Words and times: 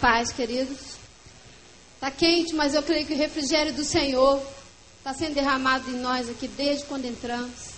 paz, 0.00 0.32
queridos. 0.32 0.78
Está 1.94 2.10
quente, 2.10 2.54
mas 2.54 2.74
eu 2.74 2.82
creio 2.82 3.06
que 3.06 3.12
o 3.12 3.16
refrigério 3.16 3.72
do 3.74 3.84
Senhor 3.84 4.42
está 4.98 5.12
sendo 5.12 5.34
derramado 5.34 5.90
em 5.90 6.00
nós 6.00 6.28
aqui 6.30 6.48
desde 6.48 6.86
quando 6.86 7.04
entramos. 7.04 7.70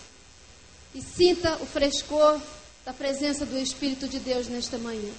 E 0.94 1.02
sinta 1.02 1.56
o 1.56 1.66
frescor 1.66 2.40
da 2.84 2.92
presença 2.92 3.44
do 3.44 3.58
Espírito 3.58 4.06
de 4.06 4.20
Deus 4.20 4.46
nesta 4.46 4.78
manhã. 4.78 5.12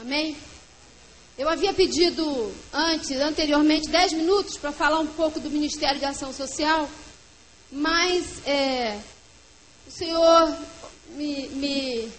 Amém? 0.00 0.36
Eu 1.38 1.48
havia 1.48 1.72
pedido 1.72 2.52
antes, 2.72 3.10
anteriormente, 3.12 3.88
10 3.88 4.14
minutos 4.14 4.56
para 4.56 4.72
falar 4.72 4.98
um 4.98 5.06
pouco 5.06 5.38
do 5.38 5.50
Ministério 5.50 5.98
de 5.98 6.06
Ação 6.06 6.32
Social, 6.32 6.88
mas 7.70 8.24
é, 8.46 8.98
o 9.86 9.90
Senhor 9.90 10.56
me, 11.10 11.48
me 11.48 12.10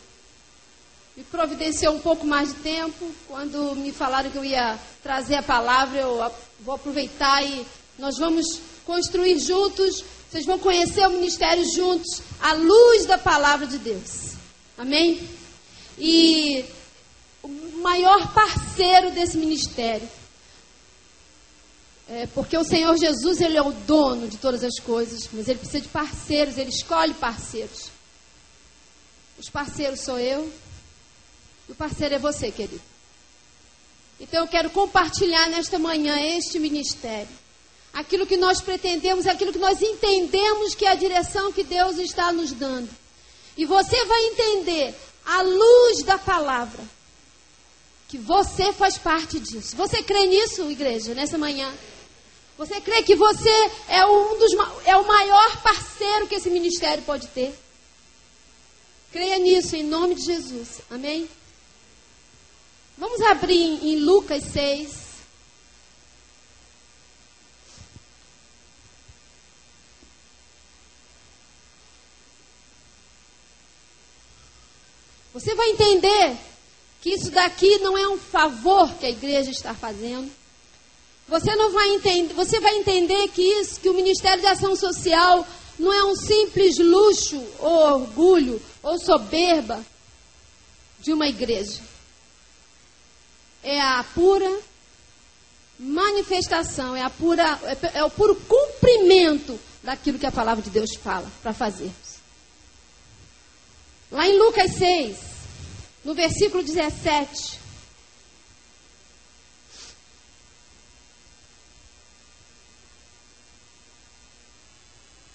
me 1.18 1.24
providenciou 1.24 1.96
um 1.96 2.00
pouco 2.00 2.28
mais 2.28 2.50
de 2.50 2.60
tempo. 2.60 3.12
Quando 3.28 3.76
me 3.76 3.92
falaram 3.92 4.30
que 4.30 4.38
eu 4.38 4.46
ia 4.46 4.78
trazer 5.02 5.36
a 5.36 5.42
palavra, 5.42 6.00
eu 6.00 6.32
vou 6.60 6.76
aproveitar 6.76 7.44
e 7.44 7.66
nós 7.98 8.20
vamos 8.20 8.46
construir 8.86 9.40
juntos. 9.40 10.06
Vocês 10.30 10.46
vão 10.46 10.60
conhecer 10.60 11.08
o 11.08 11.12
ministério 11.12 11.66
juntos, 11.74 12.22
à 12.40 12.54
luz 12.54 13.08
da 13.08 13.18
palavra 13.18 13.66
de 13.66 13.80
Deus. 13.80 14.34
Amém? 14.78 15.28
E 15.98 16.64
o 17.42 17.50
maior 17.82 18.32
parceiro 18.32 19.10
desse 19.10 19.38
ministério. 19.38 20.08
É 22.10 22.28
porque 22.28 22.56
o 22.56 22.64
Senhor 22.64 22.96
Jesus, 22.96 23.42
Ele 23.42 23.58
é 23.58 23.62
o 23.62 23.72
dono 23.72 24.28
de 24.28 24.38
todas 24.38 24.64
as 24.64 24.80
coisas, 24.80 25.28
mas 25.34 25.48
Ele 25.48 25.58
precisa 25.58 25.82
de 25.82 25.90
parceiros, 25.90 26.58
Ele 26.58 26.70
escolhe 26.70 27.14
parceiros. 27.16 27.90
Os 29.40 29.50
parceiros 29.50 30.02
sou 30.02 30.20
eu, 30.20 30.50
e 31.68 31.72
o 31.72 31.76
parceiro 31.76 32.16
é 32.16 32.20
você, 32.20 32.52
querido. 32.52 32.82
Então 34.20 34.42
eu 34.42 34.48
quero 34.48 34.70
compartilhar 34.70 35.48
nesta 35.50 35.78
manhã 35.78 36.20
este 36.38 36.60
ministério. 36.60 37.30
Aquilo 37.94 38.26
que 38.26 38.38
nós 38.38 38.62
pretendemos, 38.62 39.28
aquilo 39.28 39.54
que 39.54 39.60
nós 39.60 39.82
entendemos 39.82 40.76
que 40.76 40.86
é 40.86 40.92
a 40.92 40.96
direção 40.96 41.52
que 41.52 41.64
Deus 41.64 41.98
está 41.98 42.32
nos 42.32 42.52
dando. 42.52 42.90
E 43.56 43.66
você 43.66 44.06
vai 44.06 44.26
entender, 44.28 44.96
à 45.26 45.42
luz 45.42 46.04
da 46.04 46.18
palavra, 46.18 46.84
que 48.08 48.18
você 48.18 48.72
faz 48.72 48.98
parte 48.98 49.40
disso. 49.40 49.76
Você 49.76 50.02
crê 50.02 50.26
nisso, 50.28 50.70
igreja, 50.72 51.14
nessa 51.14 51.38
manhã? 51.38 51.72
Você 52.58 52.80
crê 52.82 53.04
que 53.04 53.16
você 53.16 53.72
é 53.88 54.06
um 54.06 54.38
dos 54.40 54.52
é 54.86 54.98
o 54.98 55.08
maior 55.08 55.62
parceiro 55.62 56.28
que 56.28 56.36
esse 56.36 56.50
ministério 56.50 57.04
pode 57.04 57.28
ter? 57.28 57.54
Creia 59.12 59.38
nisso 59.38 59.76
em 59.76 59.84
nome 59.84 60.16
de 60.16 60.24
Jesus. 60.24 60.82
Amém? 60.90 61.30
Vamos 62.98 63.22
abrir 63.22 63.86
em 63.86 64.00
Lucas 64.00 64.44
6. 64.52 64.98
Você 75.32 75.54
vai 75.54 75.70
entender 75.70 76.36
que 77.00 77.12
isso 77.12 77.30
daqui 77.30 77.78
não 77.78 77.96
é 77.96 78.08
um 78.10 78.18
favor 78.18 78.92
que 78.96 79.06
a 79.06 79.12
igreja 79.12 79.52
está 79.52 79.76
fazendo. 79.76 80.32
Você 81.28 81.56
não 81.56 81.72
vai 81.72 81.90
entender, 81.90 82.34
você 82.34 82.60
vai 82.60 82.78
entender 82.78 83.28
que 83.28 83.44
isso, 83.44 83.80
que 83.80 83.90
o 83.90 83.94
Ministério 83.94 84.42
de 84.42 84.48
Ação 84.48 84.76
Social 84.76 85.46
não 85.78 85.94
é 85.94 86.04
um 86.04 86.16
simples 86.16 86.80
luxo 86.80 87.40
ou 87.60 87.94
orgulho 88.02 88.60
ou 88.82 88.98
soberba 88.98 89.86
de 91.00 91.14
uma 91.14 91.28
igreja 91.28 91.97
é 93.68 93.82
a 93.82 94.02
pura 94.16 94.60
manifestação, 95.78 96.96
é, 96.96 97.02
a 97.02 97.10
pura, 97.10 97.60
é, 97.64 97.98
é 98.00 98.04
o 98.04 98.10
puro 98.10 98.34
cumprimento 98.36 99.60
daquilo 99.84 100.18
que 100.18 100.26
a 100.26 100.32
palavra 100.32 100.64
de 100.64 100.70
Deus 100.70 100.96
fala 101.04 101.30
para 101.44 101.54
fazermos. 101.54 102.18
Lá 104.10 104.26
em 104.26 104.38
Lucas 104.40 104.72
6, 104.76 105.18
no 106.06 106.14
versículo 106.14 106.64
17. 106.64 107.60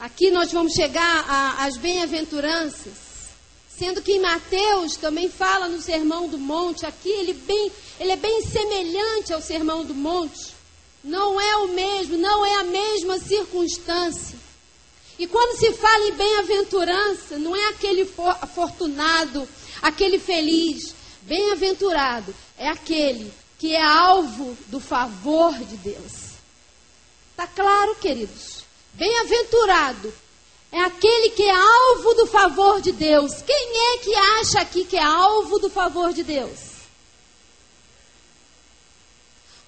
Aqui 0.01 0.31
nós 0.31 0.51
vamos 0.51 0.73
chegar 0.73 1.61
às 1.61 1.77
bem-aventuranças. 1.77 3.12
Sendo 3.83 4.01
que 4.01 4.13
em 4.13 4.21
Mateus 4.21 4.95
também 4.95 5.29
fala 5.29 5.67
no 5.67 5.83
Sermão 5.83 6.29
do 6.29 6.39
Monte, 6.39 6.87
aqui 6.87 7.09
ele, 7.09 7.33
bem, 7.33 7.73
ele 7.99 8.13
é 8.13 8.17
bem 8.17 8.41
semelhante 8.43 9.33
ao 9.33 9.43
Sermão 9.43 9.85
do 9.85 9.93
Monte. 9.93 10.55
Não 11.03 11.41
é 11.41 11.57
o 11.57 11.67
mesmo, 11.67 12.17
não 12.17 12.47
é 12.47 12.61
a 12.61 12.63
mesma 12.63 13.19
circunstância. 13.19 14.39
E 15.19 15.27
quando 15.27 15.59
se 15.59 15.73
fala 15.73 16.07
em 16.07 16.13
bem-aventurança, 16.13 17.37
não 17.41 17.57
é 17.57 17.71
aquele 17.71 18.09
afortunado, 18.41 19.49
aquele 19.83 20.21
feliz. 20.21 20.95
Bem-aventurado 21.23 22.33
é 22.57 22.69
aquele 22.69 23.35
que 23.59 23.75
é 23.75 23.83
alvo 23.83 24.57
do 24.69 24.79
favor 24.79 25.59
de 25.59 25.77
Deus. 25.79 26.37
Está 27.33 27.49
claro, 27.49 27.97
queridos? 27.97 28.63
Bem-aventurado 28.95 30.15
é 30.73 30.81
aquele 30.81 31.31
que 31.31 31.43
é 31.43 31.55
alvo 31.55 32.15
do 32.15 32.27
favor 32.27 32.81
de 32.81 32.93
Deus. 32.93 33.43
Quem 33.43 33.95
é 33.95 33.99
que 33.99 34.15
acha 34.15 34.61
aqui 34.61 34.87
que 34.87 34.97
é 34.97 35.03
alvo 35.03 35.59
do 35.59 35.69
favor 35.69 36.15
de 36.15 36.23
Deus? 36.25 36.59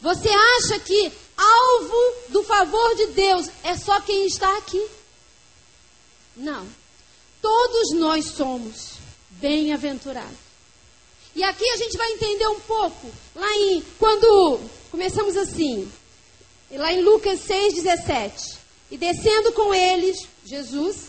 Você 0.01 0.31
acha 0.31 0.81
que 0.81 1.13
alvo 1.37 2.15
do 2.31 2.43
favor 2.43 2.95
de 2.97 3.09
Deus 3.09 3.51
é 3.63 3.77
só 3.77 4.01
quem 4.01 4.27
está 4.27 4.57
aqui? 4.57 4.83
Não. 6.35 6.67
Todos 7.43 7.93
nós 7.93 8.25
somos 8.25 8.95
bem-aventurados. 9.29 10.45
E 11.35 11.43
aqui 11.43 11.69
a 11.69 11.77
gente 11.77 11.99
vai 11.99 12.13
entender 12.13 12.47
um 12.49 12.61
pouco, 12.61 13.11
lá 13.35 13.51
em, 13.57 13.83
quando 13.99 14.61
começamos 14.91 15.37
assim, 15.37 15.91
lá 16.71 16.93
em 16.93 17.03
Lucas 17.03 17.41
6, 17.41 17.75
17. 17.75 18.59
E 18.91 18.97
descendo 18.97 19.53
com 19.53 19.75
eles, 19.75 20.17
Jesus 20.45 21.07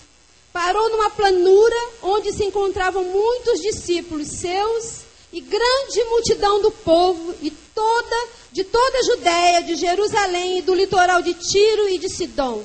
parou 0.54 0.90
numa 0.90 1.10
planura 1.10 1.76
onde 2.02 2.32
se 2.32 2.46
encontravam 2.46 3.04
muitos 3.04 3.60
discípulos 3.60 4.28
seus 4.40 5.02
e 5.34 5.42
grande 5.42 6.04
multidão 6.06 6.62
do 6.62 6.72
povo 6.72 7.36
e 7.42 7.52
toda 7.52 8.28
de 8.54 8.64
toda 8.64 8.98
a 8.98 9.04
Judéia, 9.04 9.64
de 9.64 9.76
Jerusalém 9.76 10.60
e 10.60 10.62
do 10.62 10.74
litoral 10.74 11.22
de 11.22 11.34
Tiro 11.34 11.90
e 11.90 11.98
de 11.98 12.08
Sidom, 12.08 12.64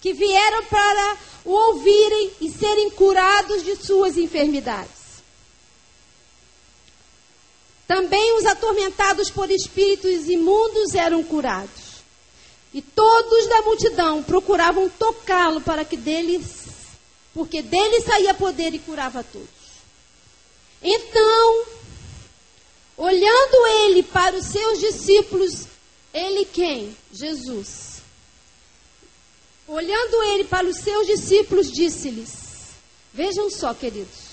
que 0.00 0.12
vieram 0.12 0.64
para 0.66 1.16
o 1.44 1.50
ouvirem 1.50 2.30
e 2.40 2.48
serem 2.48 2.90
curados 2.90 3.64
de 3.64 3.74
suas 3.74 4.16
enfermidades. 4.16 5.02
Também 7.88 8.38
os 8.38 8.46
atormentados 8.46 9.30
por 9.30 9.50
espíritos 9.50 10.28
imundos 10.28 10.94
eram 10.94 11.24
curados. 11.24 11.81
E 12.74 12.80
todos 12.80 13.48
da 13.48 13.62
multidão 13.62 14.22
procuravam 14.22 14.88
tocá-lo 14.88 15.60
para 15.60 15.84
que 15.84 15.96
dele, 15.96 16.42
porque 17.34 17.60
dele 17.60 18.00
saía 18.00 18.32
poder 18.32 18.74
e 18.74 18.78
curava 18.78 19.22
todos. 19.22 19.48
Então, 20.82 21.64
olhando 22.96 23.66
ele 23.84 24.02
para 24.02 24.36
os 24.36 24.46
seus 24.46 24.80
discípulos, 24.80 25.66
ele 26.14 26.46
quem? 26.46 26.96
Jesus. 27.12 28.00
Olhando 29.68 30.22
ele 30.24 30.44
para 30.44 30.66
os 30.66 30.78
seus 30.78 31.06
discípulos, 31.06 31.70
disse-lhes: 31.70 32.32
Vejam 33.12 33.50
só, 33.50 33.72
queridos. 33.74 34.32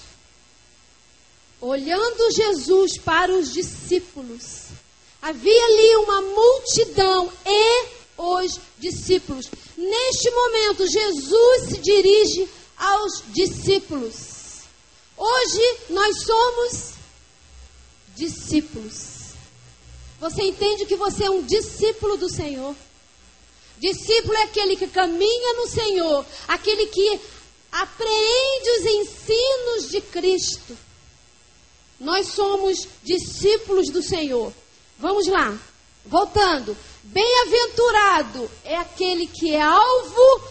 Olhando 1.61 2.31
Jesus 2.31 2.97
para 2.97 3.33
os 3.33 3.51
discípulos, 3.51 4.67
havia 5.21 5.65
ali 5.65 5.95
uma 5.97 6.21
multidão 6.21 7.31
e 7.45 7.98
os 8.19 8.59
discípulos. 8.77 9.49
Neste 9.77 10.29
momento, 10.29 10.85
Jesus 10.85 11.69
se 11.69 11.77
dirige 11.77 12.49
aos 12.77 13.23
discípulos. 13.27 14.63
Hoje 15.15 15.77
nós 15.89 16.23
somos 16.23 16.93
discípulos. 18.17 19.09
Você 20.19 20.43
entende 20.43 20.85
que 20.85 20.97
você 20.97 21.25
é 21.25 21.29
um 21.29 21.43
discípulo 21.43 22.17
do 22.17 22.29
Senhor? 22.29 22.75
Discípulo 23.79 24.33
é 24.33 24.43
aquele 24.43 24.75
que 24.75 24.87
caminha 24.87 25.53
no 25.53 25.67
Senhor, 25.67 26.25
aquele 26.45 26.87
que 26.87 27.21
apreende 27.71 28.69
os 28.79 28.85
ensinos 28.85 29.89
de 29.91 30.01
Cristo. 30.01 30.77
Nós 31.97 32.27
somos 32.27 32.85
discípulos 33.01 33.89
do 33.89 34.03
Senhor. 34.03 34.53
Vamos 34.97 35.27
lá, 35.27 35.57
voltando. 36.05 36.75
Bem-aventurado 37.11 38.49
é 38.63 38.75
aquele 38.77 39.25
que 39.25 39.55
é 39.55 39.61
alvo 39.61 40.41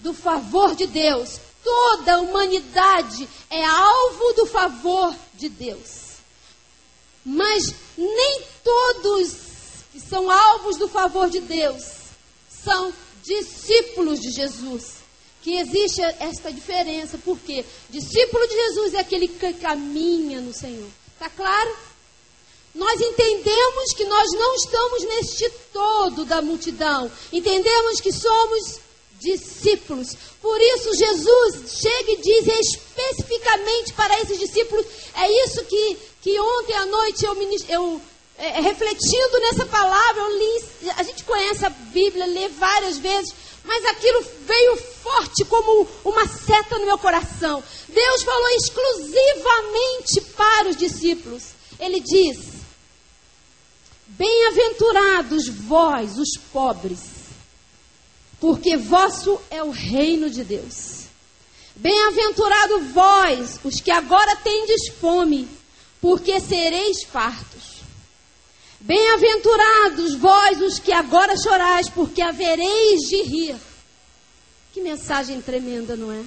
do 0.00 0.12
favor 0.12 0.74
de 0.74 0.86
Deus. 0.86 1.40
Toda 1.62 2.14
a 2.14 2.18
humanidade 2.18 3.28
é 3.48 3.64
alvo 3.64 4.32
do 4.32 4.46
favor 4.46 5.14
de 5.34 5.48
Deus. 5.48 6.18
Mas 7.24 7.72
nem 7.96 8.42
todos 8.64 9.32
são 10.08 10.30
alvos 10.30 10.76
do 10.76 10.88
favor 10.88 11.28
de 11.28 11.40
Deus, 11.40 11.84
são 12.48 12.92
discípulos 13.22 14.20
de 14.20 14.30
Jesus. 14.30 14.98
Que 15.42 15.56
existe 15.56 16.02
esta 16.02 16.52
diferença, 16.52 17.16
porque 17.24 17.64
discípulo 17.88 18.46
de 18.48 18.54
Jesus 18.54 18.94
é 18.94 18.98
aquele 19.00 19.28
que 19.28 19.52
caminha 19.54 20.40
no 20.40 20.52
Senhor. 20.52 20.88
Está 21.14 21.30
claro? 21.30 21.76
Nós 22.74 23.00
entendemos 23.00 23.92
que 23.94 24.04
nós 24.04 24.30
não 24.32 24.54
estamos 24.54 25.02
neste 25.04 25.50
todo 25.72 26.24
da 26.24 26.40
multidão. 26.42 27.10
Entendemos 27.32 28.00
que 28.00 28.12
somos 28.12 28.80
discípulos. 29.18 30.16
Por 30.40 30.60
isso, 30.60 30.94
Jesus 30.94 31.80
chega 31.80 32.12
e 32.12 32.16
diz 32.16 32.46
especificamente 32.46 33.92
para 33.94 34.20
esses 34.20 34.38
discípulos: 34.38 34.86
é 35.14 35.44
isso 35.44 35.64
que, 35.64 35.98
que 36.22 36.40
ontem 36.40 36.74
à 36.74 36.86
noite 36.86 37.24
eu, 37.24 37.34
eu 37.68 38.00
é, 38.38 38.60
refletindo 38.60 39.40
nessa 39.40 39.66
palavra, 39.66 40.22
eu 40.22 40.38
li, 40.38 40.64
a 40.96 41.02
gente 41.02 41.24
conhece 41.24 41.66
a 41.66 41.70
Bíblia, 41.70 42.26
lê 42.26 42.48
várias 42.48 42.98
vezes, 42.98 43.34
mas 43.64 43.84
aquilo 43.86 44.24
veio 44.46 44.76
forte 44.76 45.44
como 45.44 45.86
uma 46.04 46.26
seta 46.26 46.78
no 46.78 46.86
meu 46.86 46.98
coração. 46.98 47.62
Deus 47.88 48.22
falou 48.22 48.48
exclusivamente 48.50 50.20
para 50.36 50.68
os 50.68 50.76
discípulos. 50.76 51.42
Ele 51.80 52.00
diz: 52.00 52.38
Bem-aventurados 54.18 55.48
vós, 55.48 56.18
os 56.18 56.36
pobres, 56.52 56.98
porque 58.40 58.76
vosso 58.76 59.40
é 59.48 59.62
o 59.62 59.70
reino 59.70 60.28
de 60.28 60.42
Deus. 60.42 61.04
Bem-aventurado 61.76 62.80
vós, 62.92 63.60
os 63.62 63.80
que 63.80 63.92
agora 63.92 64.34
tendes 64.34 64.88
fome, 65.00 65.48
porque 66.00 66.40
sereis 66.40 67.04
fartos. 67.04 67.78
Bem-aventurados 68.80 70.16
vós, 70.16 70.60
os 70.62 70.80
que 70.80 70.92
agora 70.92 71.36
chorais, 71.36 71.88
porque 71.88 72.20
havereis 72.20 73.02
de 73.02 73.22
rir. 73.22 73.56
Que 74.72 74.80
mensagem 74.80 75.40
tremenda, 75.40 75.94
não 75.94 76.10
é? 76.10 76.24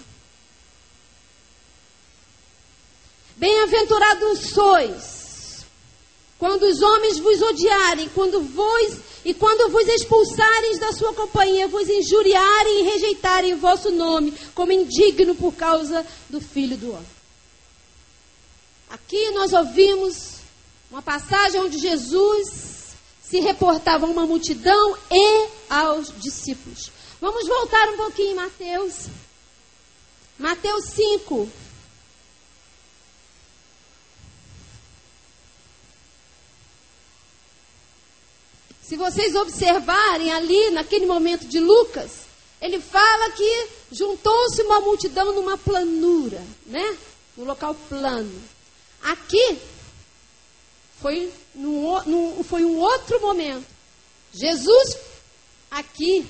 Bem-aventurados 3.36 4.40
sois 4.54 5.21
quando 6.42 6.64
os 6.64 6.82
homens 6.82 7.20
vos 7.20 7.40
odiarem, 7.40 8.10
quando 8.16 8.42
vos 8.42 8.98
e 9.24 9.32
quando 9.32 9.72
vos 9.72 9.88
expulsarem 9.88 10.76
da 10.80 10.92
sua 10.92 11.14
companhia, 11.14 11.68
vos 11.68 11.88
injuriarem 11.88 12.80
e 12.80 12.90
rejeitarem 12.90 13.54
o 13.54 13.58
vosso 13.58 13.92
nome 13.92 14.34
como 14.56 14.72
indigno 14.72 15.36
por 15.36 15.54
causa 15.54 16.04
do 16.32 16.42
Filho 16.42 16.76
do 16.78 16.94
Homem. 16.94 17.06
Aqui 18.90 19.30
nós 19.30 19.54
ouvimos 19.54 20.40
uma 20.90 21.04
passagem 21.04 21.62
onde 21.62 21.78
Jesus 21.78 22.96
se 23.22 23.40
reportava 23.40 24.08
a 24.08 24.10
uma 24.10 24.26
multidão 24.26 24.98
e 25.12 25.48
aos 25.70 26.12
discípulos. 26.20 26.92
Vamos 27.22 27.48
voltar 27.48 27.88
um 27.90 27.98
pouquinho 27.98 28.32
em 28.32 28.36
Mateus. 28.36 29.06
Mateus 30.40 30.86
5, 30.86 31.48
Se 38.92 38.98
vocês 38.98 39.34
observarem 39.36 40.34
ali, 40.34 40.70
naquele 40.72 41.06
momento 41.06 41.48
de 41.48 41.62
Lucas, 41.62 42.12
ele 42.62 42.78
fala 42.78 43.32
que 43.32 43.68
juntou-se 43.90 44.62
uma 44.64 44.82
multidão 44.82 45.34
numa 45.34 45.58
planura, 45.58 46.44
né? 46.66 46.98
No 47.38 47.46
local 47.46 47.74
plano. 47.88 48.44
Aqui 49.02 49.58
foi, 51.02 51.32
num, 51.56 52.02
num, 52.06 52.44
foi 52.44 52.66
um 52.66 52.78
outro 52.80 53.22
momento. 53.22 53.66
Jesus, 54.34 54.98
aqui, 55.72 56.28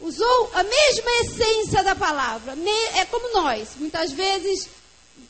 usou 0.00 0.50
a 0.54 0.62
mesma 0.62 1.10
essência 1.20 1.84
da 1.84 1.94
palavra. 1.94 2.56
É 2.94 3.04
como 3.04 3.34
nós. 3.34 3.68
Muitas 3.76 4.12
vezes 4.12 4.66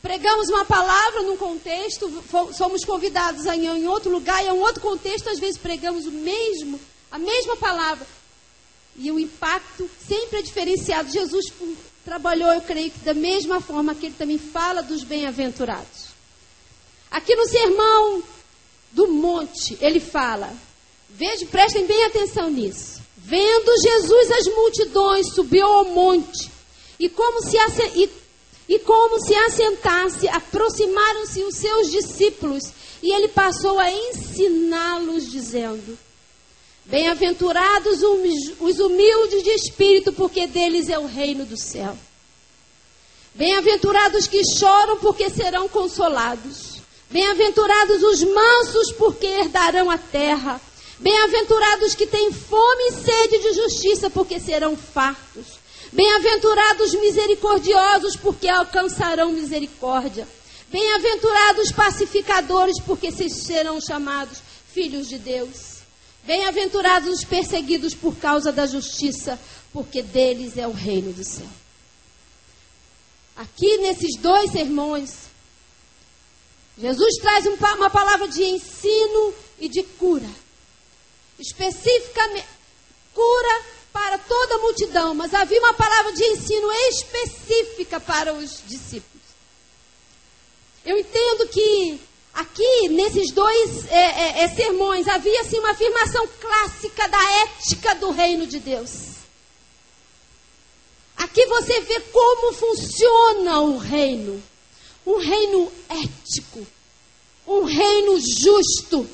pregamos 0.01 0.49
uma 0.49 0.65
palavra 0.65 1.23
num 1.23 1.37
contexto, 1.37 2.11
somos 2.53 2.83
convidados 2.83 3.47
a 3.47 3.55
ir 3.55 3.65
em 3.65 3.87
outro 3.87 4.11
lugar 4.11 4.43
e 4.43 4.47
em 4.47 4.51
um 4.51 4.59
outro 4.59 4.81
contexto, 4.81 5.29
às 5.29 5.39
vezes 5.39 5.57
pregamos 5.57 6.05
o 6.05 6.11
mesmo, 6.11 6.79
a 7.09 7.17
mesma 7.17 7.55
palavra. 7.55 8.05
E 8.97 9.11
o 9.11 9.19
impacto 9.19 9.89
sempre 10.07 10.39
é 10.39 10.41
diferenciado. 10.41 11.11
Jesus 11.11 11.45
trabalhou, 12.05 12.51
eu 12.51 12.61
creio 12.61 12.91
que 12.91 12.99
da 12.99 13.13
mesma 13.13 13.61
forma 13.61 13.95
que 13.95 14.07
ele 14.07 14.15
também 14.17 14.37
fala 14.37 14.83
dos 14.83 15.03
bem-aventurados. 15.03 16.13
Aqui 17.09 17.35
no 17.35 17.47
sermão 17.47 18.23
do 18.91 19.07
monte, 19.07 19.77
ele 19.79 19.99
fala, 19.99 20.53
veja, 21.09 21.45
prestem 21.45 21.85
bem 21.85 22.03
atenção 22.03 22.49
nisso. 22.49 23.01
Vendo 23.17 23.81
Jesus 23.81 24.31
as 24.31 24.47
multidões, 24.47 25.33
subiu 25.33 25.65
ao 25.65 25.85
monte, 25.85 26.51
e 26.99 27.07
como 27.07 27.41
se, 27.41 27.57
e 27.95 28.07
e 28.67 28.79
como 28.79 29.19
se 29.19 29.35
assentasse, 29.35 30.27
aproximaram-se 30.27 31.43
os 31.43 31.55
seus 31.55 31.91
discípulos, 31.91 32.63
e 33.01 33.11
ele 33.11 33.27
passou 33.27 33.77
a 33.79 33.91
ensiná-los, 33.91 35.29
dizendo: 35.29 35.97
Bem-aventurados 36.85 38.01
os 38.59 38.79
humildes 38.79 39.43
de 39.43 39.49
espírito, 39.49 40.13
porque 40.13 40.47
deles 40.47 40.89
é 40.89 40.97
o 40.97 41.05
reino 41.05 41.45
do 41.45 41.57
céu. 41.57 41.97
Bem-aventurados 43.33 44.27
que 44.27 44.41
choram, 44.57 44.97
porque 44.97 45.29
serão 45.29 45.67
consolados. 45.67 46.81
Bem-aventurados 47.09 48.03
os 48.03 48.23
mansos, 48.23 48.91
porque 48.93 49.25
herdarão 49.25 49.89
a 49.89 49.97
terra. 49.97 50.61
Bem-aventurados 50.99 51.95
que 51.95 52.07
têm 52.07 52.31
fome 52.31 52.83
e 52.89 52.91
sede 52.91 53.39
de 53.39 53.53
justiça, 53.53 54.09
porque 54.09 54.39
serão 54.39 54.77
fartos. 54.77 55.62
Bem-aventurados 55.93 56.95
misericordiosos, 56.95 58.15
porque 58.15 58.49
alcançarão 58.49 59.31
misericórdia. 59.31 60.27
Bem-aventurados 60.69 61.71
pacificadores, 61.71 62.79
porque 62.81 63.11
serão 63.11 63.79
chamados 63.79 64.39
filhos 64.73 65.07
de 65.07 65.19
Deus. 65.19 65.83
Bem-aventurados 66.23 67.13
os 67.13 67.23
perseguidos 67.23 67.93
por 67.93 68.15
causa 68.15 68.51
da 68.51 68.65
justiça, 68.65 69.39
porque 69.71 70.01
deles 70.01 70.57
é 70.57 70.67
o 70.67 70.71
reino 70.71 71.13
do 71.13 71.23
céu. 71.23 71.49
Aqui 73.35 73.77
nesses 73.77 74.17
dois 74.19 74.51
sermões, 74.51 75.13
Jesus 76.75 77.17
traz 77.21 77.45
uma 77.45 77.89
palavra 77.91 78.27
de 78.27 78.43
ensino 78.43 79.33
e 79.59 79.69
de 79.69 79.83
cura. 79.83 80.29
Especificamente, 81.39 82.47
cura 83.13 83.61
para 83.93 84.17
toda 84.17 84.55
a 84.55 84.57
multidão, 84.57 85.13
mas 85.13 85.33
havia 85.35 85.59
uma 85.59 85.75
palavra 85.75 86.11
de 86.13 86.23
ensino 86.23 86.71
específica 86.89 87.99
para 87.99 88.33
os 88.33 88.61
discípulos. 88.65 89.23
Eu 90.83 90.97
entendo 90.97 91.47
que 91.47 92.01
aqui, 92.33 92.89
nesses 92.89 93.31
dois 93.31 93.85
é, 93.89 93.95
é, 93.95 94.43
é, 94.43 94.47
sermões, 94.49 95.07
havia 95.07 95.39
assim, 95.41 95.59
uma 95.59 95.71
afirmação 95.71 96.27
clássica 96.41 97.07
da 97.07 97.23
ética 97.43 97.95
do 97.95 98.09
reino 98.09 98.47
de 98.47 98.59
Deus. 98.59 99.13
Aqui 101.15 101.45
você 101.45 101.79
vê 101.81 101.99
como 101.99 102.53
funciona 102.53 103.59
o 103.61 103.77
reino. 103.77 104.43
Um 105.05 105.17
reino 105.17 105.71
ético, 105.89 106.65
um 107.45 107.63
reino 107.63 108.17
justo 108.19 109.07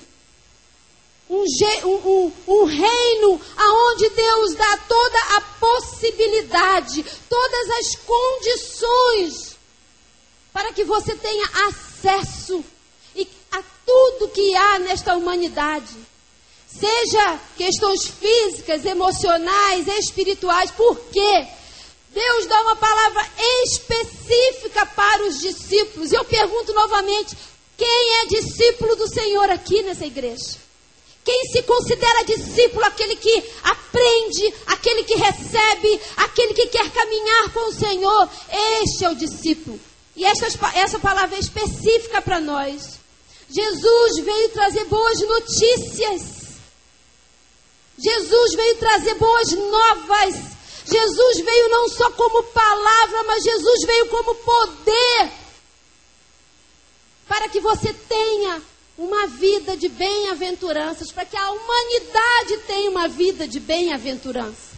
um, 1.29 1.43
um, 1.85 2.33
um, 2.47 2.65
reino 2.65 3.41
aonde 3.55 4.09
Deus 4.09 4.55
dá 4.55 4.77
toda 4.77 5.19
a 5.37 5.41
possibilidade, 5.41 7.05
todas 7.29 7.69
as 7.69 7.95
condições 7.95 9.57
para 10.51 10.73
que 10.73 10.83
você 10.83 11.15
tenha 11.15 11.47
acesso 11.67 12.65
a 13.51 13.63
tudo 13.85 14.29
que 14.29 14.55
há 14.55 14.79
nesta 14.79 15.15
humanidade. 15.15 15.95
Seja 16.67 17.39
questões 17.57 18.07
físicas, 18.07 18.85
emocionais, 18.85 19.87
espirituais, 19.87 20.69
por 20.71 20.99
quê? 21.11 21.47
Deus 22.11 22.45
dá 22.47 22.61
uma 22.61 22.75
palavra 22.75 23.27
específica 23.63 24.85
para 24.85 25.27
os 25.27 25.39
discípulos. 25.39 26.11
Eu 26.11 26.23
pergunto 26.25 26.73
novamente: 26.73 27.35
quem 27.77 28.17
é 28.21 28.25
discípulo 28.27 28.95
do 28.95 29.07
Senhor 29.07 29.49
aqui 29.49 29.81
nessa 29.81 30.05
igreja? 30.05 30.68
Quem 31.23 31.45
se 31.51 31.61
considera 31.63 32.23
discípulo, 32.23 32.85
aquele 32.85 33.15
que 33.15 33.43
aprende, 33.63 34.53
aquele 34.67 35.03
que 35.03 35.15
recebe, 35.15 36.01
aquele 36.17 36.53
que 36.53 36.67
quer 36.67 36.89
caminhar 36.91 37.53
com 37.53 37.69
o 37.69 37.73
Senhor, 37.73 38.29
este 38.81 39.05
é 39.05 39.09
o 39.09 39.15
discípulo. 39.15 39.79
E 40.15 40.25
essa, 40.25 40.47
essa 40.75 40.99
palavra 40.99 41.35
é 41.35 41.39
específica 41.39 42.21
para 42.21 42.39
nós. 42.39 42.99
Jesus 43.49 44.23
veio 44.23 44.49
trazer 44.49 44.85
boas 44.85 45.19
notícias. 45.21 46.39
Jesus 47.97 48.55
veio 48.55 48.77
trazer 48.77 49.15
boas 49.15 49.51
novas. 49.51 50.35
Jesus 50.85 51.45
veio 51.45 51.69
não 51.69 51.89
só 51.89 52.11
como 52.11 52.43
palavra, 52.43 53.23
mas 53.23 53.43
Jesus 53.43 53.85
veio 53.85 54.07
como 54.07 54.35
poder. 54.35 55.31
Para 57.27 57.49
que 57.49 57.59
você 57.59 57.93
tenha 57.93 58.61
uma 58.99 59.27
vida 59.27 59.77
de 59.77 59.87
bem-aventuranças, 59.87 61.09
para 61.09 61.23
que 61.23 61.37
a 61.37 61.51
humanidade 61.51 62.57
tenha 62.67 62.91
uma 62.91 63.07
vida 63.07 63.47
de 63.47 63.57
bem-aventurança. 63.57 64.77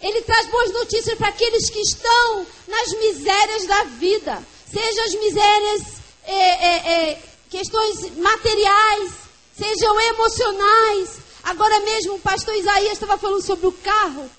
Ele 0.00 0.22
traz 0.22 0.46
boas 0.46 0.72
notícias 0.72 1.18
para 1.18 1.28
aqueles 1.28 1.68
que 1.68 1.80
estão 1.80 2.46
nas 2.66 2.88
misérias 2.98 3.66
da 3.66 3.84
vida, 3.84 4.42
seja 4.72 5.04
as 5.04 5.14
misérias, 5.16 5.82
é, 6.24 6.34
é, 6.34 7.10
é, 7.10 7.22
questões 7.50 8.16
materiais, 8.16 9.12
sejam 9.54 10.00
emocionais. 10.00 11.10
Agora 11.42 11.80
mesmo 11.80 12.14
o 12.14 12.20
pastor 12.20 12.54
Isaías 12.54 12.94
estava 12.94 13.18
falando 13.18 13.42
sobre 13.42 13.66
o 13.66 13.72
carro. 13.72 14.30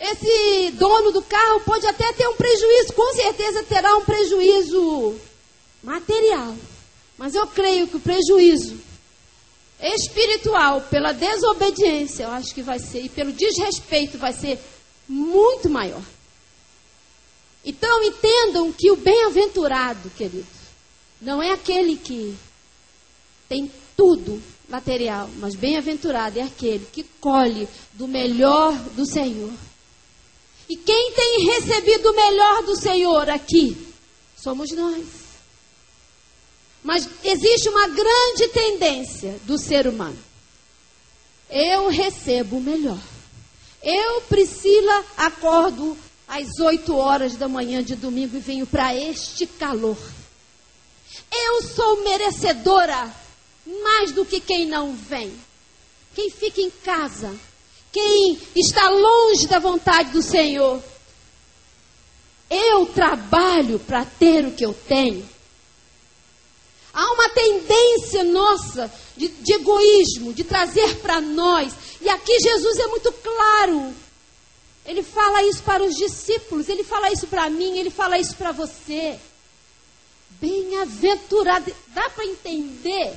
Esse 0.00 0.72
dono 0.72 1.12
do 1.12 1.22
carro 1.22 1.60
pode 1.60 1.86
até 1.86 2.12
ter 2.14 2.26
um 2.26 2.34
prejuízo, 2.34 2.94
com 2.94 3.12
certeza 3.14 3.62
terá 3.62 3.96
um 3.96 4.04
prejuízo 4.04 5.14
material. 5.84 6.56
Mas 7.20 7.34
eu 7.34 7.46
creio 7.46 7.86
que 7.86 7.98
o 7.98 8.00
prejuízo 8.00 8.80
espiritual 9.78 10.80
pela 10.80 11.12
desobediência, 11.12 12.22
eu 12.22 12.30
acho 12.30 12.54
que 12.54 12.62
vai 12.62 12.78
ser, 12.78 13.04
e 13.04 13.10
pelo 13.10 13.30
desrespeito, 13.30 14.16
vai 14.16 14.32
ser 14.32 14.58
muito 15.06 15.68
maior. 15.68 16.00
Então 17.62 18.02
entendam 18.04 18.72
que 18.72 18.90
o 18.90 18.96
bem-aventurado, 18.96 20.08
querido, 20.16 20.46
não 21.20 21.42
é 21.42 21.50
aquele 21.50 21.98
que 21.98 22.34
tem 23.46 23.70
tudo 23.94 24.42
material, 24.66 25.28
mas 25.36 25.54
bem-aventurado 25.54 26.38
é 26.38 26.42
aquele 26.42 26.86
que 26.86 27.02
colhe 27.20 27.68
do 27.92 28.08
melhor 28.08 28.72
do 28.96 29.04
Senhor. 29.04 29.52
E 30.70 30.74
quem 30.74 31.12
tem 31.12 31.44
recebido 31.50 32.12
o 32.12 32.16
melhor 32.16 32.62
do 32.62 32.80
Senhor 32.80 33.28
aqui 33.28 33.76
somos 34.42 34.70
nós. 34.74 35.29
Mas 36.82 37.08
existe 37.22 37.68
uma 37.68 37.88
grande 37.88 38.48
tendência 38.52 39.38
do 39.44 39.58
ser 39.58 39.86
humano. 39.86 40.18
Eu 41.48 41.88
recebo 41.88 42.56
o 42.56 42.62
melhor. 42.62 43.00
Eu, 43.82 44.22
Priscila, 44.22 45.04
acordo 45.16 45.96
às 46.26 46.58
8 46.58 46.94
horas 46.96 47.36
da 47.36 47.48
manhã 47.48 47.82
de 47.82 47.96
domingo 47.96 48.36
e 48.36 48.40
venho 48.40 48.66
para 48.66 48.94
este 48.94 49.46
calor. 49.46 49.98
Eu 51.32 51.62
sou 51.62 52.02
merecedora 52.02 53.14
mais 53.82 54.12
do 54.12 54.24
que 54.24 54.40
quem 54.40 54.66
não 54.66 54.94
vem. 54.94 55.32
Quem 56.14 56.30
fica 56.30 56.60
em 56.60 56.70
casa 56.70 57.38
quem 57.92 58.38
está 58.54 58.88
longe 58.88 59.46
da 59.46 59.58
vontade 59.58 60.12
do 60.12 60.22
Senhor. 60.22 60.82
Eu 62.48 62.86
trabalho 62.86 63.78
para 63.80 64.04
ter 64.04 64.46
o 64.46 64.52
que 64.52 64.64
eu 64.64 64.72
tenho. 64.72 65.28
Há 66.92 67.12
uma 67.12 67.28
tendência 67.30 68.24
nossa 68.24 68.92
de, 69.16 69.28
de 69.28 69.52
egoísmo, 69.52 70.34
de 70.34 70.44
trazer 70.44 70.96
para 70.96 71.20
nós. 71.20 71.72
E 72.00 72.08
aqui 72.08 72.38
Jesus 72.40 72.78
é 72.78 72.86
muito 72.88 73.12
claro. 73.12 73.94
Ele 74.84 75.02
fala 75.02 75.42
isso 75.44 75.62
para 75.62 75.84
os 75.84 75.94
discípulos, 75.94 76.68
ele 76.68 76.82
fala 76.82 77.12
isso 77.12 77.26
para 77.26 77.48
mim, 77.48 77.78
ele 77.78 77.90
fala 77.90 78.18
isso 78.18 78.34
para 78.34 78.50
você. 78.50 79.18
Bem-aventurado, 80.40 81.72
dá 81.88 82.08
para 82.10 82.24
entender? 82.24 83.12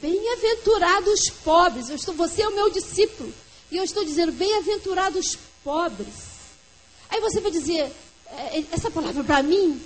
Bem-aventurados 0.00 1.20
os 1.20 1.30
pobres. 1.42 1.88
Eu 1.88 1.96
estou, 1.96 2.14
você 2.14 2.42
é 2.42 2.48
o 2.48 2.54
meu 2.54 2.70
discípulo. 2.70 3.32
E 3.70 3.76
eu 3.76 3.84
estou 3.84 4.04
dizendo, 4.04 4.32
bem-aventurados 4.32 5.36
pobres. 5.64 6.14
Aí 7.08 7.20
você 7.20 7.40
vai 7.40 7.50
dizer, 7.50 7.90
é, 8.26 8.64
essa 8.70 8.90
palavra 8.90 9.24
para 9.24 9.42
mim, 9.42 9.80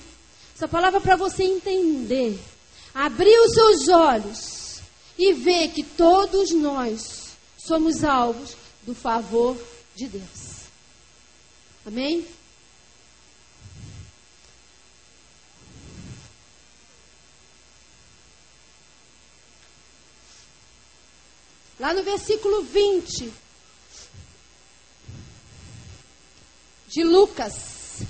essa 0.55 0.67
palavra 0.67 1.01
para 1.01 1.17
você 1.17 1.45
entender. 1.45 2.39
Abrir 2.95 3.39
os 3.41 3.55
seus 3.55 3.89
olhos 3.89 4.81
e 5.19 5.33
ver 5.33 5.69
que 5.69 5.83
todos 5.83 6.51
nós 6.51 7.37
somos 7.59 8.03
alvos 8.03 8.57
do 8.83 8.95
favor 8.95 9.57
de 9.95 10.09
Deus. 10.09 10.61
Amém? 11.87 12.27
Lá 21.79 21.95
no 21.95 22.03
versículo 22.03 22.63
20, 22.63 23.33
de 26.89 27.05
Lucas. 27.05 28.03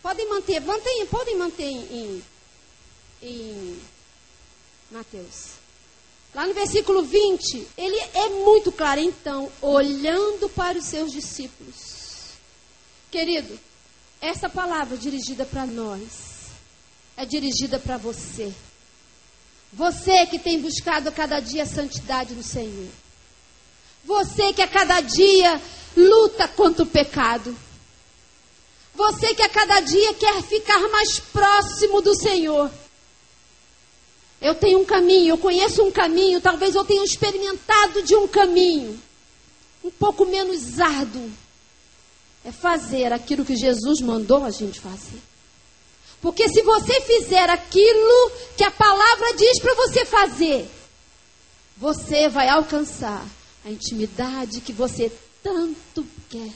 Podem 0.00 0.28
manter, 0.28 0.60
mantém, 0.60 1.06
podem 1.06 1.36
manter 1.36 1.64
em, 1.64 2.24
em 3.26 3.78
Mateus. 4.90 5.56
Lá 6.34 6.46
no 6.46 6.54
versículo 6.54 7.02
20, 7.02 7.66
ele 7.76 7.96
é 8.14 8.28
muito 8.44 8.70
claro. 8.70 9.00
Então, 9.00 9.50
olhando 9.60 10.48
para 10.50 10.78
os 10.78 10.84
seus 10.84 11.10
discípulos. 11.10 12.36
Querido, 13.10 13.58
essa 14.20 14.48
palavra 14.48 14.96
dirigida 14.96 15.44
para 15.44 15.66
nós 15.66 16.50
é 17.16 17.24
dirigida 17.24 17.78
para 17.78 17.96
você. 17.96 18.52
Você 19.72 20.26
que 20.26 20.38
tem 20.38 20.60
buscado 20.60 21.08
a 21.08 21.12
cada 21.12 21.40
dia 21.40 21.64
a 21.64 21.66
santidade 21.66 22.34
do 22.34 22.42
Senhor. 22.42 22.88
Você 24.04 24.52
que 24.52 24.62
a 24.62 24.68
cada 24.68 25.00
dia 25.00 25.60
luta 25.96 26.46
contra 26.48 26.84
o 26.84 26.86
pecado. 26.86 27.56
Você 28.94 29.34
que 29.34 29.42
a 29.42 29.48
cada 29.48 29.80
dia 29.80 30.14
quer 30.14 30.42
ficar 30.42 30.80
mais 30.88 31.18
próximo 31.18 32.00
do 32.00 32.14
Senhor. 32.14 32.70
Eu 34.40 34.54
tenho 34.54 34.80
um 34.80 34.84
caminho, 34.84 35.30
eu 35.30 35.38
conheço 35.38 35.82
um 35.82 35.90
caminho, 35.90 36.40
talvez 36.40 36.74
eu 36.74 36.84
tenha 36.84 37.02
experimentado 37.02 38.02
de 38.02 38.14
um 38.14 38.28
caminho 38.28 39.00
um 39.82 39.90
pouco 39.90 40.26
menos 40.26 40.80
árduo. 40.80 41.30
É 42.44 42.52
fazer 42.52 43.12
aquilo 43.12 43.44
que 43.44 43.56
Jesus 43.56 44.00
mandou 44.00 44.44
a 44.44 44.50
gente 44.50 44.80
fazer. 44.80 45.20
Porque 46.20 46.48
se 46.48 46.62
você 46.62 47.00
fizer 47.00 47.48
aquilo 47.50 48.30
que 48.56 48.64
a 48.64 48.70
palavra 48.70 49.34
diz 49.36 49.60
para 49.60 49.74
você 49.74 50.04
fazer, 50.04 50.70
você 51.76 52.28
vai 52.28 52.48
alcançar 52.48 53.24
a 53.64 53.70
intimidade 53.70 54.60
que 54.60 54.72
você 54.72 55.10
tanto 55.42 56.06
quer. 56.28 56.52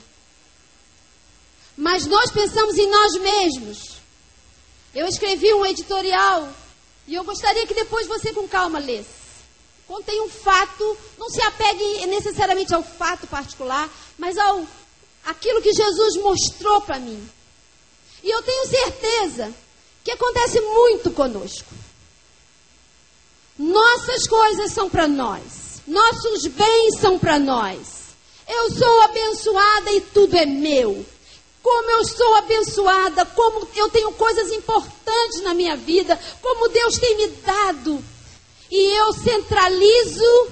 Mas 1.77 2.07
nós 2.07 2.31
pensamos 2.31 2.77
em 2.77 2.89
nós 2.89 3.13
mesmos. 3.21 4.01
Eu 4.95 5.07
escrevi 5.07 5.53
um 5.55 5.67
editorial 5.67 6.49
e 7.11 7.15
eu 7.17 7.25
gostaria 7.25 7.67
que 7.67 7.75
depois 7.75 8.07
você 8.07 8.33
com 8.33 8.47
calma 8.47 8.79
lesse. 8.79 9.19
Contém 9.85 10.23
um 10.23 10.29
fato, 10.29 10.97
não 11.19 11.29
se 11.29 11.43
apegue 11.43 12.07
necessariamente 12.07 12.73
ao 12.73 12.85
fato 12.85 13.27
particular, 13.27 13.91
mas 14.17 14.39
ao 14.39 14.65
aquilo 15.25 15.61
que 15.61 15.73
Jesus 15.73 16.17
mostrou 16.19 16.81
para 16.83 17.01
mim. 17.01 17.29
E 18.23 18.31
eu 18.31 18.41
tenho 18.43 18.69
certeza 18.69 19.53
que 20.05 20.13
acontece 20.13 20.61
muito 20.61 21.11
conosco. 21.11 21.75
Nossas 23.59 24.29
coisas 24.29 24.73
são 24.73 24.89
para 24.89 25.09
nós. 25.09 25.83
Nossos 25.89 26.47
bens 26.47 27.01
são 27.01 27.19
para 27.19 27.41
nós. 27.41 28.15
Eu 28.47 28.71
sou 28.71 29.03
abençoada 29.03 29.91
e 29.91 30.01
tudo 30.01 30.37
é 30.37 30.47
meu. 30.47 31.05
Como 31.63 31.91
eu 31.91 32.05
sou 32.05 32.37
abençoada, 32.37 33.27
como 33.27 33.69
eu 33.75 33.91
tenho 33.91 34.13
coisas 34.13 34.51
importantes 34.53 35.43
na 35.43 35.55
minha 35.55 35.77
vida, 35.77 36.19
como 36.41 36.69
Deus 36.69 36.99
tem 36.99 37.17
me 37.17 37.27
dado. 37.29 38.05
E 38.71 38.93
eu 38.99 39.13
centralizo 39.13 40.49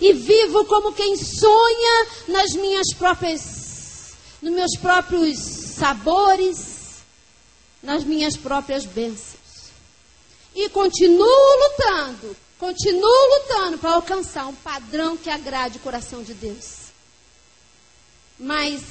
e 0.00 0.12
vivo 0.12 0.64
como 0.64 0.92
quem 0.92 1.16
sonha 1.16 2.06
nas 2.28 2.52
minhas 2.52 2.92
próprias, 2.94 4.14
nos 4.40 4.52
meus 4.52 4.76
próprios 4.80 5.38
sabores, 5.38 7.02
nas 7.82 8.04
minhas 8.04 8.36
próprias 8.36 8.86
bênçãos. 8.86 9.36
E 10.54 10.68
continuo 10.70 11.26
lutando 11.26 12.36
Continuo 12.58 13.12
lutando 13.34 13.76
para 13.76 13.92
alcançar 13.92 14.46
um 14.46 14.54
padrão 14.54 15.14
que 15.16 15.28
agrade 15.28 15.76
o 15.76 15.80
coração 15.80 16.22
de 16.22 16.32
Deus. 16.32 16.86
Mas, 18.38 18.82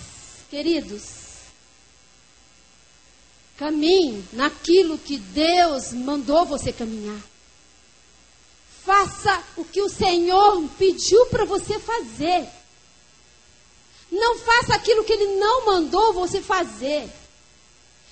queridos, 0.51 1.01
caminhe 3.57 4.25
naquilo 4.33 4.97
que 4.97 5.17
Deus 5.17 5.93
mandou 5.93 6.45
você 6.45 6.71
caminhar. 6.71 7.19
Faça 8.83 9.43
o 9.57 9.65
que 9.65 9.81
o 9.81 9.89
Senhor 9.89 10.63
pediu 10.77 11.25
para 11.27 11.45
você 11.45 11.79
fazer. 11.79 12.47
Não 14.11 14.37
faça 14.37 14.75
aquilo 14.75 15.03
que 15.03 15.13
Ele 15.13 15.37
não 15.37 15.65
mandou 15.65 16.13
você 16.13 16.41
fazer. 16.41 17.09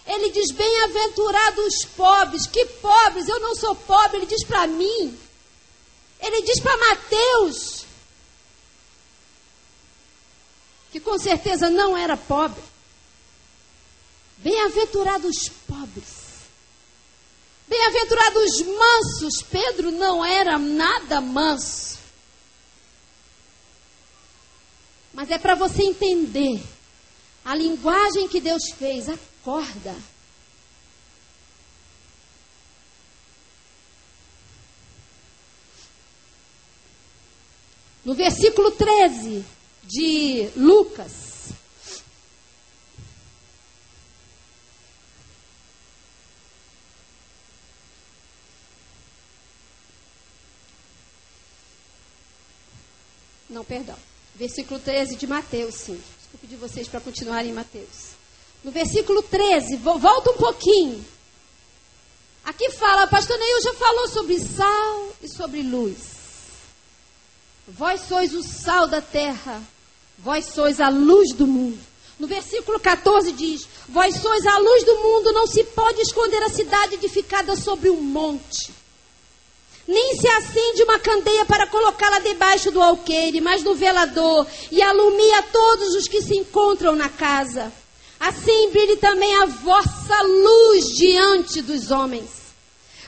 Ele 0.05 0.31
diz: 0.31 0.51
Bem-aventurados 0.51 1.65
os 1.65 1.85
pobres. 1.85 2.47
Que 2.47 2.65
pobres? 2.65 3.27
Eu 3.27 3.39
não 3.39 3.55
sou 3.55 3.75
pobre. 3.75 4.17
Ele 4.17 4.25
diz 4.25 4.43
para 4.43 4.65
mim: 4.65 5.17
ele 6.23 6.41
diz 6.41 6.57
para 6.61 6.77
Mateus, 6.77 7.85
que 10.89 10.99
com 11.01 11.19
certeza 11.19 11.69
não 11.69 11.97
era 11.97 12.15
pobre. 12.15 12.63
Bem-aventurados 14.43 15.37
os 15.37 15.49
pobres. 15.65 16.23
Bem-aventurados 17.65 18.61
mansos. 18.61 19.41
Pedro 19.49 19.89
não 19.89 20.23
era 20.23 20.59
nada 20.59 21.21
manso. 21.21 21.97
Mas 25.13 25.31
é 25.31 25.37
para 25.37 25.55
você 25.55 25.83
entender 25.83 26.61
a 27.45 27.55
linguagem 27.55 28.27
que 28.27 28.41
Deus 28.41 28.63
fez. 28.77 29.07
Acorda. 29.07 29.95
No 38.03 38.13
versículo 38.13 38.71
13 38.71 39.45
de 39.83 40.49
Lucas, 40.57 41.32
Não, 53.53 53.63
perdão. 53.63 53.95
Versículo 54.33 54.79
13 54.79 55.15
de 55.15 55.27
Mateus, 55.27 55.75
sim. 55.75 56.01
Desculpe 56.19 56.47
de 56.47 56.55
vocês 56.55 56.87
para 56.87 56.99
continuarem 56.99 57.51
em 57.51 57.53
Mateus. 57.53 58.13
No 58.63 58.71
versículo 58.71 59.21
13, 59.21 59.77
volta 59.77 60.31
um 60.31 60.37
pouquinho. 60.37 61.05
Aqui 62.43 62.71
fala, 62.71 63.05
pastor 63.05 63.37
Neil 63.37 63.61
já 63.61 63.73
falou 63.75 64.07
sobre 64.07 64.39
sal 64.39 65.13
e 65.21 65.29
sobre 65.29 65.61
luz. 65.61 65.97
Vós 67.67 68.01
sois 68.01 68.33
o 68.33 68.41
sal 68.41 68.87
da 68.87 69.01
terra, 69.01 69.61
vós 70.17 70.45
sois 70.45 70.81
a 70.81 70.89
luz 70.89 71.31
do 71.33 71.45
mundo. 71.45 71.79
No 72.19 72.27
versículo 72.27 72.79
14 72.79 73.31
diz: 73.33 73.67
Vós 73.87 74.15
sois 74.15 74.45
a 74.47 74.57
luz 74.57 74.83
do 74.83 74.97
mundo, 74.97 75.31
não 75.31 75.45
se 75.45 75.63
pode 75.63 76.01
esconder 76.01 76.41
a 76.41 76.49
cidade 76.49 76.95
edificada 76.95 77.55
sobre 77.55 77.89
um 77.91 78.01
monte 78.01 78.82
nem 79.87 80.15
se 80.15 80.27
acende 80.27 80.83
uma 80.83 80.99
candeia 80.99 81.45
para 81.45 81.67
colocá-la 81.67 82.19
debaixo 82.19 82.71
do 82.71 82.81
alqueire, 82.81 83.41
mas 83.41 83.63
no 83.63 83.75
velador, 83.75 84.47
e 84.71 84.81
alumia 84.81 85.43
todos 85.43 85.95
os 85.95 86.07
que 86.07 86.21
se 86.21 86.35
encontram 86.35 86.95
na 86.95 87.09
casa. 87.09 87.71
Assim 88.19 88.69
brilhe 88.69 88.95
também 88.97 89.35
a 89.35 89.45
vossa 89.45 90.21
luz 90.21 90.85
diante 90.95 91.61
dos 91.61 91.91
homens, 91.91 92.29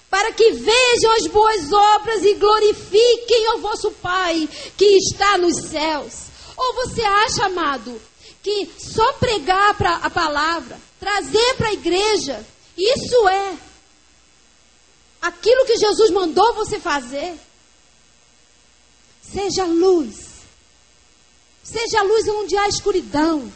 para 0.10 0.34
que 0.34 0.52
vejam 0.52 1.12
as 1.18 1.28
boas 1.28 1.72
obras 1.72 2.24
e 2.24 2.34
glorifiquem 2.34 3.54
o 3.56 3.60
vosso 3.60 3.92
Pai 3.92 4.48
que 4.78 4.86
está 4.98 5.38
nos 5.38 5.70
céus. 5.70 6.26
Ou 6.58 6.74
você 6.76 7.02
acha, 7.02 7.46
amado, 7.46 8.02
que 8.44 8.70
só 8.78 9.14
pregar 9.14 9.76
a 10.02 10.10
palavra, 10.10 10.78
trazer 11.00 11.56
para 11.56 11.70
a 11.70 11.74
igreja, 11.74 12.46
isso 12.78 13.28
é 13.30 13.54
aquilo 15.28 15.66
que 15.66 15.78
Jesus 15.78 16.12
mandou 16.12 16.54
você 16.54 16.80
fazer. 16.80 17.38
Seja 19.22 19.66
luz. 19.66 20.26
Seja 21.64 22.04
luz 22.04 22.28
onde 22.28 22.56
há 22.58 22.68
escuridão. 22.68 23.52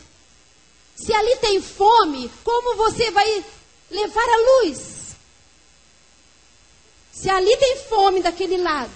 Se 0.96 1.14
ali 1.14 1.36
tem 1.38 1.62
fome, 1.62 2.30
como 2.44 2.76
você 2.76 3.12
vai 3.12 3.46
levar 3.90 4.30
a 4.30 4.38
luz? 4.38 5.16
Se 7.14 7.30
ali 7.30 7.56
tem 7.58 7.78
fome 7.84 8.22
daquele 8.22 8.58
lado, 8.58 8.92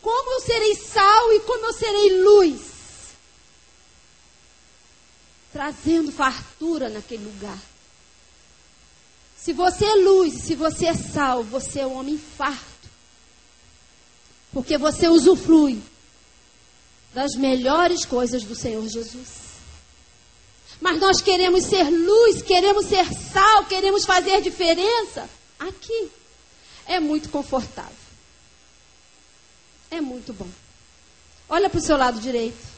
como 0.00 0.32
eu 0.32 0.40
serei 0.40 0.74
sal 0.74 1.32
e 1.34 1.40
como 1.40 1.66
eu 1.66 1.72
serei 1.72 2.22
luz? 2.22 2.60
Trazendo 5.52 6.12
fartura 6.12 6.88
naquele 6.88 7.24
lugar. 7.24 7.58
Se 9.42 9.54
você 9.54 9.86
é 9.86 9.94
luz, 9.94 10.42
se 10.42 10.54
você 10.54 10.86
é 10.86 10.94
sal, 10.94 11.42
você 11.42 11.80
é 11.80 11.86
um 11.86 11.98
homem 11.98 12.18
farto. 12.18 12.60
Porque 14.52 14.76
você 14.76 15.08
usufrui 15.08 15.80
das 17.14 17.34
melhores 17.36 18.04
coisas 18.04 18.44
do 18.44 18.54
Senhor 18.54 18.86
Jesus. 18.86 19.28
Mas 20.80 21.00
nós 21.00 21.22
queremos 21.22 21.64
ser 21.64 21.84
luz, 21.84 22.42
queremos 22.42 22.86
ser 22.86 23.06
sal, 23.32 23.64
queremos 23.64 24.04
fazer 24.04 24.42
diferença. 24.42 25.28
Aqui 25.58 26.10
é 26.86 27.00
muito 27.00 27.30
confortável. 27.30 27.96
É 29.90 30.00
muito 30.00 30.32
bom. 30.34 30.48
Olha 31.48 31.70
para 31.70 31.78
o 31.78 31.82
seu 31.82 31.96
lado 31.96 32.20
direito. 32.20 32.68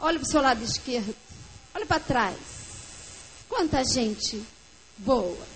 Olha 0.00 0.18
para 0.18 0.26
o 0.26 0.30
seu 0.30 0.42
lado 0.42 0.62
esquerdo. 0.64 1.14
Olha 1.74 1.86
para 1.86 2.00
trás. 2.00 2.53
Quanta 3.48 3.82
gente 3.84 4.42
boa. 4.98 5.46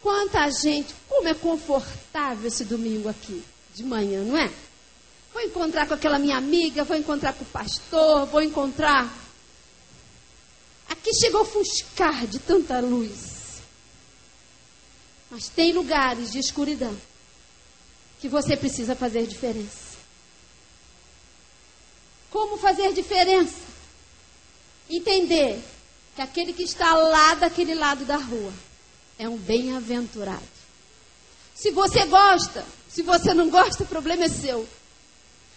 Quanta 0.00 0.50
gente. 0.50 0.94
Como 1.08 1.28
é 1.28 1.34
confortável 1.34 2.46
esse 2.46 2.64
domingo 2.64 3.08
aqui, 3.08 3.42
de 3.74 3.82
manhã, 3.82 4.22
não 4.22 4.36
é? 4.36 4.52
Vou 5.32 5.42
encontrar 5.42 5.88
com 5.88 5.94
aquela 5.94 6.18
minha 6.18 6.36
amiga, 6.36 6.84
vou 6.84 6.96
encontrar 6.96 7.32
com 7.32 7.42
o 7.42 7.48
pastor, 7.48 8.26
vou 8.26 8.42
encontrar. 8.42 9.12
Aqui 10.88 11.10
chegou 11.14 11.40
a 11.40 11.42
ofuscar 11.42 12.26
de 12.26 12.38
tanta 12.38 12.78
luz. 12.80 13.62
Mas 15.30 15.48
tem 15.48 15.72
lugares 15.72 16.30
de 16.30 16.38
escuridão 16.38 16.96
que 18.20 18.28
você 18.28 18.56
precisa 18.56 18.94
fazer 18.94 19.26
diferença. 19.26 19.96
Como 22.30 22.56
fazer 22.56 22.92
diferença? 22.92 23.73
Entender 24.88 25.62
que 26.14 26.22
aquele 26.22 26.52
que 26.52 26.62
está 26.62 26.94
lá 26.94 27.34
daquele 27.34 27.74
lado 27.74 28.04
da 28.04 28.16
rua 28.16 28.52
é 29.18 29.28
um 29.28 29.36
bem-aventurado. 29.36 30.42
Se 31.54 31.70
você 31.70 32.04
gosta, 32.06 32.64
se 32.88 33.02
você 33.02 33.32
não 33.32 33.48
gosta, 33.48 33.84
o 33.84 33.86
problema 33.86 34.24
é 34.24 34.28
seu. 34.28 34.68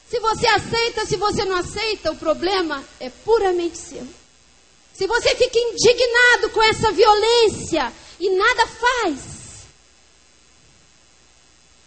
Se 0.10 0.20
você 0.20 0.48
aceita, 0.48 1.06
se 1.06 1.18
você 1.18 1.44
não 1.44 1.58
aceita, 1.58 2.12
o 2.12 2.16
problema 2.16 2.84
é 3.00 3.10
puramente 3.10 3.78
seu. 3.78 4.08
Se 4.94 5.06
você 5.06 5.36
fica 5.36 5.60
indignado 5.60 6.50
com 6.52 6.64
essa 6.64 6.92
violência 6.92 7.94
e 8.20 8.30
nada 8.30 8.68
faz, 8.68 9.20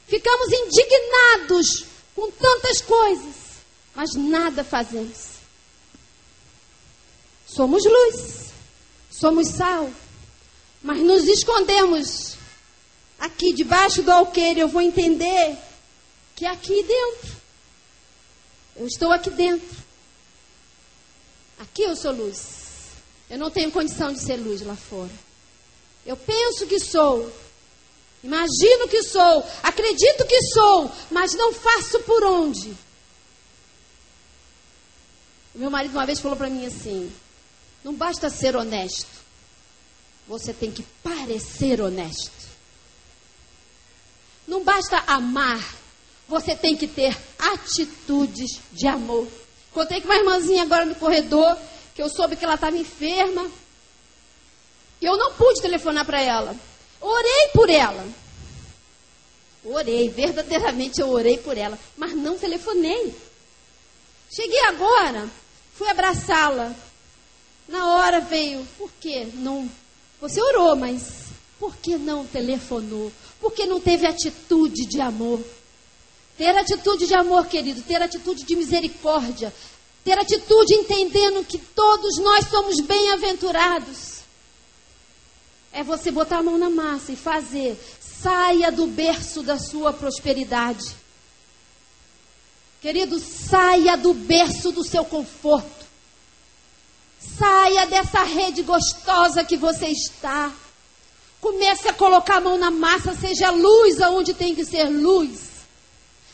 ficamos 0.07 0.49
indignados 0.53 1.87
com 2.15 2.31
tantas 2.31 2.81
coisas, 2.83 3.35
mas 3.95 4.15
nada 4.15 4.63
fazemos. 4.63 5.40
Somos 7.51 7.83
luz, 7.85 8.53
somos 9.11 9.49
sal, 9.49 9.91
mas 10.81 11.01
nos 11.01 11.25
escondemos 11.25 12.37
aqui 13.19 13.53
debaixo 13.53 14.05
do 14.05 14.13
alqueire. 14.13 14.61
Eu 14.61 14.69
vou 14.69 14.81
entender 14.81 15.59
que 16.37 16.47
aqui 16.47 16.85
dentro, 16.85 17.37
eu 18.77 18.87
estou 18.87 19.11
aqui 19.11 19.31
dentro. 19.31 19.77
Aqui 21.59 21.83
eu 21.83 21.97
sou 21.97 22.13
luz. 22.13 22.61
Eu 23.29 23.37
não 23.37 23.51
tenho 23.51 23.73
condição 23.73 24.13
de 24.13 24.21
ser 24.21 24.37
luz 24.37 24.63
lá 24.63 24.77
fora. 24.77 25.11
Eu 26.07 26.17
penso 26.17 26.69
que 26.69 26.79
sou, 26.79 27.33
imagino 28.23 28.87
que 28.89 29.03
sou, 29.03 29.45
acredito 29.61 30.25
que 30.25 30.41
sou, 30.55 30.91
mas 31.11 31.35
não 31.35 31.53
faço 31.53 31.99
por 32.01 32.23
onde. 32.23 32.73
Meu 35.53 35.69
marido 35.69 35.93
uma 35.93 36.07
vez 36.07 36.21
falou 36.21 36.37
para 36.37 36.49
mim 36.49 36.65
assim: 36.65 37.13
não 37.83 37.95
basta 37.95 38.29
ser 38.29 38.57
honesto. 38.57 39.09
Você 40.29 40.53
tem 40.53 40.71
que 40.71 40.83
parecer 41.03 41.81
honesto. 41.81 42.49
Não 44.47 44.63
basta 44.63 45.03
amar. 45.07 45.75
Você 46.29 46.55
tem 46.55 46.77
que 46.77 46.87
ter 46.87 47.17
atitudes 47.39 48.61
de 48.73 48.87
amor. 48.87 49.27
Contei 49.73 50.01
com 50.01 50.09
uma 50.09 50.17
irmãzinha 50.17 50.63
agora 50.63 50.85
no 50.85 50.95
corredor, 50.95 51.57
que 51.95 52.03
eu 52.03 52.09
soube 52.09 52.37
que 52.37 52.45
ela 52.45 52.55
estava 52.55 52.77
enferma. 52.77 53.51
E 55.01 55.05
eu 55.05 55.17
não 55.17 55.33
pude 55.33 55.63
telefonar 55.63 56.05
para 56.05 56.21
ela. 56.21 56.55
Orei 57.01 57.49
por 57.53 57.71
ela. 57.71 58.07
Orei, 59.65 60.09
verdadeiramente 60.09 61.01
eu 61.01 61.11
orei 61.11 61.39
por 61.39 61.57
ela, 61.57 61.79
mas 61.97 62.15
não 62.15 62.39
telefonei. 62.39 63.15
Cheguei 64.35 64.61
agora, 64.67 65.29
fui 65.75 65.89
abraçá-la. 65.89 66.75
Na 67.71 67.95
hora 67.95 68.21
veio, 68.21 68.67
por 68.77 68.91
que 69.01 69.27
não? 69.35 69.71
Você 70.21 70.43
orou, 70.43 70.75
mas 70.75 71.29
por 71.59 71.77
que 71.77 71.97
não 71.97 72.27
telefonou? 72.27 73.13
Por 73.41 73.53
que 73.53 73.65
não 73.65 73.81
teve 73.81 74.07
atitude 74.07 74.87
de 74.87 75.01
amor? 75.01 75.41
Ter 76.37 76.57
atitude 76.57 77.07
de 77.07 77.15
amor, 77.15 77.47
querido, 77.47 77.81
ter 77.83 78.03
atitude 78.03 78.45
de 78.45 78.57
misericórdia, 78.57 79.55
ter 80.05 80.19
atitude 80.19 80.75
entendendo 80.75 81.47
que 81.47 81.59
todos 81.59 82.19
nós 82.19 82.49
somos 82.49 82.81
bem-aventurados. 82.81 84.21
É 85.73 85.85
você 85.85 86.11
botar 86.11 86.39
a 86.39 86.43
mão 86.43 86.59
na 86.59 86.69
massa 86.69 87.13
e 87.13 87.17
fazer. 87.17 87.79
Saia 88.01 88.73
do 88.73 88.89
berço 88.89 89.43
da 89.45 89.59
sua 89.59 89.93
prosperidade. 89.93 90.97
Querido, 92.81 93.21
saia 93.21 93.97
do 93.97 94.13
berço 94.13 94.73
do 94.73 94.83
seu 94.83 95.05
conforto. 95.05 95.80
Saia 97.39 97.87
dessa 97.87 98.23
rede 98.23 98.63
gostosa 98.63 99.45
que 99.45 99.57
você 99.57 99.87
está. 99.87 100.53
Comece 101.41 101.89
a 101.89 101.93
colocar 101.93 102.37
a 102.37 102.41
mão 102.41 102.59
na 102.59 102.71
massa, 102.71 103.15
seja 103.15 103.51
luz 103.51 104.01
aonde 104.01 104.35
tem 104.35 104.55
que 104.55 104.65
ser 104.65 104.85
luz. 104.85 105.51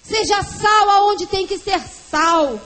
Seja 0.03 0.43
sal 0.43 0.91
aonde 0.91 1.27
tem 1.27 1.47
que 1.47 1.59
ser 1.59 1.81
sal. 1.81 2.61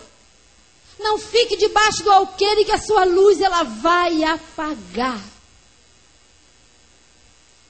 Não 0.98 1.18
fique 1.18 1.56
debaixo 1.56 2.02
do 2.02 2.10
alqueire 2.10 2.64
que 2.64 2.72
a 2.72 2.80
sua 2.80 3.04
luz 3.04 3.40
ela 3.40 3.62
vai 3.62 4.22
apagar. 4.22 5.20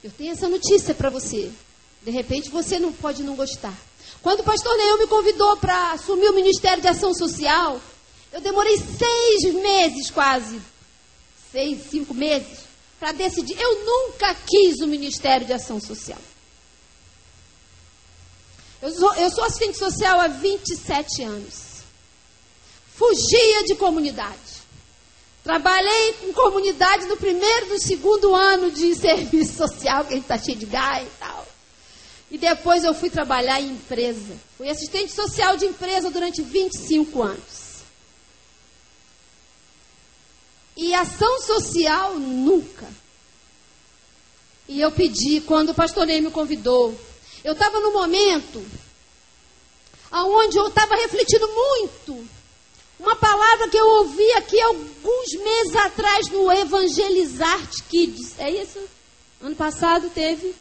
Eu 0.03 0.11
tenho 0.11 0.31
essa 0.31 0.49
notícia 0.49 0.93
para 0.93 1.09
você. 1.09 1.51
De 2.01 2.11
repente 2.11 2.49
você 2.49 2.79
não 2.79 2.91
pode 2.91 3.23
não 3.23 3.35
gostar. 3.35 3.73
Quando 4.21 4.41
o 4.41 4.43
pastor 4.43 4.75
Neil 4.77 4.97
me 4.97 5.07
convidou 5.07 5.57
para 5.57 5.91
assumir 5.91 6.29
o 6.29 6.33
Ministério 6.33 6.81
de 6.81 6.87
Ação 6.87 7.13
Social, 7.13 7.79
eu 8.31 8.39
demorei 8.39 8.77
seis 8.77 9.53
meses 9.55 10.09
quase, 10.09 10.61
seis, 11.51 11.89
cinco 11.89 12.13
meses, 12.13 12.59
para 12.99 13.11
decidir. 13.11 13.59
Eu 13.59 13.85
nunca 13.85 14.33
quis 14.35 14.79
o 14.81 14.87
Ministério 14.87 15.45
de 15.45 15.53
Ação 15.53 15.81
Social. 15.81 16.19
Eu 18.81 18.91
sou, 18.91 19.13
eu 19.15 19.29
sou 19.29 19.43
assistente 19.43 19.77
social 19.77 20.19
há 20.19 20.27
27 20.27 21.23
anos. 21.23 21.71
Fugia 22.95 23.63
de 23.65 23.75
comunidade. 23.75 24.61
Trabalhei 25.43 26.13
com 26.13 26.33
comunidade 26.33 27.05
no 27.07 27.17
primeiro 27.17 27.67
e 27.67 27.69
no 27.69 27.79
segundo 27.79 28.33
ano 28.35 28.71
de 28.71 28.93
serviço 28.95 29.57
social, 29.57 30.05
que 30.05 30.13
a 30.13 30.15
gente 30.15 30.23
está 30.23 30.37
cheio 30.37 30.57
de 30.57 30.65
gás 30.65 31.07
e 31.07 31.19
tal. 31.19 31.47
E 32.31 32.37
depois 32.37 32.83
eu 32.83 32.93
fui 32.93 33.09
trabalhar 33.09 33.59
em 33.59 33.71
empresa. 33.71 34.35
Fui 34.57 34.69
assistente 34.69 35.11
social 35.11 35.57
de 35.57 35.65
empresa 35.65 36.09
durante 36.09 36.41
25 36.41 37.21
anos. 37.21 37.70
E 40.81 40.95
ação 40.95 41.39
social, 41.41 42.15
nunca. 42.15 42.89
E 44.67 44.81
eu 44.81 44.91
pedi, 44.91 45.39
quando 45.41 45.69
o 45.69 45.75
pastor 45.75 46.07
Ney 46.07 46.21
me 46.21 46.31
convidou, 46.31 46.99
eu 47.43 47.53
estava 47.53 47.79
no 47.79 47.93
momento 47.93 48.65
onde 50.11 50.57
eu 50.57 50.67
estava 50.67 50.95
refletindo 50.95 51.47
muito. 51.47 52.27
Uma 52.99 53.15
palavra 53.15 53.67
que 53.69 53.77
eu 53.77 53.87
ouvi 53.87 54.31
aqui 54.33 54.59
alguns 54.59 55.31
meses 55.43 55.75
atrás 55.75 56.27
no 56.29 56.51
Evangelizar 56.51 57.61
Kids. 57.87 58.39
É 58.39 58.49
isso? 58.49 58.79
Ano 59.39 59.55
passado 59.55 60.09
teve 60.09 60.51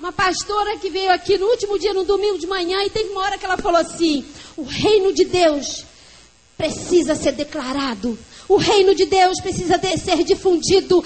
uma 0.00 0.10
pastora 0.10 0.76
que 0.78 0.90
veio 0.90 1.12
aqui 1.12 1.38
no 1.38 1.46
último 1.46 1.78
dia, 1.78 1.94
no 1.94 2.02
domingo 2.02 2.36
de 2.36 2.48
manhã, 2.48 2.82
e 2.82 2.90
teve 2.90 3.10
uma 3.10 3.22
hora 3.22 3.38
que 3.38 3.44
ela 3.44 3.56
falou 3.56 3.80
assim: 3.80 4.26
o 4.56 4.64
reino 4.64 5.14
de 5.14 5.24
Deus 5.24 5.84
precisa 6.56 7.14
ser 7.14 7.30
declarado. 7.32 8.18
O 8.48 8.56
reino 8.56 8.94
de 8.94 9.04
Deus 9.04 9.40
precisa 9.40 9.76
de 9.76 9.98
ser 9.98 10.24
difundido. 10.24 11.04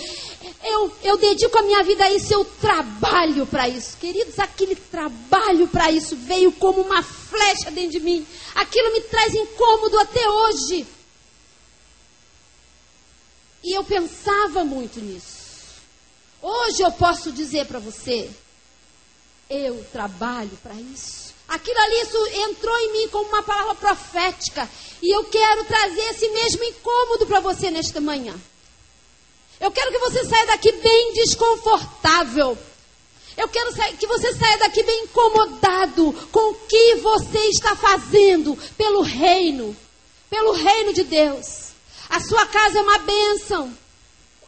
Eu, 0.65 0.93
eu 1.03 1.19
dedico 1.19 1.59
a 1.59 1.63
minha 1.63 1.83
vida 1.83 2.05
a 2.05 2.13
isso, 2.13 2.33
eu 2.33 2.45
trabalho 2.45 3.45
para 3.47 3.69
isso. 3.69 3.97
Queridos, 3.97 4.39
aquele 4.39 4.77
trabalho 4.77 5.67
para 5.67 5.91
isso 5.91 6.15
veio 6.15 6.53
como 6.53 6.83
uma 6.83 7.03
flecha 7.03 7.71
dentro 7.71 7.99
de 7.99 8.01
mim. 8.01 8.25
Aquilo 8.55 8.93
me 8.93 9.01
traz 9.01 9.35
incômodo 9.35 9.99
até 9.99 10.29
hoje. 10.31 10.87
E 13.65 13.73
eu 13.73 13.83
pensava 13.83 14.65
muito 14.65 15.01
nisso. 15.01 15.43
Hoje 16.41 16.83
eu 16.83 16.93
posso 16.93 17.33
dizer 17.33 17.67
para 17.67 17.79
você, 17.79 18.31
eu 19.49 19.85
trabalho 19.93 20.57
para 20.63 20.75
isso. 20.75 21.22
Aquilo 21.53 21.79
ali 21.81 22.01
isso 22.01 22.27
entrou 22.49 22.79
em 22.79 22.93
mim 22.93 23.09
como 23.09 23.29
uma 23.29 23.43
palavra 23.43 23.75
profética. 23.75 24.67
E 25.03 25.15
eu 25.15 25.23
quero 25.25 25.65
trazer 25.67 26.01
esse 26.09 26.27
mesmo 26.31 26.65
incômodo 26.65 27.27
para 27.27 27.41
você 27.41 27.71
nesta 27.71 28.01
manhã. 28.01 28.35
Eu 29.61 29.71
quero 29.71 29.93
que 29.93 29.99
você 29.99 30.25
saia 30.25 30.47
daqui 30.47 30.73
bem 30.73 31.13
desconfortável. 31.13 32.57
Eu 33.37 33.49
quero 33.49 33.71
que 33.99 34.07
você 34.07 34.33
saia 34.35 34.59
daqui 34.61 34.83
bem 34.83 35.05
incomodado 35.05 36.15
com 36.33 36.53
o 36.53 36.55
que 36.55 36.95
você 36.97 37.39
está 37.49 37.77
fazendo 37.77 38.57
pelo 38.79 39.03
reino, 39.03 39.77
pelo 40.31 40.53
reino 40.53 40.95
de 40.95 41.05
Deus. 41.05 41.73
A 42.09 42.19
sua 42.19 42.47
casa 42.47 42.79
é 42.79 42.83
uma 42.83 42.99
bênção. 43.01 43.77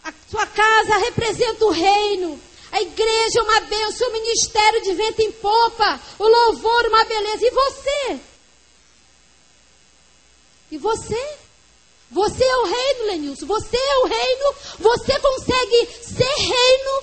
A 0.03 0.13
sua 0.31 0.47
casa 0.47 0.97
representa 0.97 1.67
o 1.67 1.71
reino. 1.71 2.41
A 2.75 2.83
igreja 2.83 3.39
é 3.39 3.43
uma 3.43 3.61
bênção, 3.61 4.09
o 4.09 4.13
ministério 4.13 4.83
de 4.83 4.95
vento 4.95 5.21
em 5.23 5.31
popa, 5.31 6.01
o 6.19 6.27
louvor 6.27 6.87
uma 6.89 7.05
beleza. 7.05 7.47
E 7.47 7.51
você? 7.51 8.21
E 10.73 10.79
você? 10.79 11.37
Você 12.11 12.43
é 12.43 12.57
o 12.57 12.65
reino, 12.65 13.07
Lenilson. 13.07 13.47
Você 13.47 13.77
é 13.77 13.99
o 13.99 14.07
reino. 14.07 14.55
Você 14.81 15.21
consegue 15.21 15.89
ser 16.03 16.35
reino. 16.35 17.03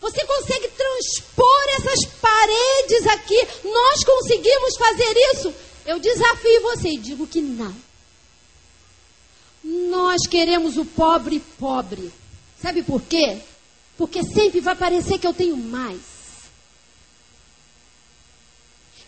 Você 0.00 0.26
consegue 0.26 0.68
transpor 0.70 1.64
essas 1.76 2.04
paredes 2.20 3.06
aqui. 3.06 3.40
Nós 3.62 4.02
conseguimos 4.02 4.76
fazer 4.76 5.16
isso. 5.32 5.54
Eu 5.86 6.00
desafio 6.00 6.62
você 6.62 6.88
e 6.88 6.98
digo 6.98 7.28
que 7.28 7.40
não. 7.40 7.72
Nós 9.62 10.26
queremos 10.26 10.76
o 10.76 10.84
pobre 10.84 11.38
pobre. 11.56 12.12
Sabe 12.60 12.82
por 12.82 13.00
quê? 13.02 13.40
Porque 13.96 14.22
sempre 14.22 14.60
vai 14.60 14.74
parecer 14.74 15.18
que 15.18 15.26
eu 15.26 15.34
tenho 15.34 15.56
mais. 15.56 16.00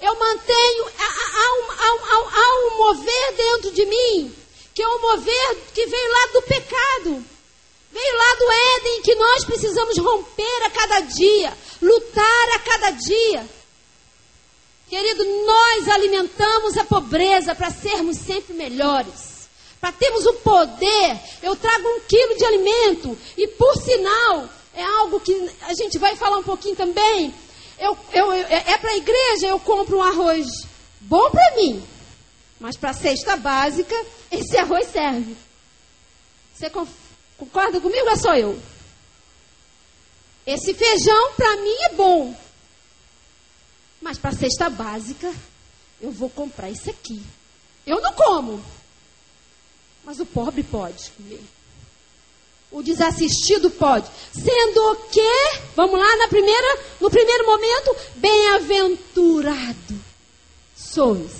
Eu 0.00 0.18
mantenho. 0.18 0.86
Há, 0.98 1.54
um, 1.54 2.74
um 2.74 2.76
mover 2.78 3.34
dentro 3.36 3.70
de 3.72 3.86
mim 3.86 4.44
que 4.74 4.82
é 4.82 4.88
o 4.88 5.00
mover 5.00 5.56
que 5.72 5.86
veio 5.86 6.12
lá 6.12 6.26
do 6.32 6.42
pecado. 6.42 7.24
Veio 7.92 8.16
lá 8.16 8.34
do 8.34 8.50
Éden 8.50 9.02
que 9.02 9.14
nós 9.14 9.44
precisamos 9.44 9.96
romper 9.98 10.62
a 10.64 10.70
cada 10.70 11.00
dia, 11.00 11.56
lutar 11.80 12.48
a 12.56 12.58
cada 12.58 12.90
dia. 12.90 13.48
Querido, 14.88 15.24
nós 15.46 15.88
alimentamos 15.88 16.76
a 16.76 16.84
pobreza 16.84 17.54
para 17.54 17.70
sermos 17.70 18.18
sempre 18.18 18.52
melhores. 18.52 19.48
Para 19.80 19.92
termos 19.92 20.26
o 20.26 20.34
poder, 20.34 21.20
eu 21.42 21.54
trago 21.54 21.88
um 21.88 22.00
quilo 22.00 22.36
de 22.36 22.44
alimento. 22.44 23.16
E 23.36 23.46
por 23.46 23.76
sinal, 23.76 24.48
é 24.74 24.82
algo 24.82 25.20
que 25.20 25.32
a 25.62 25.74
gente 25.74 25.98
vai 25.98 26.16
falar 26.16 26.38
um 26.38 26.42
pouquinho 26.42 26.76
também. 26.76 27.34
Eu, 27.78 27.96
eu, 28.12 28.32
eu 28.32 28.46
é 28.46 28.78
para 28.78 28.90
a 28.90 28.96
igreja, 28.96 29.46
eu 29.46 29.60
compro 29.60 29.98
um 29.98 30.02
arroz 30.02 30.46
bom 31.00 31.30
para 31.30 31.56
mim. 31.56 31.82
Mas 32.58 32.76
para 32.76 32.90
a 32.90 32.94
cesta 32.94 33.36
básica, 33.36 33.94
esse 34.30 34.56
arroz 34.56 34.88
serve. 34.88 35.36
Você 36.54 36.70
concorda 37.36 37.80
comigo 37.80 38.08
ou 38.08 38.16
sou 38.16 38.34
eu? 38.34 38.60
Esse 40.46 40.74
feijão 40.74 41.32
para 41.32 41.56
mim 41.56 41.76
é 41.90 41.94
bom. 41.94 42.36
Mas 44.00 44.18
para 44.18 44.30
a 44.30 44.36
cesta 44.36 44.68
básica, 44.68 45.32
eu 46.00 46.12
vou 46.12 46.28
comprar 46.28 46.70
isso 46.70 46.90
aqui. 46.90 47.22
Eu 47.86 48.00
não 48.00 48.12
como. 48.12 48.64
Mas 50.04 50.20
o 50.20 50.26
pobre 50.26 50.62
pode 50.62 51.10
comer. 51.12 51.42
O 52.74 52.82
desassistido 52.82 53.70
pode. 53.70 54.10
Sendo 54.32 54.90
o 54.90 54.96
que, 55.08 55.60
vamos 55.76 55.96
lá 55.96 56.16
na 56.16 56.26
primeira, 56.26 56.80
no 57.00 57.08
primeiro 57.08 57.46
momento, 57.46 57.96
bem-aventurado 58.16 60.04
sois 60.76 61.30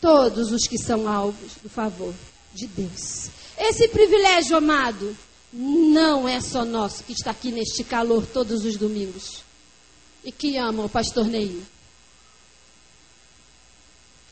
todos 0.00 0.52
os 0.52 0.68
que 0.68 0.78
são 0.78 1.08
alvos 1.08 1.54
do 1.60 1.68
favor 1.68 2.14
de 2.54 2.68
Deus. 2.68 3.28
Esse 3.58 3.88
privilégio, 3.88 4.56
amado, 4.56 5.16
não 5.52 6.28
é 6.28 6.40
só 6.40 6.64
nosso 6.64 7.02
que 7.02 7.12
está 7.12 7.32
aqui 7.32 7.50
neste 7.50 7.82
calor 7.82 8.24
todos 8.24 8.64
os 8.64 8.76
domingos 8.76 9.42
e 10.22 10.30
que 10.30 10.56
ama 10.56 10.84
o 10.84 10.88
pastor 10.88 11.26
Neil. 11.26 11.60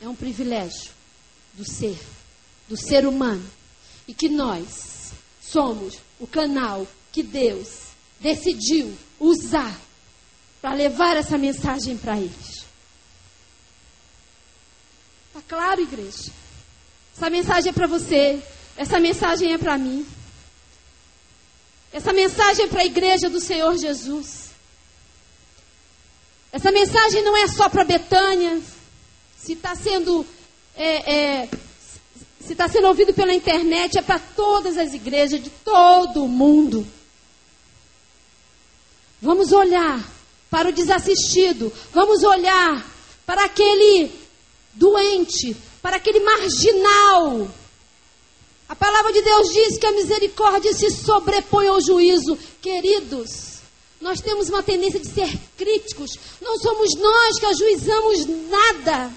É 0.01 0.09
um 0.09 0.15
privilégio 0.15 0.93
do 1.55 1.69
ser, 1.69 1.99
do 2.69 2.77
ser 2.77 3.05
humano. 3.05 3.45
E 4.07 4.15
que 4.15 4.29
nós 4.29 4.92
somos 5.53 5.99
o 6.19 6.27
canal 6.27 6.87
que 7.13 7.23
Deus 7.23 7.69
decidiu 8.19 8.97
usar 9.21 9.79
para 10.61 10.75
levar 10.75 11.17
essa 11.17 11.37
mensagem 11.37 11.99
para 11.99 12.17
eles. 12.17 12.65
Está 15.29 15.43
claro, 15.49 15.83
igreja? 15.83 16.33
Essa 17.17 17.29
mensagem 17.29 17.71
é 17.71 17.73
para 17.73 17.87
você. 17.87 18.43
Essa 18.77 18.99
mensagem 18.99 19.53
é 19.53 19.59
para 19.59 19.77
mim. 19.77 20.07
Essa 21.93 22.13
mensagem 22.13 22.65
é 22.65 22.69
para 22.69 22.81
a 22.81 22.87
igreja 22.87 23.29
do 23.29 23.41
Senhor 23.41 23.77
Jesus. 23.77 24.51
Essa 26.51 26.71
mensagem 26.71 27.23
não 27.23 27.37
é 27.37 27.49
só 27.49 27.69
para 27.69 27.85
Betânia. 27.85 28.61
Se 29.37 29.53
está 29.53 29.75
sendo 29.75 30.25
é, 30.77 31.13
é, 31.13 31.49
se 32.45 32.53
está 32.53 32.69
sendo 32.69 32.89
ouvido 32.89 33.15
pela 33.15 33.35
internet, 33.35 33.99
é 33.99 34.03
para 34.03 34.19
todas 34.19 34.77
as 34.77 34.93
igrejas 34.95 35.43
de 35.43 35.51
todo 35.51 36.25
o 36.25 36.29
mundo. 36.29 36.87
Vamos 39.21 39.53
olhar 39.53 40.05
para 40.51 40.69
o 40.69 40.73
desassistido. 40.73 41.73
Vamos 41.93 42.23
olhar 42.25 42.85
para 43.25 43.45
aquele 43.45 44.11
doente, 44.75 45.57
para 45.81 45.97
aquele 45.97 46.21
marginal, 46.21 47.49
A 48.69 48.75
palavra 48.75 49.13
de 49.13 49.21
Deus 49.21 49.53
diz 49.53 49.77
que 49.77 49.85
a 49.85 49.93
misericórdia 49.93 50.73
se 50.73 50.91
sobrepõe 50.91 51.69
ao 51.69 51.79
juízo. 51.79 52.39
Queridos, 52.63 53.59
nós 54.01 54.19
temos 54.19 54.49
uma 54.49 54.63
tendência 54.63 54.99
de 54.99 55.09
ser 55.09 55.31
críticos. 55.59 56.13
Não 56.41 56.59
somos 56.59 56.89
nós 56.97 57.39
que 57.39 57.45
ajuizamos 57.45 58.27
nada. 58.49 59.13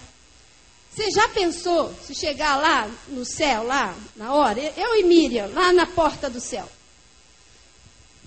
Você 0.96 1.12
já 1.12 1.28
pensou 1.28 1.94
se 2.06 2.16
chegar 2.16 2.56
lá 2.56 2.90
no 3.10 3.26
céu, 3.26 3.64
lá 3.64 3.94
na 4.16 4.34
hora, 4.34 4.62
eu 4.62 4.96
e 4.96 5.04
Miriam, 5.04 5.48
lá 5.48 5.74
na 5.74 5.86
porta 5.86 6.30
do 6.30 6.40
céu? 6.40 6.70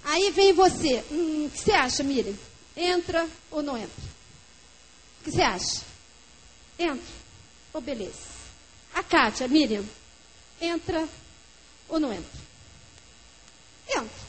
Aí 0.04 0.30
vem 0.32 0.52
você. 0.52 1.02
Hum, 1.10 1.46
o 1.46 1.50
que 1.50 1.58
você 1.58 1.72
acha, 1.72 2.02
Miriam? 2.02 2.34
Entra 2.76 3.26
ou 3.50 3.62
não 3.62 3.74
entra? 3.74 4.02
O 5.20 5.24
que 5.24 5.30
você 5.30 5.40
acha? 5.40 5.80
Entra. 6.78 7.14
Ou 7.72 7.80
beleza. 7.80 8.20
A 8.94 9.02
Kátia, 9.02 9.48
Miriam, 9.48 9.84
entra 10.60 11.08
ou 11.88 11.98
não 11.98 12.12
entra? 12.12 12.40
Entra. 13.88 14.28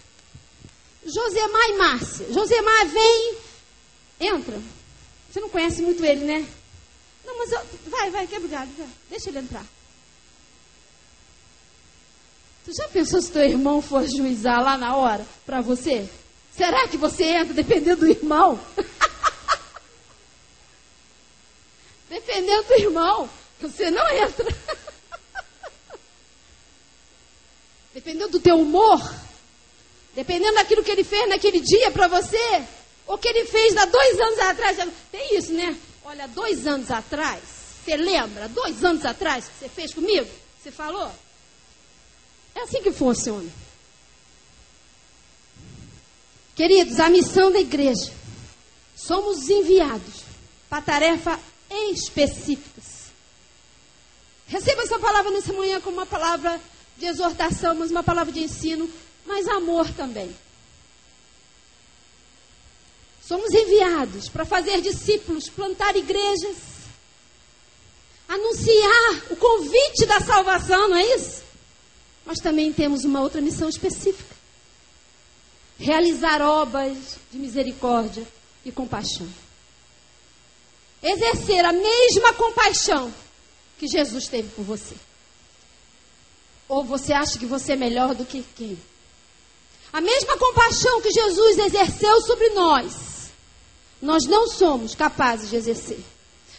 Josemar 1.06 1.70
e 1.70 1.74
Márcia. 1.74 2.34
Josemar 2.34 2.88
vem, 2.88 3.38
entra. 4.22 4.62
Você 5.30 5.42
não 5.42 5.50
conhece 5.50 5.82
muito 5.82 6.06
ele, 6.06 6.24
né? 6.24 6.48
Não, 7.26 7.38
mas 7.38 7.52
eu, 7.52 7.62
vai, 7.88 8.10
vai, 8.10 8.28
quebra 8.28 8.48
o 8.48 8.52
galho, 8.52 8.72
vai. 8.78 8.88
Deixa 9.10 9.30
ele 9.30 9.40
entrar. 9.40 9.66
Tu 12.66 12.74
já 12.74 12.88
pensou 12.90 13.22
se 13.22 13.32
teu 13.32 13.44
irmão 13.44 13.82
for 13.82 14.06
juizar 14.08 14.64
lá 14.64 14.78
na 14.78 14.96
hora 14.96 15.26
para 15.46 15.62
você? 15.62 16.08
Será 16.56 16.88
que 16.88 16.98
você 16.98 17.24
entra 17.24 17.54
dependendo 17.54 18.02
do 18.02 18.12
irmão? 18.12 18.60
dependendo 22.10 22.68
do 22.68 22.74
irmão, 22.76 23.30
você 23.62 23.90
não 23.90 24.08
entra. 24.12 24.46
dependendo 27.94 28.30
do 28.30 28.40
teu 28.40 28.60
humor, 28.60 29.02
dependendo 30.14 30.56
daquilo 30.56 30.84
que 30.84 30.92
ele 30.92 31.04
fez 31.04 31.28
naquele 31.28 31.60
dia 31.60 31.92
para 31.92 32.08
você, 32.08 32.64
ou 33.08 33.18
que 33.18 33.28
ele 33.28 33.46
fez 33.46 33.76
há 33.78 33.86
dois 33.86 34.20
anos 34.20 34.40
atrás. 34.40 34.78
Tem 35.12 35.38
isso, 35.38 35.52
né? 35.54 35.76
Olha, 36.10 36.28
dois 36.28 36.66
anos 36.66 36.90
atrás, 36.90 37.40
você 37.86 37.96
lembra? 37.96 38.50
Dois 38.50 38.84
anos 38.84 39.06
atrás 39.06 39.48
que 39.48 39.60
você 39.60 39.70
fez 39.70 39.94
comigo? 39.94 40.28
Você 40.60 40.72
falou? 40.72 41.12
É 42.56 42.62
assim 42.62 42.82
que 42.82 42.92
funciona. 42.92 43.48
Queridos, 46.56 47.00
a 47.00 47.12
missão 47.12 47.52
da 47.52 47.60
igreja. 47.60 48.12
Somos 48.96 49.50
enviados 49.50 50.24
para 50.68 50.82
tarefa 50.82 51.40
específicas. 51.70 53.12
Receba 54.48 54.82
essa 54.82 54.98
palavra 54.98 55.30
nessa 55.30 55.54
manhã 55.54 55.80
como 55.80 55.98
uma 55.98 56.08
palavra 56.08 56.60
de 56.98 57.06
exortação, 57.06 57.76
mas 57.76 57.92
uma 57.92 58.02
palavra 58.02 58.34
de 58.34 58.42
ensino, 58.42 58.90
mas 59.28 59.48
amor 59.48 59.88
também. 59.94 60.36
Somos 63.30 63.54
enviados 63.54 64.28
para 64.28 64.44
fazer 64.44 64.82
discípulos, 64.82 65.48
plantar 65.50 65.96
igrejas, 65.96 66.56
anunciar 68.28 69.24
o 69.30 69.36
convite 69.36 70.08
da 70.08 70.20
salvação, 70.20 70.90
não 70.90 70.98
é 70.98 71.16
isso? 71.16 71.44
Mas 72.26 72.40
também 72.40 72.74
temos 72.74 73.06
uma 73.06 73.22
outra 73.22 73.40
missão 73.40 73.70
específica: 73.70 74.36
realizar 75.78 76.42
obras 76.42 77.20
de 77.32 77.38
misericórdia 77.38 78.26
e 78.66 78.72
compaixão. 78.72 79.30
Exercer 81.04 81.64
a 81.64 81.72
mesma 81.72 82.34
compaixão 82.34 83.14
que 83.78 83.88
Jesus 83.88 84.28
teve 84.28 84.50
por 84.56 84.64
você. 84.64 84.96
Ou 86.68 86.84
você 86.84 87.14
acha 87.14 87.38
que 87.38 87.46
você 87.46 87.74
é 87.74 87.76
melhor 87.76 88.16
do 88.16 88.26
que 88.26 88.44
quem? 88.56 88.76
A 89.94 90.02
mesma 90.02 90.36
compaixão 90.36 91.00
que 91.00 91.12
Jesus 91.12 91.60
exerceu 91.60 92.22
sobre 92.22 92.50
nós, 92.50 93.09
nós 94.02 94.26
não 94.26 94.48
somos 94.48 94.96
capazes 94.96 95.50
de 95.50 95.56
exercer. 95.56 96.00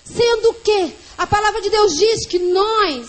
Sendo 0.05 0.55
que 0.55 0.93
a 1.17 1.27
palavra 1.27 1.61
de 1.61 1.71
Deus 1.71 1.95
diz 1.95 2.27
que 2.27 2.39
nós 2.39 3.09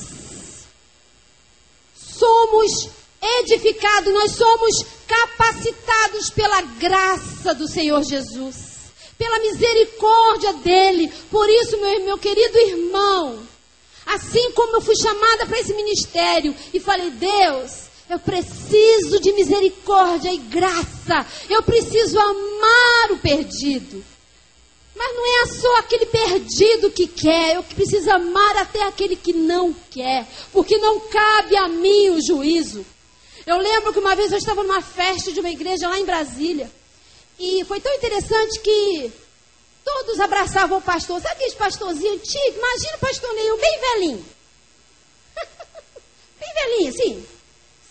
somos 1.95 2.89
edificados, 3.39 4.13
nós 4.13 4.31
somos 4.31 4.85
capacitados 5.07 6.29
pela 6.29 6.61
graça 6.61 7.53
do 7.53 7.67
Senhor 7.67 8.03
Jesus, 8.03 8.57
pela 9.17 9.39
misericórdia 9.39 10.53
dele. 10.53 11.11
Por 11.29 11.49
isso, 11.49 11.77
meu, 11.79 12.05
meu 12.05 12.17
querido 12.17 12.57
irmão, 12.57 13.47
Assim 14.05 14.51
como 14.51 14.77
eu 14.77 14.81
fui 14.81 14.95
chamada 14.95 15.45
para 15.45 15.59
esse 15.59 15.73
ministério 15.73 16.55
e 16.73 16.79
falei, 16.79 17.11
Deus, 17.11 17.83
eu 18.09 18.19
preciso 18.19 19.19
de 19.21 19.31
misericórdia 19.33 20.33
e 20.33 20.37
graça. 20.37 21.25
Eu 21.49 21.63
preciso 21.63 22.19
amar 22.19 23.11
o 23.11 23.19
perdido. 23.19 24.03
Mas 25.03 25.15
não 25.15 25.25
é 25.25 25.45
só 25.47 25.77
aquele 25.77 26.05
perdido 26.05 26.91
que 26.91 27.07
quer, 27.07 27.55
eu 27.55 27.63
preciso 27.63 28.11
amar 28.11 28.57
até 28.57 28.83
aquele 28.83 29.15
que 29.15 29.33
não 29.33 29.73
quer, 29.89 30.27
porque 30.51 30.77
não 30.77 30.99
cabe 30.99 31.57
a 31.57 31.67
mim 31.67 32.11
o 32.11 32.21
juízo. 32.21 32.85
Eu 33.47 33.57
lembro 33.57 33.91
que 33.91 33.97
uma 33.97 34.15
vez 34.15 34.31
eu 34.31 34.37
estava 34.37 34.61
numa 34.61 34.81
festa 34.81 35.31
de 35.31 35.39
uma 35.39 35.49
igreja 35.49 35.89
lá 35.89 35.99
em 35.99 36.05
Brasília, 36.05 36.71
e 37.39 37.63
foi 37.65 37.79
tão 37.79 37.91
interessante 37.95 38.59
que 38.59 39.11
Todos 39.83 40.19
abraçavam 40.19 40.77
o 40.77 40.81
pastor. 40.81 41.19
Sabe 41.21 41.35
aqueles 41.35 41.55
pastorzinhos 41.55 42.15
antigos? 42.15 42.55
Imagina 42.55 42.95
o 42.95 42.99
pastor 42.99 43.33
Neil 43.33 43.57
bem 43.57 43.79
velhinho. 43.79 44.25
bem 46.39 46.53
velhinho, 46.53 46.89
assim. 46.89 47.27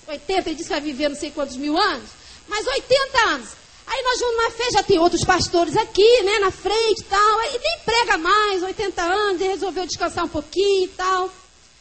80, 0.06 0.48
ele 0.48 0.56
disse 0.56 0.68
que 0.68 0.74
vai 0.74 0.80
viver 0.80 1.08
não 1.08 1.16
sei 1.16 1.30
quantos 1.30 1.56
mil 1.56 1.76
anos. 1.76 2.10
Mas 2.48 2.66
80 2.66 3.18
anos. 3.28 3.48
Aí 3.90 4.02
nós 4.02 4.20
vamos 4.20 4.36
numa 4.36 4.50
festa, 4.52 4.72
já 4.74 4.82
tem 4.84 5.00
outros 5.00 5.24
pastores 5.24 5.76
aqui, 5.76 6.22
né, 6.22 6.38
na 6.38 6.52
frente 6.52 7.00
e 7.00 7.04
tal. 7.04 7.38
Aí 7.40 7.58
nem 7.60 7.80
prega 7.84 8.16
mais, 8.16 8.62
80 8.62 9.02
anos, 9.02 9.40
ele 9.40 9.50
resolveu 9.50 9.84
descansar 9.84 10.24
um 10.24 10.28
pouquinho 10.28 10.84
e 10.84 10.88
tal. 10.88 11.28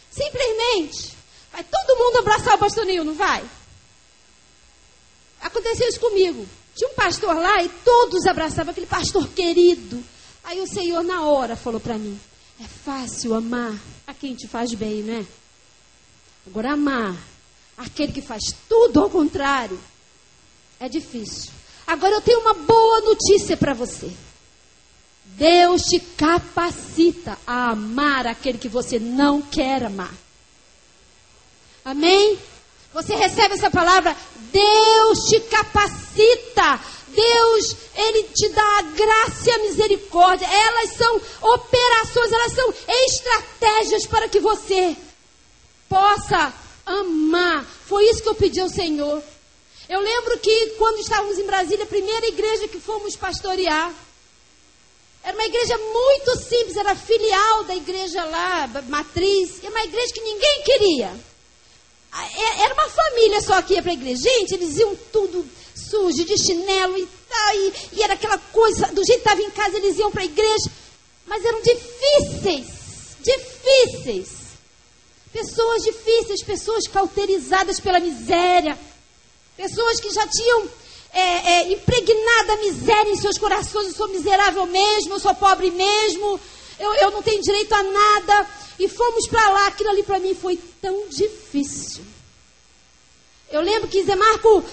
Simplesmente, 0.10 1.14
vai 1.52 1.64
todo 1.64 2.00
mundo 2.00 2.18
abraçar 2.18 2.56
o 2.56 2.58
pastor 2.58 2.84
Neil, 2.84 3.04
não 3.04 3.14
vai? 3.14 3.48
Aconteceu 5.40 5.88
isso 5.88 6.00
comigo. 6.00 6.48
Tinha 6.76 6.90
um 6.90 6.96
pastor 6.96 7.36
lá 7.36 7.62
e 7.62 7.70
todos 7.70 8.26
abraçavam 8.26 8.72
aquele 8.72 8.88
pastor 8.88 9.28
querido. 9.30 10.04
Aí 10.44 10.60
o 10.62 10.68
Senhor, 10.68 11.04
na 11.04 11.26
hora, 11.26 11.56
falou 11.56 11.80
para 11.80 11.98
mim: 12.00 12.20
É 12.60 12.66
fácil 12.66 13.36
amar 13.36 13.80
a 14.08 14.16
quem 14.16 14.34
te 14.34 14.48
faz 14.48 14.74
bem, 14.74 15.04
né? 15.04 15.28
Agora, 16.48 16.74
amar 16.74 17.16
aquele 17.78 18.12
que 18.12 18.22
faz 18.22 18.42
tudo 18.68 19.00
ao 19.00 19.12
contrário 19.12 19.80
é 20.80 20.90
difícil. 20.90 21.59
Agora, 21.90 22.14
eu 22.14 22.22
tenho 22.22 22.42
uma 22.42 22.54
boa 22.54 23.02
notícia 23.02 23.58
para 23.58 23.74
você. 23.74 24.12
Deus 25.26 25.82
te 25.82 26.00
capacita 26.00 27.36
a 27.48 27.72
amar 27.72 28.28
aquele 28.28 28.60
que 28.60 28.70
você 28.70 29.00
não 29.00 29.42
quer 29.42 29.84
amar. 29.84 30.14
Amém? 31.84 32.38
Você 32.94 33.16
recebe 33.16 33.56
essa 33.56 33.72
palavra? 33.72 34.16
Deus 34.52 35.18
te 35.30 35.40
capacita. 35.40 36.80
Deus, 37.08 37.76
Ele 37.96 38.24
te 38.36 38.50
dá 38.50 38.78
a 38.78 38.82
graça 38.84 39.50
e 39.50 39.52
a 39.52 39.58
misericórdia. 39.58 40.46
Elas 40.46 40.92
são 40.92 41.20
operações, 41.42 42.32
elas 42.32 42.54
são 42.54 42.74
estratégias 42.88 44.06
para 44.06 44.30
que 44.30 44.40
você 44.40 44.96
possa 45.90 46.54
amar. 46.86 47.66
Foi 47.88 48.08
isso 48.12 48.22
que 48.22 48.30
eu 48.30 48.36
pedi 48.36 48.60
ao 48.60 48.70
Senhor. 48.70 49.24
Eu 49.90 50.00
lembro 50.00 50.38
que 50.38 50.76
quando 50.78 51.00
estávamos 51.00 51.40
em 51.40 51.46
Brasília, 51.46 51.84
a 51.84 51.88
primeira 51.88 52.28
igreja 52.28 52.68
que 52.68 52.80
fomos 52.80 53.16
pastorear, 53.16 53.92
era 55.24 55.36
uma 55.36 55.46
igreja 55.46 55.76
muito 55.78 56.38
simples, 56.38 56.78
era 56.78 56.96
filial 56.96 57.64
da 57.64 57.76
igreja 57.76 58.24
lá, 58.24 58.68
matriz, 58.88 59.64
e 59.64 59.68
uma 59.68 59.84
igreja 59.84 60.14
que 60.14 60.22
ninguém 60.22 60.62
queria. 60.64 61.12
É, 62.14 62.62
era 62.66 62.74
uma 62.76 62.88
família 62.88 63.42
só 63.42 63.60
que 63.64 63.74
ia 63.74 63.82
para 63.82 63.92
a 63.92 63.96
igreja. 63.96 64.22
Gente, 64.22 64.54
eles 64.54 64.78
iam 64.78 64.96
tudo 65.12 65.44
sujo, 65.76 66.24
de 66.24 66.38
chinelo 66.38 66.96
e 66.96 67.08
tal. 67.28 67.56
E, 67.56 67.74
e 67.94 68.04
era 68.04 68.14
aquela 68.14 68.38
coisa, 68.38 68.88
do 68.88 69.04
jeito 69.04 69.24
que 69.24 69.30
estava 69.30 69.42
em 69.42 69.52
casa, 69.52 69.78
eles 69.78 69.98
iam 69.98 70.12
para 70.12 70.22
a 70.22 70.26
igreja. 70.26 70.72
Mas 71.26 71.44
eram 71.44 71.62
difíceis. 71.62 72.68
Difíceis. 73.22 74.30
Pessoas 75.34 75.84
difíceis, 75.84 76.44
pessoas 76.44 76.88
cauterizadas 76.88 77.80
pela 77.80 78.00
miséria. 78.00 78.78
Pessoas 79.60 80.00
que 80.00 80.10
já 80.10 80.26
tinham 80.26 80.70
é, 81.12 81.20
é, 81.20 81.74
impregnado 81.74 82.54
a 82.54 82.58
miséria 82.62 83.12
em 83.12 83.18
seus 83.18 83.38
corações. 83.38 83.88
Eu 83.88 83.94
sou 83.94 84.08
miserável 84.08 84.66
mesmo, 84.66 85.16
eu 85.16 85.20
sou 85.20 85.36
pobre 85.36 85.70
mesmo. 85.70 86.40
Eu, 86.80 86.94
eu 86.94 87.12
não 87.12 87.22
tenho 87.22 87.42
direito 87.42 87.74
a 87.74 87.84
nada. 87.84 88.48
E 88.80 88.88
fomos 88.88 89.28
para 89.28 89.50
lá, 89.50 89.68
aquilo 89.68 89.90
ali 89.90 90.02
para 90.02 90.18
mim 90.18 90.34
foi 90.34 90.58
tão 90.82 91.10
difícil. 91.10 92.06
Eu 93.52 93.60
lembro 93.60 93.90
que 93.90 94.02
Zé 94.02 94.16
Marco, 94.16 94.64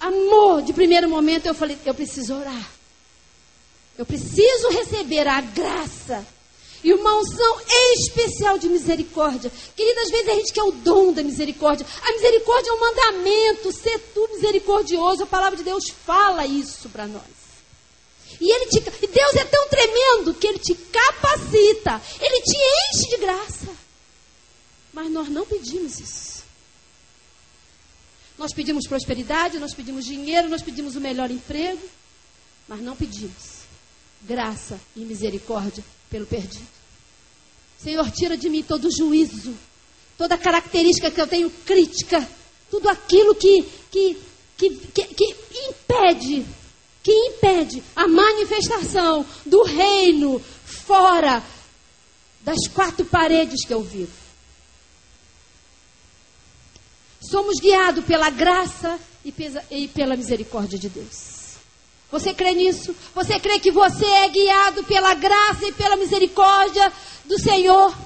amor, 0.00 0.60
de 0.60 0.74
primeiro 0.74 1.08
momento 1.08 1.46
eu 1.46 1.54
falei, 1.54 1.78
eu 1.86 1.94
preciso 1.94 2.34
orar. 2.34 2.70
Eu 3.96 4.04
preciso 4.04 4.68
receber 4.68 5.26
a 5.26 5.40
graça. 5.40 6.26
E 6.86 6.94
uma 6.94 7.18
unção 7.18 7.60
especial 7.96 8.58
de 8.58 8.68
misericórdia. 8.68 9.50
Querida, 9.74 10.02
às 10.02 10.08
vezes 10.08 10.28
a 10.28 10.34
gente 10.34 10.52
quer 10.52 10.62
o 10.62 10.70
dom 10.70 11.12
da 11.12 11.20
misericórdia. 11.24 11.84
A 12.00 12.12
misericórdia 12.12 12.70
é 12.70 12.72
um 12.72 12.78
mandamento, 12.78 13.72
ser 13.72 13.98
tu 14.14 14.28
misericordioso. 14.32 15.24
A 15.24 15.26
palavra 15.26 15.56
de 15.56 15.64
Deus 15.64 15.82
fala 15.90 16.46
isso 16.46 16.88
para 16.90 17.08
nós. 17.08 17.24
E 18.40 18.54
ele 18.54 18.66
te, 18.66 18.78
Deus 18.78 19.34
é 19.34 19.44
tão 19.46 19.68
tremendo 19.68 20.32
que 20.34 20.46
ele 20.46 20.60
te 20.60 20.76
capacita, 20.76 22.00
ele 22.20 22.42
te 22.42 22.56
enche 22.56 23.10
de 23.10 23.16
graça. 23.16 23.68
Mas 24.92 25.10
nós 25.10 25.28
não 25.28 25.44
pedimos 25.44 25.98
isso. 25.98 26.44
Nós 28.38 28.52
pedimos 28.54 28.86
prosperidade, 28.86 29.58
nós 29.58 29.74
pedimos 29.74 30.04
dinheiro, 30.04 30.48
nós 30.48 30.62
pedimos 30.62 30.94
o 30.94 31.00
melhor 31.00 31.32
emprego, 31.32 31.82
mas 32.68 32.80
não 32.80 32.94
pedimos 32.94 33.56
graça 34.22 34.78
e 34.94 35.00
misericórdia 35.00 35.82
pelo 36.08 36.26
perdido. 36.26 36.75
Senhor, 37.78 38.10
tira 38.10 38.36
de 38.36 38.48
mim 38.48 38.62
todo 38.62 38.90
juízo, 38.90 39.54
toda 40.16 40.38
característica 40.38 41.10
que 41.10 41.20
eu 41.20 41.26
tenho 41.26 41.50
crítica, 41.64 42.26
tudo 42.70 42.88
aquilo 42.88 43.34
que, 43.34 43.62
que, 43.90 44.16
que, 44.56 44.70
que, 44.70 45.04
que 45.14 45.58
impede, 45.68 46.46
que 47.02 47.12
impede 47.12 47.82
a 47.94 48.08
manifestação 48.08 49.24
do 49.44 49.62
reino 49.62 50.40
fora 50.64 51.42
das 52.40 52.66
quatro 52.68 53.04
paredes 53.04 53.66
que 53.66 53.74
eu 53.74 53.82
vivo. 53.82 54.12
Somos 57.20 57.58
guiados 57.60 58.04
pela 58.04 58.30
graça 58.30 58.98
e 59.24 59.88
pela 59.88 60.16
misericórdia 60.16 60.78
de 60.78 60.88
Deus. 60.88 61.36
Você 62.10 62.32
crê 62.32 62.54
nisso? 62.54 62.94
Você 63.14 63.40
crê 63.40 63.58
que 63.58 63.72
você 63.72 64.06
é 64.06 64.28
guiado 64.28 64.84
pela 64.84 65.12
graça 65.14 65.66
e 65.66 65.72
pela 65.72 65.96
misericórdia 65.96 66.92
do 67.26 67.38
Senhor? 67.38 67.96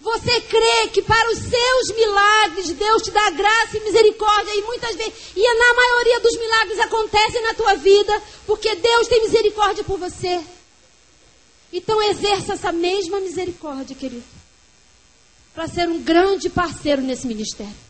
Você 0.00 0.40
crê 0.42 0.88
que 0.92 1.02
para 1.02 1.30
os 1.30 1.38
seus 1.38 1.96
milagres 1.96 2.70
Deus 2.70 3.02
te 3.02 3.10
dá 3.10 3.30
graça 3.30 3.76
e 3.76 3.80
misericórdia 3.80 4.54
e 4.54 4.62
muitas 4.62 4.94
vezes, 4.94 5.12
e 5.34 5.42
na 5.42 5.74
maioria 5.74 6.20
dos 6.20 6.36
milagres 6.36 6.78
acontecem 6.78 7.42
na 7.42 7.54
tua 7.54 7.74
vida, 7.74 8.22
porque 8.46 8.76
Deus 8.76 9.08
tem 9.08 9.22
misericórdia 9.22 9.82
por 9.82 9.98
você. 9.98 10.40
Então 11.72 12.00
exerça 12.00 12.52
essa 12.52 12.72
mesma 12.72 13.20
misericórdia, 13.20 13.94
querido, 13.94 14.24
para 15.52 15.66
ser 15.66 15.88
um 15.88 16.00
grande 16.00 16.48
parceiro 16.48 17.02
nesse 17.02 17.26
ministério. 17.26 17.88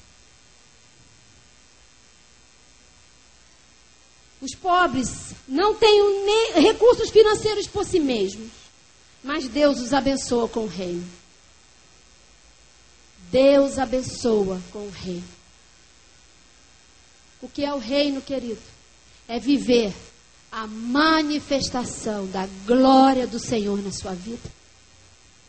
Os 4.40 4.54
pobres 4.54 5.34
não 5.46 5.74
têm 5.74 6.00
recursos 6.54 7.10
financeiros 7.10 7.66
por 7.66 7.84
si 7.84 8.00
mesmos, 8.00 8.50
mas 9.22 9.48
Deus 9.48 9.80
os 9.80 9.92
abençoa 9.92 10.48
com 10.48 10.60
o 10.60 10.68
reino. 10.68 11.06
Deus 13.30 13.78
abençoa 13.78 14.60
com 14.72 14.80
o 14.80 14.90
reino. 14.90 15.28
O 17.40 17.48
que 17.48 17.64
é 17.64 17.72
o 17.72 17.78
reino, 17.78 18.20
querido? 18.22 18.60
É 19.26 19.38
viver 19.38 19.94
a 20.50 20.66
manifestação 20.66 22.26
da 22.26 22.46
glória 22.66 23.26
do 23.26 23.38
Senhor 23.38 23.82
na 23.82 23.92
sua 23.92 24.14
vida. 24.14 24.50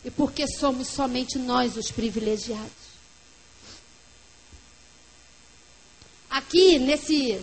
E 0.04 0.10
porque 0.10 0.46
somos 0.46 0.88
somente 0.88 1.38
nós 1.38 1.76
os 1.76 1.90
privilegiados. 1.90 2.90
Aqui 6.28 6.78
nesse 6.78 7.40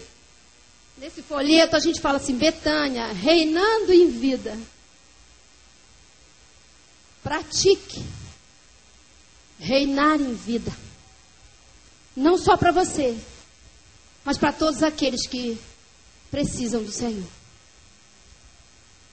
Nesse 0.97 1.21
folheto 1.21 1.75
a 1.75 1.79
gente 1.79 2.01
fala 2.01 2.17
assim: 2.17 2.35
Betânia, 2.35 3.07
reinando 3.13 3.93
em 3.93 4.07
vida. 4.09 4.57
Pratique 7.27 8.01
reinar 9.59 10.15
em 10.21 10.33
vida. 10.33 10.71
Não 12.15 12.37
só 12.37 12.55
para 12.55 12.71
você, 12.71 13.17
mas 14.23 14.37
para 14.37 14.53
todos 14.53 14.81
aqueles 14.81 15.27
que 15.27 15.59
precisam 16.31 16.81
do 16.81 16.91
Senhor. 16.91 17.27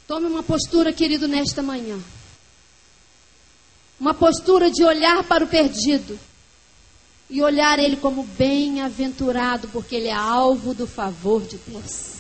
Tome 0.07 0.27
uma 0.27 0.44
postura, 0.44 0.92
querido, 0.92 1.27
nesta 1.27 1.61
manhã. 1.61 1.98
Uma 3.98 4.14
postura 4.14 4.70
de 4.70 4.85
olhar 4.85 5.24
para 5.24 5.44
o 5.44 5.48
perdido 5.48 6.16
e 7.29 7.42
olhar 7.42 7.81
ele 7.81 7.96
como 7.96 8.22
bem-aventurado, 8.22 9.66
porque 9.68 9.96
ele 9.96 10.09
é 10.09 10.14
alvo 10.14 10.72
do 10.72 10.87
favor 10.87 11.42
de 11.42 11.57
Deus. 11.66 12.12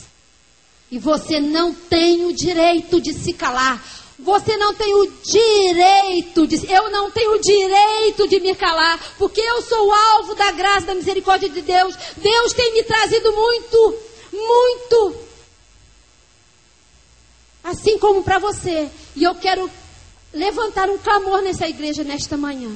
E 0.90 0.98
você 0.98 1.38
não 1.38 1.72
tem 1.72 2.24
o 2.24 2.32
direito 2.34 3.00
de 3.00 3.12
se 3.12 3.32
calar. 3.32 4.03
Você 4.18 4.56
não 4.56 4.72
tem 4.74 4.94
o 4.94 5.10
direito 5.22 6.46
de. 6.46 6.70
Eu 6.70 6.88
não 6.90 7.10
tenho 7.10 7.32
o 7.32 7.40
direito 7.40 8.28
de 8.28 8.38
me 8.38 8.54
calar, 8.54 8.98
porque 9.18 9.40
eu 9.40 9.60
sou 9.62 9.88
o 9.88 9.92
alvo 9.92 10.34
da 10.36 10.52
graça, 10.52 10.86
da 10.86 10.94
misericórdia 10.94 11.48
de 11.48 11.60
Deus. 11.60 11.96
Deus 12.16 12.52
tem 12.52 12.72
me 12.72 12.84
trazido 12.84 13.32
muito, 13.32 13.98
muito. 14.32 15.16
Assim 17.64 17.98
como 17.98 18.22
para 18.22 18.38
você. 18.38 18.88
E 19.16 19.24
eu 19.24 19.34
quero 19.34 19.68
levantar 20.32 20.88
um 20.88 20.98
clamor 20.98 21.42
nessa 21.42 21.66
igreja 21.68 22.04
nesta 22.04 22.36
manhã. 22.36 22.70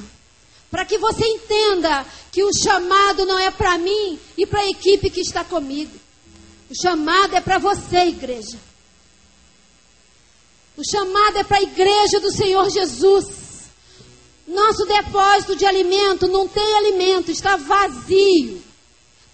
Para 0.69 0.85
que 0.85 0.97
você 0.97 1.25
entenda 1.25 2.05
que 2.31 2.43
o 2.43 2.51
chamado 2.53 3.25
não 3.25 3.39
é 3.39 3.49
para 3.49 3.77
mim 3.77 4.19
e 4.37 4.45
para 4.45 4.59
a 4.59 4.69
equipe 4.69 5.09
que 5.09 5.21
está 5.21 5.43
comigo. 5.43 5.91
O 6.69 6.81
chamado 6.81 7.35
é 7.35 7.41
para 7.41 7.57
você, 7.57 8.07
igreja. 8.07 8.68
O 10.79 10.81
chamado 10.89 11.37
é 11.37 11.43
para 11.43 11.57
a 11.57 11.61
igreja 11.61 12.21
do 12.21 12.31
Senhor 12.31 12.69
Jesus. 12.69 13.25
Nosso 14.47 14.85
depósito 14.85 15.53
de 15.53 15.65
alimento 15.65 16.25
não 16.25 16.47
tem 16.47 16.77
alimento, 16.77 17.29
está 17.29 17.57
vazio. 17.57 18.63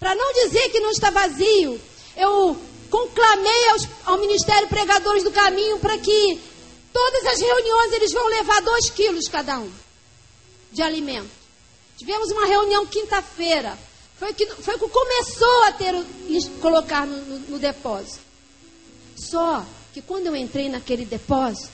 Para 0.00 0.16
não 0.16 0.32
dizer 0.32 0.70
que 0.70 0.80
não 0.80 0.90
está 0.90 1.08
vazio, 1.08 1.80
eu 2.16 2.56
conclamei 2.90 3.68
aos, 3.68 3.88
ao 4.06 4.18
Ministério 4.18 4.66
Pregadores 4.66 5.22
do 5.22 5.30
Caminho 5.30 5.78
para 5.78 5.96
que 5.98 6.40
todas 6.92 7.26
as 7.26 7.40
reuniões 7.40 7.92
eles 7.92 8.12
vão 8.12 8.26
levar 8.26 8.60
dois 8.62 8.90
quilos 8.90 9.28
cada 9.28 9.60
um 9.60 9.70
de 10.72 10.82
alimento. 10.82 11.30
Tivemos 11.96 12.28
uma 12.32 12.44
reunião 12.44 12.84
quinta-feira. 12.86 13.78
Foi 14.18 14.34
que, 14.34 14.46
foi 14.46 14.76
que 14.76 14.88
começou 14.88 15.62
a 15.62 15.72
ter 15.72 15.94
colocar 16.60 17.06
no, 17.06 17.18
no, 17.18 17.38
no 17.50 17.58
depósito. 17.60 18.18
Só 19.16 19.64
que 19.96 20.02
quando 20.02 20.26
eu 20.26 20.36
entrei 20.36 20.68
naquele 20.68 21.06
depósito, 21.06 21.72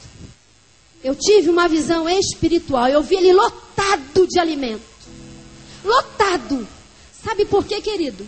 eu 1.02 1.12
tive 1.12 1.50
uma 1.50 1.66
visão 1.66 2.08
espiritual. 2.08 2.86
Eu 2.86 3.02
vi 3.02 3.16
ele 3.16 3.32
lotado 3.32 4.28
de 4.28 4.38
alimento. 4.38 4.80
Lotado. 5.84 6.68
Sabe 7.24 7.44
por 7.44 7.64
quê, 7.64 7.80
querido? 7.80 8.24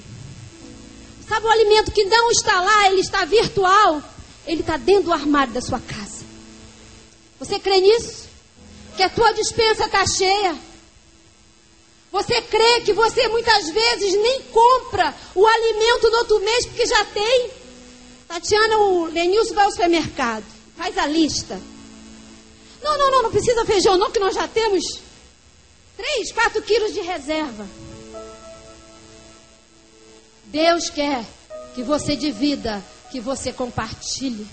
Sabe 1.29 1.47
o 1.47 1.49
alimento 1.49 1.93
que 1.93 2.03
não 2.07 2.29
está 2.33 2.61
lá, 2.61 2.89
ele 2.89 3.03
está 3.03 3.25
virtual? 3.25 4.03
Ele 4.45 4.63
está 4.63 4.77
dentro 4.77 5.05
do 5.05 5.13
armário 5.13 5.55
da 5.55 5.61
sua 5.61 5.79
casa. 5.79 6.25
Você 7.39 7.61
crê 7.61 7.79
nisso? 7.79 8.25
que 8.97 9.03
a 9.05 9.09
tua 9.09 9.31
dispensa 9.31 9.85
está 9.85 10.05
cheia. 10.09 10.59
Você 12.11 12.43
crê 12.43 12.81
que 12.81 12.93
você 12.93 13.29
muitas 13.29 13.71
vezes 13.71 14.13
nem 14.21 14.43
compra 14.43 15.15
o 15.37 15.47
alimento 15.47 16.11
no 16.11 16.19
outro 16.19 16.41
mês 16.41 16.67
porque 16.67 16.85
já 16.85 17.05
tem. 17.05 17.64
Tatiana, 18.29 18.79
o 18.79 19.05
Lenilson 19.07 19.55
vai 19.55 19.65
ao 19.65 19.71
supermercado, 19.71 20.45
faz 20.77 20.97
a 20.99 21.07
lista. 21.07 21.61
Não, 22.83 22.99
não, 22.99 23.11
não, 23.11 23.23
não 23.25 23.31
precisa 23.31 23.65
feijão 23.65 23.97
não, 23.97 24.11
que 24.11 24.19
nós 24.19 24.35
já 24.35 24.47
temos 24.47 25.01
3, 25.97 26.33
4 26.33 26.63
quilos 26.63 26.93
de 26.93 27.01
reserva. 27.01 27.67
Deus 30.47 30.91
quer 30.91 31.25
que 31.75 31.83
você 31.83 32.15
divida, 32.15 32.83
que 33.11 33.21
você 33.21 33.53
compartilhe. 33.53 34.47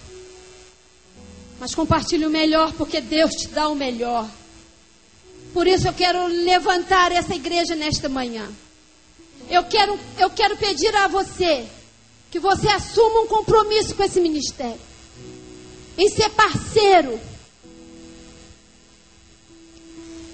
Mas 1.60 1.76
compartilhe 1.76 2.26
o 2.26 2.30
melhor, 2.30 2.74
porque 2.74 3.02
Deus 3.02 3.32
te 3.34 3.48
dá 3.50 3.68
o 3.68 3.76
melhor. 3.76 4.28
Por 5.54 5.68
isso 5.68 5.88
eu 5.88 5.94
quero 5.94 6.26
levantar 6.28 7.12
essa 7.12 7.36
igreja 7.36 7.76
nesta 7.76 8.10
manhã. 8.10 8.50
Eu 9.50 9.64
quero, 9.66 10.00
eu 10.18 10.30
quero 10.30 10.56
pedir 10.58 10.96
a 10.96 11.08
você 11.08 11.68
que 12.32 12.40
você 12.40 12.68
assuma 12.70 13.22
um 13.22 13.28
compromisso 13.28 13.94
com 13.94 14.04
esse 14.04 14.20
ministério. 14.20 14.80
Em 15.98 16.10
ser 16.10 16.30
parceiro. 16.30 17.20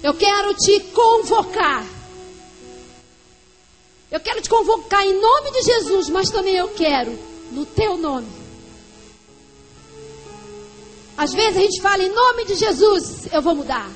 Eu 0.02 0.14
quero 0.14 0.54
te 0.54 0.80
convocar. 0.94 1.84
Eu 4.10 4.20
quero 4.20 4.40
te 4.40 4.48
convocar 4.48 5.04
em 5.04 5.20
nome 5.20 5.50
de 5.50 5.62
Jesus, 5.62 6.08
mas 6.08 6.30
também 6.30 6.54
eu 6.54 6.68
quero 6.68 7.18
no 7.52 7.66
teu 7.66 7.98
nome 7.98 8.38
às 11.18 11.34
vezes 11.34 11.56
a 11.56 11.60
gente 11.62 11.82
fala 11.82 12.00
em 12.00 12.14
nome 12.14 12.44
de 12.44 12.54
Jesus, 12.54 13.26
eu 13.32 13.42
vou 13.42 13.56
mudar. 13.56 13.90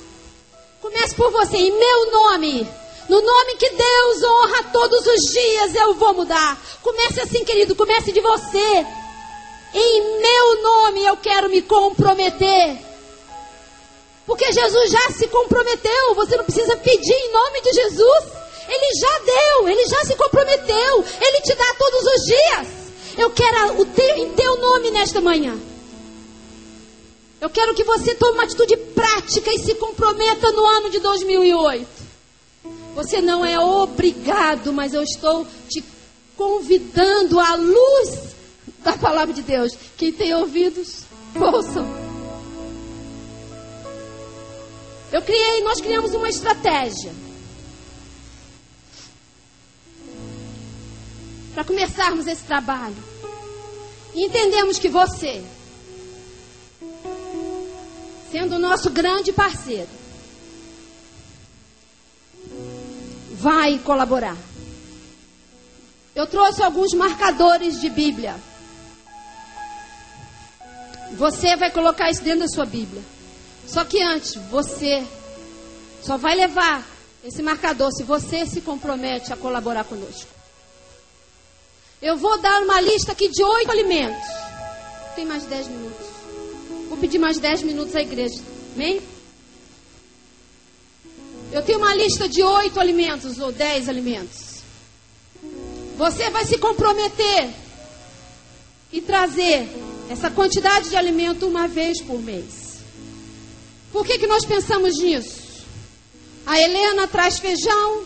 Comece 0.80 1.14
por 1.14 1.30
você, 1.30 1.56
em 1.56 1.70
meu 1.70 2.10
nome. 2.10 2.66
No 3.08 3.20
nome 3.20 3.56
que 3.56 3.68
Deus 3.70 4.22
honra 4.22 4.62
todos 4.72 5.06
os 5.06 5.20
dias, 5.32 5.74
eu 5.74 5.94
vou 5.94 6.14
mudar. 6.14 6.60
Comece 6.82 7.20
assim, 7.20 7.44
querido, 7.44 7.74
comece 7.74 8.12
de 8.12 8.20
você. 8.20 8.86
Em 9.74 10.20
meu 10.20 10.62
nome 10.62 11.04
eu 11.04 11.16
quero 11.16 11.48
me 11.48 11.62
comprometer. 11.62 12.78
Porque 14.26 14.52
Jesus 14.52 14.90
já 14.90 15.10
se 15.10 15.26
comprometeu. 15.28 16.14
Você 16.14 16.36
não 16.36 16.44
precisa 16.44 16.76
pedir 16.76 17.14
em 17.14 17.32
nome 17.32 17.60
de 17.60 17.72
Jesus. 17.72 18.24
Ele 18.68 19.00
já 19.00 19.18
deu, 19.18 19.68
ele 19.68 19.84
já 19.86 20.04
se 20.04 20.14
comprometeu. 20.14 21.04
Ele 21.20 21.40
te 21.40 21.54
dá 21.54 21.74
todos 21.74 22.02
os 22.02 22.22
dias. 22.24 22.68
Eu 23.18 23.30
quero 23.30 23.80
o 23.80 23.84
teu, 23.86 24.16
em 24.16 24.32
teu 24.32 24.56
nome 24.56 24.90
nesta 24.90 25.20
manhã. 25.20 25.58
Eu 27.40 27.50
quero 27.50 27.74
que 27.74 27.82
você 27.82 28.14
tome 28.14 28.34
uma 28.34 28.44
atitude 28.44 28.76
prática 28.76 29.52
e 29.52 29.58
se 29.58 29.74
comprometa 29.74 30.52
no 30.52 30.64
ano 30.64 30.90
de 30.90 31.00
2008. 31.00 32.01
Você 32.94 33.22
não 33.22 33.44
é 33.44 33.58
obrigado, 33.58 34.72
mas 34.72 34.92
eu 34.92 35.02
estou 35.02 35.46
te 35.68 35.82
convidando 36.36 37.40
à 37.40 37.54
luz 37.54 38.34
da 38.84 38.92
palavra 38.92 39.32
de 39.32 39.42
Deus. 39.42 39.76
Quem 39.96 40.12
tem 40.12 40.34
ouvidos, 40.34 41.04
ouçam. 41.34 41.86
Eu 45.10 45.22
criei, 45.22 45.62
nós 45.62 45.80
criamos 45.80 46.14
uma 46.14 46.28
estratégia. 46.28 47.12
Para 51.54 51.64
começarmos 51.64 52.26
esse 52.26 52.42
trabalho. 52.42 52.96
E 54.14 54.24
entendemos 54.24 54.78
que 54.78 54.88
você 54.88 55.42
sendo 58.32 58.56
o 58.56 58.58
nosso 58.58 58.88
grande 58.90 59.30
parceiro, 59.30 59.88
vai 63.42 63.78
colaborar. 63.80 64.36
Eu 66.14 66.26
trouxe 66.28 66.62
alguns 66.62 66.94
marcadores 66.94 67.80
de 67.80 67.90
Bíblia. 67.90 68.36
Você 71.14 71.56
vai 71.56 71.70
colocar 71.70 72.08
isso 72.08 72.22
dentro 72.22 72.40
da 72.40 72.48
sua 72.48 72.64
Bíblia. 72.64 73.02
Só 73.66 73.84
que 73.84 74.00
antes, 74.00 74.34
você 74.48 75.04
só 76.02 76.16
vai 76.16 76.36
levar 76.36 76.86
esse 77.24 77.42
marcador 77.42 77.90
se 77.92 78.04
você 78.04 78.46
se 78.46 78.60
compromete 78.60 79.32
a 79.32 79.36
colaborar 79.36 79.84
conosco. 79.84 80.30
Eu 82.00 82.16
vou 82.16 82.40
dar 82.40 82.62
uma 82.62 82.80
lista 82.80 83.12
aqui 83.12 83.28
de 83.28 83.42
oito 83.42 83.70
alimentos. 83.70 84.28
Tem 85.16 85.24
mais 85.26 85.44
dez 85.44 85.66
minutos. 85.66 86.06
Vou 86.88 86.98
pedir 86.98 87.18
mais 87.18 87.38
10 87.38 87.62
minutos 87.62 87.96
à 87.96 88.02
igreja. 88.02 88.38
Amém? 88.74 89.00
Eu 91.52 91.62
tenho 91.62 91.78
uma 91.78 91.94
lista 91.94 92.26
de 92.26 92.42
oito 92.42 92.80
alimentos 92.80 93.38
ou 93.38 93.52
dez 93.52 93.86
alimentos. 93.86 94.62
Você 95.98 96.30
vai 96.30 96.46
se 96.46 96.56
comprometer 96.56 97.50
e 98.90 99.02
trazer 99.02 99.68
essa 100.08 100.30
quantidade 100.30 100.88
de 100.88 100.96
alimento 100.96 101.46
uma 101.46 101.68
vez 101.68 102.00
por 102.00 102.20
mês. 102.20 102.78
Por 103.92 104.06
que, 104.06 104.18
que 104.18 104.26
nós 104.26 104.46
pensamos 104.46 104.98
nisso? 104.98 105.42
A 106.46 106.58
Helena 106.58 107.06
traz 107.06 107.38
feijão, 107.38 108.02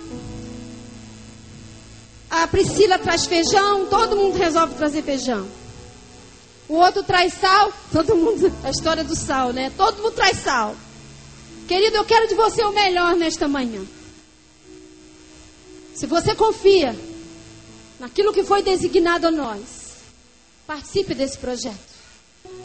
a 2.28 2.48
Priscila 2.48 2.98
traz 2.98 3.26
feijão, 3.26 3.86
todo 3.86 4.16
mundo 4.16 4.36
resolve 4.36 4.74
trazer 4.74 5.02
feijão. 5.02 5.46
O 6.68 6.74
outro 6.74 7.04
traz 7.04 7.32
sal, 7.34 7.72
todo 7.92 8.16
mundo, 8.16 8.52
a 8.64 8.70
história 8.70 9.04
do 9.04 9.14
sal, 9.14 9.52
né? 9.52 9.72
Todo 9.76 10.02
mundo 10.02 10.14
traz 10.14 10.38
sal. 10.38 10.74
Querido, 11.66 11.96
eu 11.96 12.04
quero 12.04 12.28
de 12.28 12.34
você 12.34 12.62
o 12.62 12.72
melhor 12.72 13.16
nesta 13.16 13.48
manhã. 13.48 13.84
Se 15.94 16.06
você 16.06 16.34
confia 16.34 16.94
naquilo 17.98 18.32
que 18.32 18.44
foi 18.44 18.62
designado 18.62 19.26
a 19.26 19.30
nós, 19.30 19.60
participe 20.66 21.14
desse 21.14 21.38
projeto. 21.38 21.96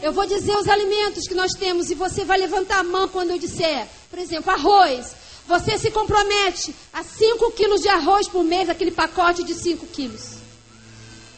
Eu 0.00 0.12
vou 0.12 0.26
dizer 0.26 0.56
os 0.56 0.68
alimentos 0.68 1.26
que 1.26 1.34
nós 1.34 1.52
temos 1.52 1.90
e 1.90 1.94
você 1.94 2.24
vai 2.24 2.38
levantar 2.38 2.78
a 2.78 2.84
mão 2.84 3.08
quando 3.08 3.30
eu 3.30 3.38
disser. 3.38 3.88
Por 4.10 4.18
exemplo, 4.18 4.52
arroz. 4.52 5.14
Você 5.48 5.76
se 5.76 5.90
compromete 5.90 6.74
a 6.92 7.02
5 7.02 7.50
quilos 7.52 7.80
de 7.80 7.88
arroz 7.88 8.28
por 8.28 8.44
mês, 8.44 8.68
aquele 8.68 8.92
pacote 8.92 9.42
de 9.42 9.54
5 9.54 9.86
quilos. 9.86 10.34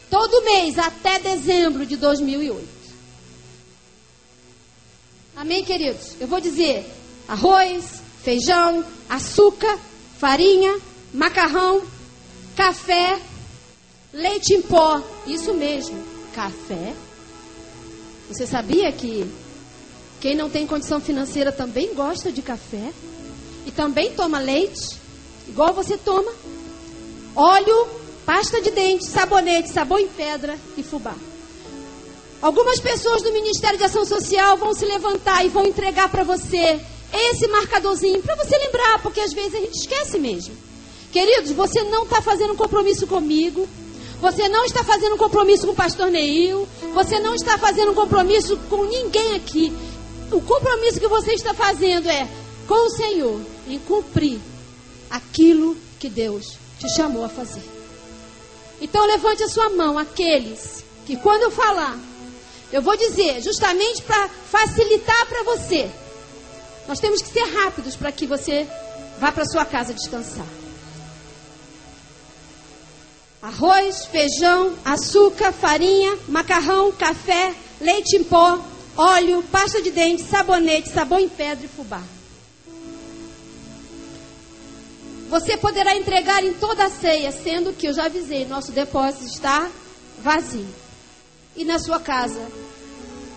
Todo 0.09 0.43
mês 0.43 0.77
até 0.77 1.17
dezembro 1.17 1.85
de 1.85 1.97
2008. 1.97 2.67
Amém, 5.35 5.65
queridos? 5.65 6.15
Eu 6.19 6.27
vou 6.27 6.39
dizer: 6.39 6.85
arroz, 7.27 8.01
feijão, 8.23 8.83
açúcar, 9.09 9.77
farinha, 10.17 10.79
macarrão, 11.13 11.81
café, 12.55 13.19
leite 14.13 14.53
em 14.53 14.61
pó. 14.61 15.01
Isso 15.27 15.53
mesmo, 15.53 16.01
café. 16.33 16.93
Você 18.27 18.47
sabia 18.47 18.91
que 18.91 19.29
quem 20.19 20.35
não 20.35 20.49
tem 20.49 20.65
condição 20.65 20.99
financeira 20.99 21.51
também 21.51 21.93
gosta 21.93 22.31
de 22.31 22.41
café? 22.41 22.91
E 23.65 23.71
também 23.71 24.13
toma 24.13 24.39
leite, 24.39 24.97
igual 25.47 25.73
você 25.73 25.97
toma. 25.97 26.31
Óleo 27.35 27.87
pasta 28.25 28.59
de 28.59 28.71
dente, 28.71 29.05
sabonete, 29.05 29.69
sabão 29.69 29.99
em 29.99 30.07
pedra 30.07 30.57
e 30.75 30.83
fubá. 30.83 31.15
Algumas 32.41 32.79
pessoas 32.79 33.21
do 33.21 33.31
Ministério 33.31 33.77
de 33.77 33.83
Ação 33.83 34.05
Social 34.05 34.57
vão 34.57 34.73
se 34.73 34.85
levantar 34.85 35.45
e 35.45 35.49
vão 35.49 35.65
entregar 35.65 36.09
para 36.09 36.23
você 36.23 36.79
esse 37.13 37.47
marcadorzinho 37.47 38.21
para 38.21 38.35
você 38.35 38.57
lembrar, 38.57 39.01
porque 39.01 39.19
às 39.19 39.33
vezes 39.33 39.55
a 39.55 39.59
gente 39.59 39.77
esquece 39.77 40.17
mesmo. 40.19 40.55
Queridos, 41.11 41.51
você 41.51 41.81
não 41.83 42.03
está 42.03 42.21
fazendo 42.21 42.53
um 42.53 42.57
compromisso 42.57 43.07
comigo. 43.07 43.67
Você 44.19 44.49
não 44.49 44.65
está 44.65 44.83
fazendo 44.83 45.15
um 45.15 45.17
compromisso 45.17 45.65
com 45.65 45.73
o 45.73 45.75
pastor 45.75 46.09
Neil. 46.09 46.67
Você 46.93 47.19
não 47.19 47.35
está 47.35 47.57
fazendo 47.57 47.91
um 47.91 47.95
compromisso 47.95 48.57
com 48.69 48.83
ninguém 48.85 49.35
aqui. 49.35 49.71
O 50.31 50.41
compromisso 50.41 50.99
que 50.99 51.07
você 51.07 51.33
está 51.33 51.53
fazendo 51.53 52.09
é 52.09 52.27
com 52.67 52.87
o 52.87 52.89
Senhor 52.89 53.39
em 53.67 53.79
cumprir 53.79 54.39
aquilo 55.09 55.77
que 55.99 56.09
Deus 56.09 56.57
te 56.79 56.89
chamou 56.89 57.23
a 57.23 57.29
fazer. 57.29 57.63
Então 58.81 59.05
levante 59.05 59.43
a 59.43 59.47
sua 59.47 59.69
mão, 59.69 59.97
aqueles 59.97 60.83
que 61.05 61.15
quando 61.15 61.43
eu 61.43 61.51
falar, 61.51 61.97
eu 62.71 62.81
vou 62.81 62.97
dizer, 62.97 63.41
justamente 63.41 64.01
para 64.01 64.27
facilitar 64.27 65.25
para 65.27 65.43
você. 65.43 65.89
Nós 66.87 66.99
temos 66.99 67.21
que 67.21 67.29
ser 67.29 67.45
rápidos 67.45 67.95
para 67.95 68.11
que 68.11 68.27
você 68.27 68.67
vá 69.19 69.31
para 69.31 69.45
sua 69.45 69.65
casa 69.65 69.93
descansar. 69.93 70.45
Arroz, 73.41 74.05
feijão, 74.05 74.73
açúcar, 74.83 75.51
farinha, 75.51 76.17
macarrão, 76.27 76.91
café, 76.91 77.53
leite 77.79 78.17
em 78.17 78.23
pó, 78.23 78.59
óleo, 78.97 79.43
pasta 79.51 79.81
de 79.81 79.91
dente, 79.91 80.23
sabonete, 80.23 80.89
sabão 80.89 81.19
em 81.19 81.29
pedra 81.29 81.65
e 81.65 81.69
fubá. 81.69 82.01
Você 85.29 85.57
poderá 85.57 85.95
entregar 85.95 86.43
em 86.43 86.53
toda 86.53 86.85
a 86.85 86.89
ceia, 86.89 87.31
sendo 87.31 87.73
que 87.73 87.87
eu 87.87 87.93
já 87.93 88.05
avisei, 88.05 88.45
nosso 88.45 88.71
depósito 88.71 89.25
está 89.25 89.69
vazio. 90.19 90.67
E 91.55 91.65
na 91.65 91.79
sua 91.79 91.99
casa, 91.99 92.41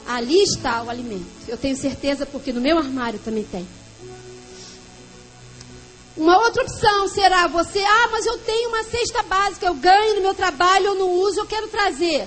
ali 0.08 0.42
está 0.42 0.82
o 0.82 0.88
alimento. 0.88 1.26
Eu 1.46 1.58
tenho 1.58 1.76
certeza 1.76 2.24
porque 2.24 2.50
no 2.50 2.62
meu 2.62 2.78
armário 2.78 3.18
também 3.18 3.44
tem. 3.44 3.68
Uma 6.16 6.36
outra 6.38 6.62
opção 6.62 7.06
será 7.06 7.46
você, 7.46 7.78
ah, 7.78 8.08
mas 8.10 8.26
eu 8.26 8.38
tenho 8.38 8.70
uma 8.70 8.82
cesta 8.82 9.22
básica, 9.22 9.66
eu 9.66 9.74
ganho 9.74 10.16
no 10.16 10.22
meu 10.22 10.34
trabalho, 10.34 10.86
eu 10.86 10.94
não 10.94 11.10
uso, 11.12 11.38
eu 11.38 11.46
quero 11.46 11.68
trazer. 11.68 12.26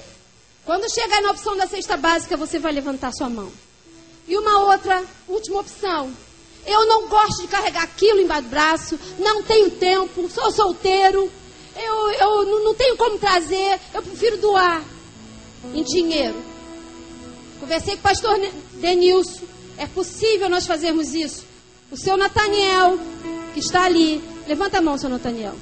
Quando 0.63 0.89
chegar 0.93 1.21
na 1.21 1.31
opção 1.31 1.57
da 1.57 1.67
cesta 1.67 1.97
básica, 1.97 2.37
você 2.37 2.59
vai 2.59 2.71
levantar 2.71 3.11
sua 3.11 3.29
mão. 3.29 3.51
E 4.27 4.37
uma 4.37 4.71
outra, 4.71 5.03
última 5.27 5.59
opção, 5.59 6.13
eu 6.65 6.85
não 6.85 7.07
gosto 7.07 7.41
de 7.41 7.47
carregar 7.47 7.83
aquilo 7.83 8.21
embaixo 8.21 8.43
do 8.43 8.49
braço, 8.49 8.99
não 9.17 9.43
tenho 9.43 9.71
tempo, 9.71 10.29
sou 10.29 10.51
solteiro, 10.51 11.29
eu, 11.75 12.11
eu 12.11 12.63
não 12.63 12.75
tenho 12.75 12.95
como 12.95 13.17
trazer, 13.17 13.79
eu 13.93 14.03
prefiro 14.03 14.37
doar 14.37 14.83
em 15.73 15.83
dinheiro. 15.83 16.50
Conversei 17.61 17.93
com 17.93 17.99
o 17.99 18.03
pastor 18.03 18.39
Denilson, 18.73 19.43
é 19.77 19.85
possível 19.85 20.49
nós 20.49 20.65
fazermos 20.65 21.13
isso. 21.13 21.45
O 21.91 21.95
seu 21.95 22.17
Nataniel, 22.17 22.97
que 23.53 23.59
está 23.59 23.83
ali, 23.83 24.19
levanta 24.47 24.79
a 24.79 24.81
mão, 24.81 24.97
seu 24.97 25.11
Nataniel, 25.11 25.53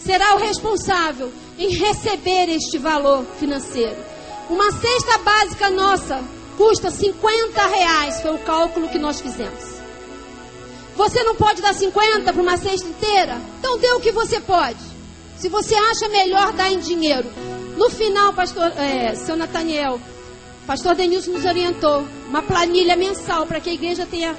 será 0.00 0.34
o 0.34 0.38
responsável 0.38 1.30
em 1.58 1.68
receber 1.68 2.48
este 2.48 2.78
valor 2.78 3.26
financeiro. 3.38 3.96
Uma 4.48 4.72
cesta 4.72 5.18
básica 5.18 5.68
nossa 5.68 6.24
custa 6.56 6.90
50 6.90 7.66
reais, 7.66 8.22
foi 8.22 8.34
o 8.34 8.38
cálculo 8.38 8.88
que 8.88 8.98
nós 8.98 9.20
fizemos. 9.20 9.62
Você 10.96 11.22
não 11.22 11.34
pode 11.34 11.60
dar 11.60 11.74
50 11.74 12.32
para 12.32 12.42
uma 12.42 12.56
cesta 12.56 12.88
inteira? 12.88 13.38
Então 13.58 13.78
dê 13.78 13.92
o 13.92 14.00
que 14.00 14.10
você 14.10 14.40
pode. 14.40 14.80
Se 15.36 15.50
você 15.50 15.74
acha 15.74 16.08
melhor 16.08 16.52
dar 16.54 16.72
em 16.72 16.78
dinheiro. 16.78 17.30
No 17.76 17.90
final, 17.90 18.32
pastor, 18.32 18.72
é, 18.78 19.14
seu 19.14 19.36
Nathaniel, 19.36 20.00
pastor 20.66 20.94
Denilson 20.94 21.32
nos 21.32 21.44
orientou 21.44 22.06
uma 22.28 22.42
planilha 22.42 22.96
mensal 22.96 23.46
para 23.46 23.60
que 23.60 23.70
a 23.70 23.74
igreja 23.74 24.06
tenha 24.06 24.34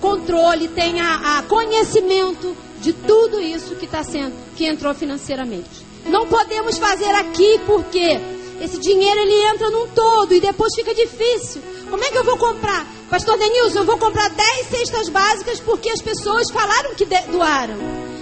controle, 0.00 0.68
tenha 0.68 1.38
a 1.38 1.42
conhecimento 1.42 2.56
de 2.80 2.92
tudo 2.92 3.40
isso 3.40 3.74
que 3.76 3.86
está 3.86 4.02
sendo, 4.02 4.34
que 4.54 4.66
entrou 4.66 4.94
financeiramente. 4.94 5.86
Não 6.06 6.26
podemos 6.26 6.78
fazer 6.78 7.10
aqui 7.10 7.60
porque 7.66 8.20
esse 8.60 8.78
dinheiro 8.78 9.20
ele 9.20 9.44
entra 9.46 9.70
num 9.70 9.88
todo 9.88 10.32
e 10.32 10.40
depois 10.40 10.72
fica 10.74 10.94
difícil. 10.94 11.62
Como 11.90 12.02
é 12.02 12.10
que 12.10 12.18
eu 12.18 12.24
vou 12.24 12.36
comprar 12.36 12.86
Pastor 13.10 13.38
Denilson, 13.38 13.78
eu 13.80 13.84
vou 13.84 13.98
comprar 13.98 14.28
10 14.30 14.66
cestas 14.66 15.08
básicas 15.08 15.60
porque 15.60 15.88
as 15.90 16.02
pessoas 16.02 16.50
falaram 16.50 16.94
que 16.94 17.06
doaram. 17.30 17.76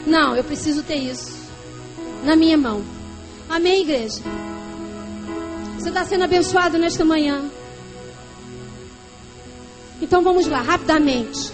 Não, 0.06 0.36
eu 0.36 0.44
preciso 0.44 0.82
ter 0.82 0.96
isso 0.96 1.32
na 2.22 2.36
minha 2.36 2.58
mão. 2.58 2.84
Amém, 3.48 3.80
igreja? 3.80 4.20
Você 5.84 5.90
está 5.90 6.02
sendo 6.06 6.24
abençoado 6.24 6.78
nesta 6.78 7.04
manhã. 7.04 7.44
Então 10.00 10.22
vamos 10.22 10.46
lá, 10.46 10.62
rapidamente. 10.62 11.52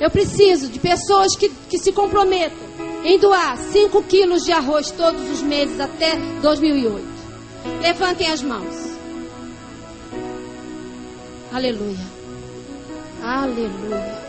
Eu 0.00 0.08
preciso 0.08 0.68
de 0.68 0.78
pessoas 0.78 1.34
que, 1.34 1.48
que 1.68 1.76
se 1.76 1.90
comprometam 1.90 2.56
em 3.02 3.18
doar 3.18 3.58
5 3.58 4.04
quilos 4.04 4.44
de 4.44 4.52
arroz 4.52 4.92
todos 4.92 5.28
os 5.28 5.42
meses 5.42 5.80
até 5.80 6.14
2008. 6.42 7.04
Levantem 7.82 8.30
as 8.30 8.40
mãos. 8.40 8.96
Aleluia. 11.52 12.06
Aleluia. 13.20 14.22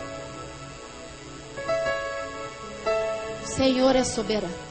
O 3.44 3.46
Senhor 3.46 3.94
é 3.94 4.02
soberano. 4.02 4.65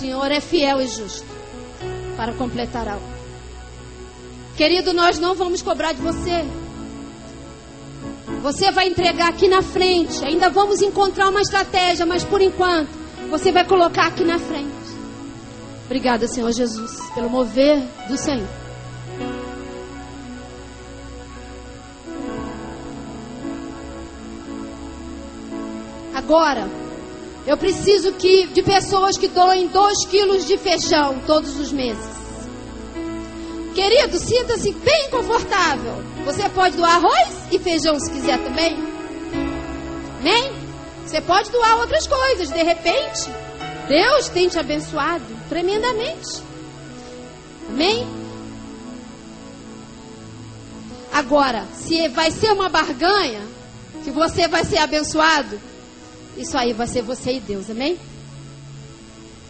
Senhor 0.00 0.32
é 0.32 0.40
fiel 0.40 0.80
e 0.80 0.86
justo 0.86 1.26
para 2.16 2.32
completar 2.32 2.88
algo. 2.88 3.04
Querido, 4.56 4.94
nós 4.94 5.18
não 5.18 5.34
vamos 5.34 5.60
cobrar 5.60 5.92
de 5.92 6.00
você. 6.00 6.42
Você 8.40 8.70
vai 8.70 8.88
entregar 8.88 9.28
aqui 9.28 9.46
na 9.46 9.60
frente. 9.60 10.24
Ainda 10.24 10.48
vamos 10.48 10.80
encontrar 10.80 11.28
uma 11.28 11.42
estratégia, 11.42 12.06
mas 12.06 12.24
por 12.24 12.40
enquanto, 12.40 12.88
você 13.28 13.52
vai 13.52 13.66
colocar 13.66 14.06
aqui 14.06 14.24
na 14.24 14.38
frente. 14.38 14.70
Obrigada, 15.84 16.26
Senhor 16.26 16.50
Jesus, 16.50 16.98
pelo 17.14 17.28
mover 17.28 17.82
do 18.08 18.16
Senhor. 18.16 18.48
Agora, 26.14 26.79
eu 27.46 27.56
preciso 27.56 28.12
que, 28.12 28.46
de 28.48 28.62
pessoas 28.62 29.16
que 29.16 29.28
doem 29.28 29.68
2 29.68 30.06
quilos 30.06 30.46
de 30.46 30.56
feijão 30.58 31.20
todos 31.26 31.58
os 31.58 31.72
meses. 31.72 32.20
Querido, 33.74 34.18
sinta-se 34.18 34.72
bem 34.72 35.10
confortável. 35.10 35.94
Você 36.24 36.48
pode 36.50 36.76
doar 36.76 36.96
arroz 36.96 37.28
e 37.50 37.58
feijão 37.58 37.98
se 37.98 38.10
quiser 38.10 38.38
também. 38.38 38.76
Amém? 40.20 40.52
Você 41.06 41.20
pode 41.20 41.50
doar 41.50 41.78
outras 41.78 42.06
coisas. 42.06 42.50
De 42.50 42.62
repente, 42.62 43.30
Deus 43.88 44.28
tem 44.28 44.48
te 44.48 44.58
abençoado 44.58 45.24
tremendamente. 45.48 46.42
Amém? 47.68 48.06
Agora, 51.12 51.64
se 51.74 52.08
vai 52.08 52.30
ser 52.30 52.52
uma 52.52 52.68
barganha, 52.68 53.42
que 54.04 54.10
você 54.10 54.46
vai 54.46 54.64
ser 54.64 54.78
abençoado, 54.78 55.60
isso 56.40 56.56
aí 56.56 56.72
vai 56.72 56.86
ser 56.86 57.02
você 57.02 57.34
e 57.34 57.40
Deus, 57.40 57.68
amém? 57.68 57.98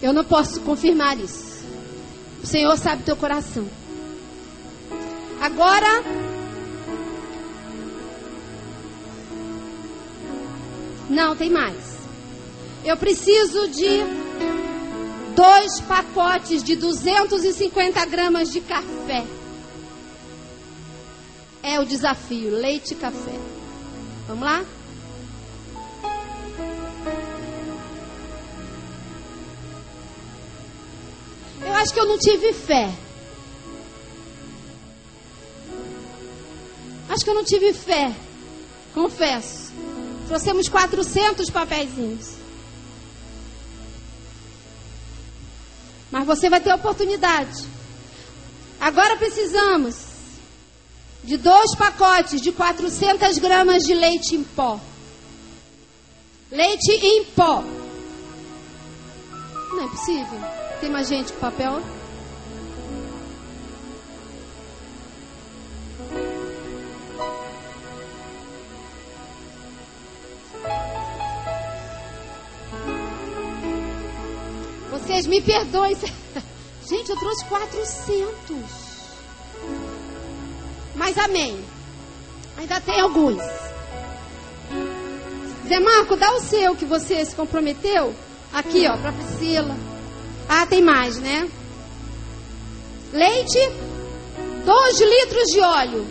Eu 0.02 0.12
não 0.12 0.24
posso 0.24 0.60
confirmar 0.62 1.18
isso. 1.18 1.64
O 2.42 2.46
Senhor 2.46 2.76
sabe 2.76 3.04
teu 3.04 3.16
coração. 3.16 3.66
Agora, 5.40 6.02
não 11.08 11.36
tem 11.36 11.48
mais. 11.48 11.98
Eu 12.84 12.96
preciso 12.96 13.68
de 13.68 14.00
dois 15.36 15.80
pacotes 15.80 16.64
de 16.64 16.74
250 16.76 18.04
gramas 18.06 18.50
de 18.50 18.60
café. 18.60 19.24
É 21.62 21.78
o 21.78 21.84
desafio, 21.84 22.50
leite 22.50 22.94
e 22.94 22.96
café. 22.96 23.38
Vamos 24.26 24.44
lá? 24.44 24.64
Eu 31.70 31.76
acho 31.76 31.94
que 31.94 32.00
eu 32.00 32.06
não 32.06 32.18
tive 32.18 32.52
fé. 32.52 32.92
Acho 37.08 37.24
que 37.24 37.30
eu 37.30 37.34
não 37.34 37.44
tive 37.44 37.72
fé. 37.72 38.12
Confesso. 38.92 39.72
Trouxemos 40.26 40.68
400 40.68 41.48
papeizinhos. 41.48 42.32
Mas 46.10 46.26
você 46.26 46.50
vai 46.50 46.60
ter 46.60 46.74
oportunidade. 46.74 47.64
Agora 48.80 49.16
precisamos 49.16 49.94
de 51.22 51.36
dois 51.36 51.76
pacotes 51.76 52.40
de 52.40 52.50
400 52.50 53.38
gramas 53.38 53.84
de 53.84 53.94
leite 53.94 54.34
em 54.34 54.42
pó. 54.42 54.80
Leite 56.50 56.90
em 56.90 57.24
pó. 57.26 57.62
Não 59.70 59.84
é 59.84 59.88
possível. 59.88 60.59
Tem 60.80 60.88
mais 60.88 61.08
gente 61.08 61.30
com 61.34 61.40
papel? 61.40 61.82
Vocês 74.90 75.26
me 75.26 75.42
perdoem. 75.42 75.94
Gente, 76.88 77.10
eu 77.10 77.16
trouxe 77.16 77.44
400. 77.44 78.56
Mas 80.96 81.18
amém. 81.18 81.62
Ainda 82.56 82.80
tem 82.80 83.00
alguns. 83.00 83.42
Zé 85.68 85.78
Marco, 85.78 86.16
dá 86.16 86.32
o 86.32 86.40
seu 86.40 86.74
que 86.74 86.86
você 86.86 87.24
se 87.24 87.34
comprometeu. 87.36 88.14
Aqui, 88.52 88.88
ó, 88.88 88.96
para 88.96 89.12
Priscila. 89.12 89.76
Ah, 90.52 90.66
tem 90.66 90.82
mais, 90.82 91.16
né? 91.20 91.48
Leite, 93.12 93.60
2 94.64 95.00
litros 95.00 95.46
de 95.52 95.60
óleo. 95.60 96.06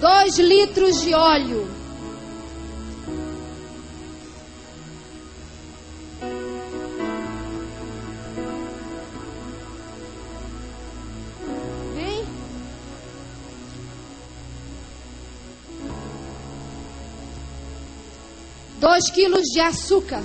2 0.00 0.38
litros 0.40 1.00
de 1.02 1.14
óleo. 1.14 1.80
dois 18.80 19.10
quilos 19.10 19.44
de 19.52 19.60
açúcar. 19.60 20.22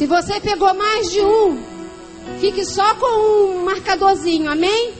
Se 0.00 0.06
você 0.06 0.40
pegou 0.40 0.72
mais 0.72 1.10
de 1.10 1.20
um, 1.20 1.62
fique 2.38 2.64
só 2.64 2.94
com 2.94 3.58
um 3.58 3.64
marcadorzinho, 3.66 4.50
amém? 4.50 4.94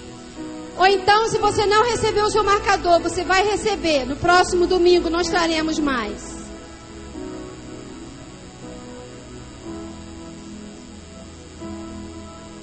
Ou 0.76 0.86
então, 0.86 1.26
se 1.26 1.38
você 1.38 1.64
não 1.64 1.82
recebeu 1.84 2.26
o 2.26 2.30
seu 2.30 2.44
marcador, 2.44 3.00
você 3.00 3.24
vai 3.24 3.42
receber. 3.42 4.04
No 4.04 4.14
próximo 4.16 4.66
domingo 4.66 5.08
nós 5.08 5.26
traremos 5.26 5.78
mais. 5.78 6.22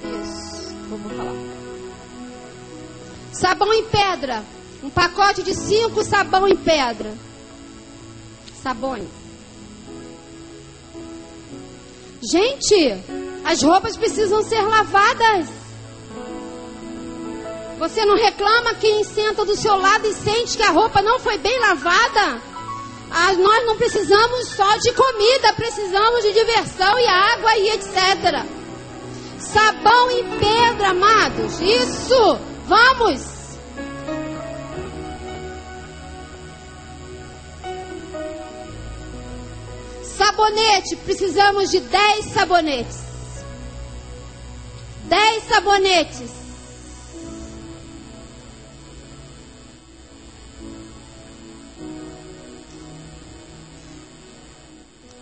Isso, 0.04 0.76
vamos 0.90 1.16
falar. 1.16 1.34
Sabão 3.32 3.74
em 3.74 3.84
pedra. 3.86 4.44
Um 4.80 4.90
pacote 4.90 5.42
de 5.42 5.56
cinco 5.56 6.04
sabão 6.04 6.46
em 6.46 6.54
pedra. 6.54 7.12
Sabões. 8.62 9.27
Gente, 12.20 13.00
as 13.44 13.62
roupas 13.62 13.96
precisam 13.96 14.42
ser 14.42 14.60
lavadas. 14.62 15.46
Você 17.78 18.04
não 18.04 18.16
reclama 18.16 18.74
quem 18.74 19.04
senta 19.04 19.44
do 19.44 19.54
seu 19.54 19.76
lado 19.76 20.06
e 20.06 20.12
sente 20.12 20.56
que 20.56 20.62
a 20.64 20.70
roupa 20.72 21.00
não 21.00 21.20
foi 21.20 21.38
bem 21.38 21.58
lavada? 21.60 22.42
Ah, 23.10 23.32
nós 23.34 23.66
não 23.66 23.76
precisamos 23.76 24.48
só 24.48 24.76
de 24.78 24.92
comida, 24.92 25.52
precisamos 25.54 26.22
de 26.22 26.32
diversão 26.32 26.98
e 26.98 27.06
água 27.06 27.56
e 27.56 27.70
etc. 27.70 28.44
Sabão 29.38 30.10
em 30.10 30.24
pedra, 30.38 30.88
amados. 30.88 31.60
Isso! 31.60 32.38
Vamos! 32.66 33.37
Sabonete, 40.38 40.94
precisamos 40.94 41.68
de 41.68 41.80
10 41.80 42.26
sabonetes. 42.26 42.96
10 45.08 45.42
sabonetes. 45.48 46.30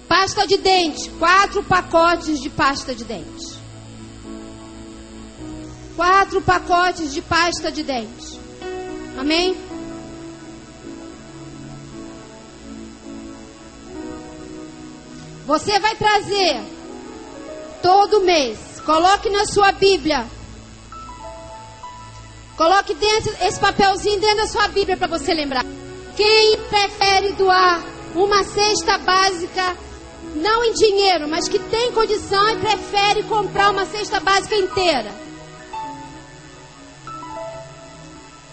Pasta 0.07 0.47
de 0.47 0.59
dente, 0.59 1.09
quatro 1.19 1.63
pacotes 1.63 2.43
de 2.43 2.51
pasta 2.51 2.95
de 2.95 3.05
dente. 3.05 3.57
Quatro 5.97 6.43
pacotes 6.43 7.15
de 7.15 7.23
pasta 7.23 7.73
de 7.73 7.83
dente. 7.83 8.39
Amém? 9.19 9.66
Você 15.47 15.79
vai 15.79 15.95
trazer 15.95 16.61
todo 17.81 18.23
mês. 18.23 18.59
Coloque 18.85 19.31
na 19.31 19.47
sua 19.47 19.71
Bíblia. 19.71 20.27
Coloque 22.57 22.95
dentro 22.95 23.33
esse 23.41 23.61
papelzinho 23.61 24.21
dentro 24.21 24.39
da 24.39 24.49
sua 24.49 24.67
Bíblia 24.69 24.97
para 24.97 25.07
você 25.07 25.33
lembrar. 25.33 25.65
Quem 26.17 26.59
prefere 26.69 27.33
doar 27.35 27.81
uma 28.15 28.43
cesta 28.43 28.99
básica, 28.99 29.77
não 30.35 30.65
em 30.65 30.73
dinheiro, 30.73 31.29
mas 31.29 31.49
que 31.49 31.59
tem 31.59 31.93
condição 31.93 32.49
e 32.51 32.57
prefere 32.57 33.23
comprar 33.25 33.71
uma 33.71 33.87
cesta 33.87 34.19
básica 34.19 34.57
inteira? 34.57 35.15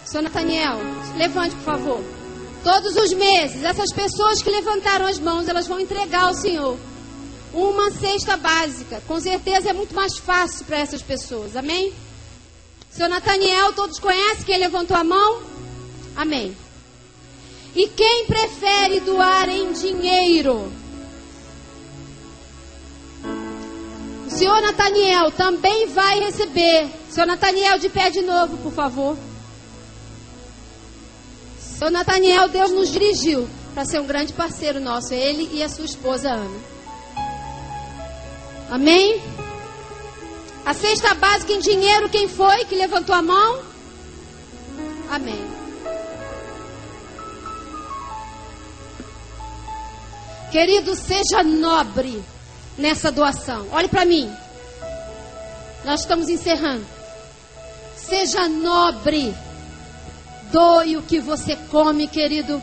Senhor 0.06 0.24
Nathaniel, 0.24 0.78
levante, 1.18 1.56
por 1.56 1.64
favor. 1.64 2.22
Todos 2.64 2.95
os 2.95 3.11
meses, 3.11 3.61
essas 3.61 3.91
pessoas 3.91 4.41
que 4.41 4.49
levantaram 4.49 5.05
as 5.05 5.20
mãos, 5.20 5.49
elas 5.49 5.68
vão 5.68 5.82
entregar 5.82 6.24
ao 6.24 6.34
Senhor 6.34 6.78
uma 7.53 7.91
cesta 7.91 8.38
básica. 8.38 9.01
Com 9.05 9.20
certeza 9.20 9.70
é 9.70 9.74
muito 9.74 9.93
mais 9.93 10.18
fácil 10.18 10.66
para 10.66 10.80
essas 10.80 11.01
pessoas. 11.01 11.57
Amém? 11.57 11.93
Seu 12.89 13.09
Nathaniel, 13.09 13.74
todos 13.74 13.99
conhecem 13.99 14.45
quem 14.45 14.57
levantou 14.59 14.95
a 14.95 15.03
mão? 15.03 15.41
Amém. 16.16 16.55
E 17.76 17.88
quem 17.89 18.26
prefere 18.28 19.01
doar 19.01 19.49
em 19.49 19.74
dinheiro? 19.74 20.72
O 24.26 24.30
senhor 24.30 24.61
Nathaniel 24.61 25.32
também 25.32 25.88
vai 25.88 26.20
receber. 26.20 26.88
Senhor 27.09 27.26
Nathaniel, 27.26 27.78
de 27.78 27.89
pé 27.89 28.09
de 28.09 28.22
novo, 28.22 28.57
por 28.57 28.72
favor. 28.72 29.18
Senhor 31.84 31.91
Nathaniel, 31.91 32.47
Deus 32.47 32.71
nos 32.71 32.89
dirigiu 32.93 33.45
para 33.73 33.84
ser 33.84 33.99
um 33.99 34.07
grande 34.07 34.31
parceiro 34.31 34.79
nosso, 34.79 35.13
ele 35.13 35.49
e 35.51 35.61
a 35.61 35.67
sua 35.67 35.84
esposa 35.84 36.29
Ana. 36.31 36.61
Amém? 38.71 39.21
A 40.65 40.73
cesta 40.73 41.13
básica 41.13 41.51
em 41.51 41.59
dinheiro, 41.59 42.07
quem 42.07 42.29
foi 42.29 42.63
que 42.63 42.75
levantou 42.75 43.13
a 43.13 43.21
mão? 43.21 43.61
Amém. 45.11 45.45
Querido, 50.53 50.95
seja 50.95 51.43
nobre 51.43 52.23
nessa 52.77 53.11
doação. 53.11 53.67
Olhe 53.73 53.89
para 53.89 54.05
mim. 54.05 54.34
Nós 55.84 55.99
estamos 55.99 56.29
encerrando. 56.29 56.86
Seja 57.97 58.47
nobre. 58.47 59.36
Doe 60.54 60.97
o 60.97 61.01
que 61.01 61.20
você 61.20 61.56
come, 61.72 62.08
querido. 62.08 62.62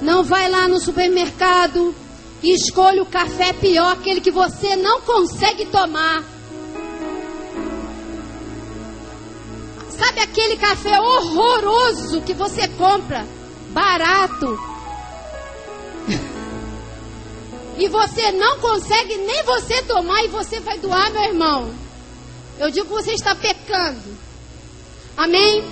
Não 0.00 0.24
vai 0.24 0.48
lá 0.48 0.66
no 0.66 0.80
supermercado 0.80 1.94
e 2.42 2.54
escolha 2.54 3.02
o 3.02 3.06
café 3.06 3.52
pior, 3.52 3.92
aquele 3.92 4.22
que 4.22 4.30
você 4.30 4.74
não 4.74 5.02
consegue 5.02 5.66
tomar. 5.66 6.24
Sabe 9.90 10.20
aquele 10.20 10.56
café 10.56 10.98
horroroso 10.98 12.22
que 12.22 12.32
você 12.32 12.66
compra, 12.68 13.26
barato, 13.68 14.58
e 17.76 17.86
você 17.86 18.32
não 18.32 18.60
consegue 18.60 19.14
nem 19.18 19.42
você 19.42 19.82
tomar 19.82 20.24
e 20.24 20.28
você 20.28 20.58
vai 20.58 20.78
doar, 20.78 21.12
meu 21.12 21.22
irmão? 21.22 21.70
Eu 22.58 22.70
digo 22.70 22.86
que 22.86 22.94
você 22.94 23.12
está 23.12 23.34
pecando. 23.34 24.25
Amém? 25.16 25.64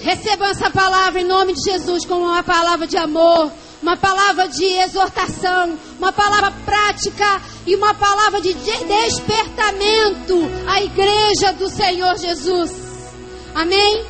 Recebam 0.00 0.48
essa 0.48 0.70
palavra 0.70 1.20
em 1.20 1.26
nome 1.26 1.52
de 1.52 1.70
Jesus 1.70 2.06
como 2.06 2.24
uma 2.24 2.42
palavra 2.42 2.86
de 2.86 2.96
amor, 2.96 3.52
uma 3.82 3.96
palavra 3.96 4.48
de 4.48 4.64
exortação, 4.64 5.78
uma 5.98 6.10
palavra 6.12 6.50
prática 6.64 7.42
e 7.66 7.76
uma 7.76 7.92
palavra 7.92 8.40
de 8.40 8.54
despertamento 8.54 10.38
à 10.66 10.82
igreja 10.82 11.52
do 11.52 11.68
Senhor 11.68 12.16
Jesus. 12.16 12.72
Amém? 13.54 14.06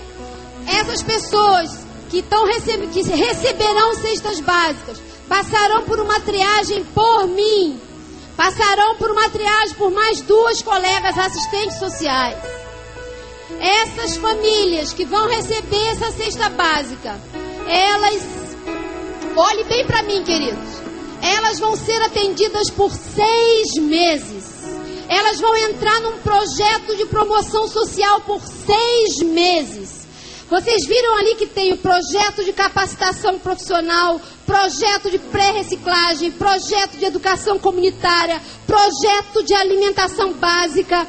Essas 0.68 1.02
pessoas 1.02 1.84
que, 2.08 2.18
estão 2.18 2.46
receb 2.46 2.86
que 2.88 3.02
receberão 3.02 3.94
cestas 3.96 4.38
básicas 4.40 5.00
passarão 5.28 5.82
por 5.82 5.98
uma 5.98 6.20
triagem 6.20 6.84
por 6.84 7.26
mim, 7.26 7.80
passarão 8.36 8.96
por 8.96 9.10
uma 9.10 9.28
triagem 9.28 9.74
por 9.74 9.90
mais 9.90 10.20
duas 10.20 10.62
colegas 10.62 11.18
assistentes 11.18 11.78
sociais. 11.78 12.36
Essas 13.60 14.16
famílias 14.16 14.94
que 14.94 15.04
vão 15.04 15.28
receber 15.28 15.86
essa 15.88 16.10
cesta 16.12 16.48
básica, 16.48 17.20
elas, 17.68 18.22
olhe 19.36 19.64
bem 19.64 19.86
para 19.86 20.02
mim, 20.02 20.24
queridos, 20.24 20.80
elas 21.20 21.60
vão 21.60 21.76
ser 21.76 22.00
atendidas 22.00 22.70
por 22.70 22.90
seis 22.90 23.74
meses. 23.78 24.48
Elas 25.10 25.38
vão 25.38 25.54
entrar 25.56 26.00
num 26.00 26.18
projeto 26.20 26.96
de 26.96 27.04
promoção 27.04 27.68
social 27.68 28.22
por 28.22 28.40
seis 28.40 29.18
meses. 29.18 30.06
Vocês 30.48 30.86
viram 30.86 31.18
ali 31.18 31.34
que 31.34 31.46
tem 31.46 31.72
o 31.74 31.76
projeto 31.76 32.42
de 32.42 32.54
capacitação 32.54 33.38
profissional, 33.38 34.20
projeto 34.46 35.10
de 35.10 35.18
pré-reciclagem, 35.18 36.32
projeto 36.32 36.96
de 36.96 37.04
educação 37.04 37.58
comunitária, 37.58 38.40
projeto 38.66 39.44
de 39.44 39.54
alimentação 39.54 40.32
básica 40.32 41.06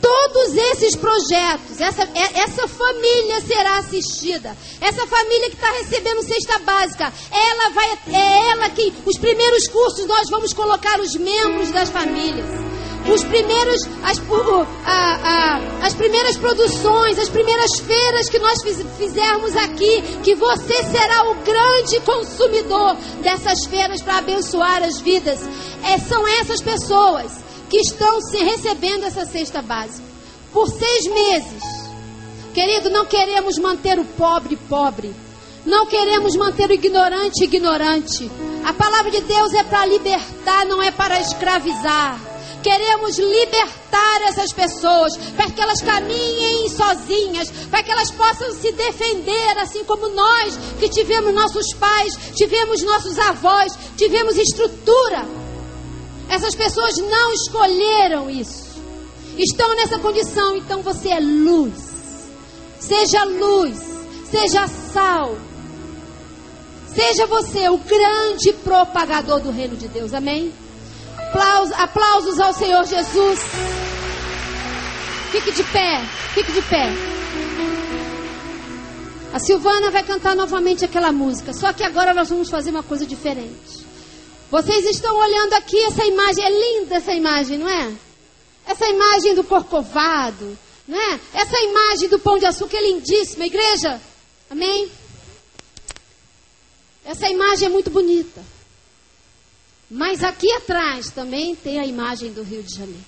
todos 0.00 0.54
esses 0.56 0.96
projetos, 0.96 1.80
essa, 1.80 2.02
é, 2.02 2.40
essa 2.40 2.66
família 2.66 3.40
será 3.40 3.78
assistida. 3.78 4.56
Essa 4.80 5.06
família 5.06 5.50
que 5.50 5.56
está 5.56 5.70
recebendo 5.72 6.22
cesta 6.22 6.58
básica, 6.60 7.12
ela 7.30 7.70
vai, 7.70 7.98
é 8.12 8.50
ela 8.50 8.70
que, 8.70 8.92
os 9.06 9.18
primeiros 9.18 9.68
cursos 9.68 10.06
nós 10.06 10.28
vamos 10.30 10.52
colocar 10.52 10.98
os 11.00 11.14
membros 11.14 11.70
das 11.70 11.90
famílias. 11.90 12.46
Os 13.08 13.24
primeiros, 13.24 13.88
as, 14.04 14.20
a, 14.84 14.92
a, 14.94 15.86
as 15.86 15.94
primeiras 15.94 16.36
produções, 16.36 17.18
as 17.18 17.30
primeiras 17.30 17.80
feiras 17.80 18.28
que 18.28 18.38
nós 18.38 18.62
fiz, 18.62 18.84
fizermos 18.98 19.56
aqui, 19.56 20.02
que 20.22 20.34
você 20.34 20.82
será 20.84 21.30
o 21.30 21.34
grande 21.36 21.98
consumidor 22.00 22.96
dessas 23.22 23.64
feiras 23.66 24.02
para 24.02 24.18
abençoar 24.18 24.82
as 24.82 25.00
vidas. 25.00 25.40
É, 25.82 25.98
são 25.98 26.26
essas 26.28 26.60
pessoas 26.60 27.49
que 27.70 27.78
estão 27.78 28.20
se 28.20 28.36
recebendo 28.38 29.04
essa 29.04 29.24
cesta 29.24 29.62
básica 29.62 30.10
por 30.52 30.68
seis 30.68 31.06
meses. 31.06 31.62
Querido, 32.52 32.90
não 32.90 33.06
queremos 33.06 33.56
manter 33.58 33.98
o 33.98 34.04
pobre 34.04 34.56
pobre. 34.68 35.14
Não 35.64 35.86
queremos 35.86 36.34
manter 36.36 36.68
o 36.68 36.72
ignorante 36.72 37.44
ignorante. 37.44 38.28
A 38.64 38.72
palavra 38.72 39.10
de 39.10 39.20
Deus 39.20 39.52
é 39.54 39.62
para 39.62 39.86
libertar, 39.86 40.66
não 40.66 40.82
é 40.82 40.90
para 40.90 41.20
escravizar. 41.20 42.18
Queremos 42.62 43.16
libertar 43.18 44.22
essas 44.26 44.52
pessoas 44.52 45.16
para 45.36 45.50
que 45.50 45.60
elas 45.60 45.80
caminhem 45.80 46.68
sozinhas, 46.68 47.50
para 47.70 47.82
que 47.82 47.90
elas 47.90 48.10
possam 48.10 48.52
se 48.52 48.72
defender, 48.72 49.58
assim 49.58 49.84
como 49.84 50.08
nós 50.08 50.58
que 50.78 50.88
tivemos 50.88 51.32
nossos 51.32 51.72
pais, 51.78 52.18
tivemos 52.34 52.82
nossos 52.82 53.18
avós, 53.18 53.72
tivemos 53.96 54.36
estrutura 54.36 55.39
essas 56.30 56.54
pessoas 56.54 56.96
não 56.96 57.32
escolheram 57.32 58.30
isso. 58.30 58.70
Estão 59.36 59.74
nessa 59.74 59.98
condição, 59.98 60.56
então 60.56 60.80
você 60.80 61.08
é 61.08 61.18
luz. 61.18 61.74
Seja 62.78 63.24
luz, 63.24 63.78
seja 64.30 64.66
sal. 64.68 65.36
Seja 66.94 67.26
você 67.26 67.68
o 67.68 67.78
grande 67.78 68.52
propagador 68.64 69.40
do 69.40 69.50
reino 69.50 69.76
de 69.76 69.88
Deus. 69.88 70.14
Amém? 70.14 70.52
Aplausos, 71.16 71.72
aplausos 71.74 72.40
ao 72.40 72.52
Senhor 72.52 72.84
Jesus. 72.84 73.40
Fique 75.32 75.52
de 75.52 75.64
pé, 75.64 76.00
fique 76.34 76.52
de 76.52 76.62
pé. 76.62 76.90
A 79.32 79.38
Silvana 79.38 79.90
vai 79.90 80.02
cantar 80.02 80.34
novamente 80.34 80.84
aquela 80.84 81.12
música, 81.12 81.52
só 81.52 81.72
que 81.72 81.84
agora 81.84 82.12
nós 82.12 82.28
vamos 82.28 82.50
fazer 82.50 82.70
uma 82.70 82.82
coisa 82.82 83.06
diferente. 83.06 83.89
Vocês 84.50 84.84
estão 84.86 85.16
olhando 85.16 85.52
aqui 85.54 85.78
essa 85.84 86.04
imagem, 86.04 86.44
é 86.44 86.50
linda 86.50 86.96
essa 86.96 87.12
imagem, 87.12 87.58
não 87.58 87.68
é? 87.68 87.96
Essa 88.66 88.88
imagem 88.88 89.34
do 89.34 89.44
corcovado, 89.44 90.58
não 90.88 90.98
é? 90.98 91.20
Essa 91.32 91.60
imagem 91.60 92.08
do 92.08 92.18
pão 92.18 92.36
de 92.36 92.46
açúcar 92.46 92.78
é 92.78 92.82
lindíssima, 92.82 93.46
igreja. 93.46 94.00
Amém? 94.50 94.90
Essa 97.04 97.28
imagem 97.28 97.66
é 97.66 97.70
muito 97.70 97.90
bonita. 97.90 98.42
Mas 99.88 100.24
aqui 100.24 100.50
atrás 100.52 101.10
também 101.10 101.54
tem 101.54 101.78
a 101.78 101.86
imagem 101.86 102.32
do 102.32 102.42
Rio 102.42 102.62
de 102.62 102.74
Janeiro. 102.74 103.04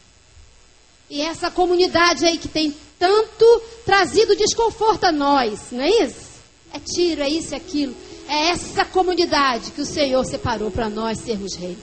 E 1.11 1.21
essa 1.21 1.51
comunidade 1.51 2.25
aí 2.25 2.39
que 2.39 2.49
tem 2.49 2.75
tanto 2.99 3.63
trazido 3.85 4.37
desconforto 4.37 5.05
a 5.05 5.13
nós, 5.13 5.73
não 5.73 5.83
é 5.83 5.91
isso? 6.05 6.33
É 6.73 6.79
tiro, 6.79 7.21
é 7.21 7.29
isso, 7.29 7.53
é 7.53 7.57
aquilo. 7.57 7.95
É 8.29 8.49
essa 8.49 8.85
comunidade 8.85 9.73
que 9.73 9.81
o 9.81 9.87
Senhor 9.87 10.25
separou 10.25 10.71
para 10.71 10.89
nós 10.89 11.19
sermos 11.19 11.55
rei. 11.55 11.77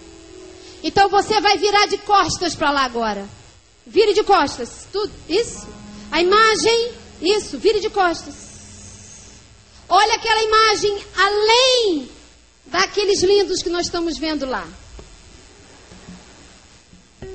Então 0.84 1.10
você 1.10 1.40
vai 1.42 1.58
virar 1.58 1.88
de 1.88 1.98
costas 2.00 2.56
para 2.56 2.72
lá 2.72 2.86
agora. 2.86 3.28
Vire 3.86 4.14
de 4.14 4.24
costas. 4.24 4.88
Tudo 4.92 5.12
isso. 5.28 5.68
A 6.12 6.22
imagem, 6.22 6.94
isso, 7.22 7.58
vire 7.58 7.80
de 7.80 7.90
costas. 7.90 8.50
Olha 9.88 10.16
aquela 10.16 10.44
imagem 10.44 11.04
além 11.18 12.10
daqueles 12.68 13.22
lindos 13.24 13.62
que 13.62 13.70
nós 13.70 13.88
estamos 13.88 14.18
vendo 14.18 14.46
lá. 14.46 14.68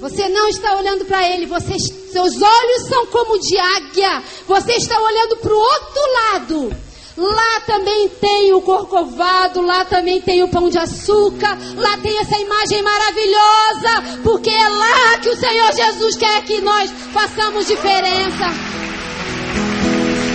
Você 0.00 0.28
não 0.28 0.48
está 0.48 0.76
olhando 0.76 1.04
para 1.04 1.28
ele, 1.28 1.46
você, 1.46 1.78
seus 1.78 2.40
olhos 2.40 2.88
são 2.88 3.06
como 3.06 3.38
de 3.38 3.58
águia. 3.58 4.22
Você 4.46 4.72
está 4.72 5.00
olhando 5.00 5.36
para 5.38 5.52
o 5.52 5.58
outro 5.58 6.12
lado. 6.12 6.76
Lá 7.16 7.60
também 7.64 8.08
tem 8.08 8.52
o 8.52 8.60
corcovado, 8.60 9.62
lá 9.62 9.84
também 9.84 10.20
tem 10.20 10.42
o 10.42 10.48
pão 10.48 10.68
de 10.68 10.78
açúcar, 10.78 11.56
lá 11.76 11.96
tem 11.98 12.18
essa 12.18 12.36
imagem 12.36 12.82
maravilhosa, 12.82 14.20
porque 14.24 14.50
é 14.50 14.68
lá 14.68 15.18
que 15.22 15.28
o 15.28 15.36
Senhor 15.36 15.72
Jesus 15.72 16.16
quer 16.16 16.42
que 16.42 16.60
nós 16.60 16.90
façamos 17.12 17.68
diferença. 17.68 18.46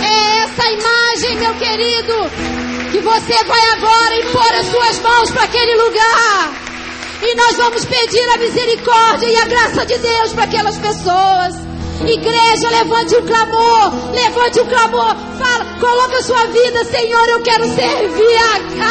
É 0.02 0.38
essa 0.38 0.70
imagem, 0.70 1.36
meu 1.36 1.54
querido, 1.56 2.14
que 2.90 3.00
você 3.00 3.44
vai 3.44 3.70
agora 3.72 4.20
impor 4.20 4.52
as 4.54 4.66
suas 4.66 4.98
mãos 5.00 5.30
para 5.32 5.44
aquele 5.44 5.74
lugar. 5.82 6.70
E 7.22 7.34
nós 7.34 7.56
vamos 7.58 7.84
pedir 7.84 8.26
a 8.30 8.38
misericórdia 8.38 9.26
e 9.26 9.36
a 9.36 9.44
graça 9.44 9.84
de 9.84 9.98
Deus 9.98 10.32
para 10.32 10.44
aquelas 10.44 10.78
pessoas. 10.78 11.69
Igreja, 12.06 12.70
levante 12.70 13.14
um 13.14 13.22
clamor, 13.22 13.92
levante 14.12 14.60
um 14.60 14.66
clamor, 14.66 15.14
fala, 15.38 15.64
coloca 15.78 16.16
a 16.16 16.22
sua 16.22 16.46
vida, 16.46 16.84
Senhor, 16.84 17.28
eu 17.28 17.40
quero 17.42 17.64
servir 17.64 18.36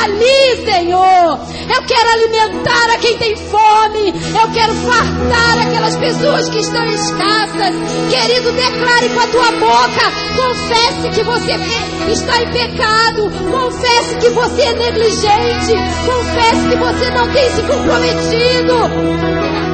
ali, 0.03 0.63
Senhor. 0.63 1.39
Eu 1.73 1.81
quero 1.83 2.09
alimentar 2.11 2.91
a 2.93 2.97
quem 2.97 3.17
tem 3.17 3.35
fome, 3.35 4.09
eu 4.09 4.51
quero 4.53 4.73
fartar 4.73 5.67
aquelas 5.67 5.97
pessoas 5.97 6.47
que 6.49 6.59
estão 6.59 6.85
escassas. 6.85 7.73
Querido, 8.09 8.51
declare 8.51 9.09
com 9.09 9.19
a 9.19 9.27
tua 9.27 9.51
boca, 9.53 10.11
confesse 10.35 11.09
que 11.13 11.23
você 11.23 11.53
está 12.11 12.41
em 12.41 12.51
pecado, 12.51 13.31
confesse 13.51 14.15
que 14.17 14.29
você 14.29 14.61
é 14.61 14.73
negligente, 14.73 15.73
confesse 16.05 16.69
que 16.69 16.75
você 16.75 17.09
não 17.11 17.27
tem 17.33 17.49
se 17.51 17.61
comprometido 17.63 19.68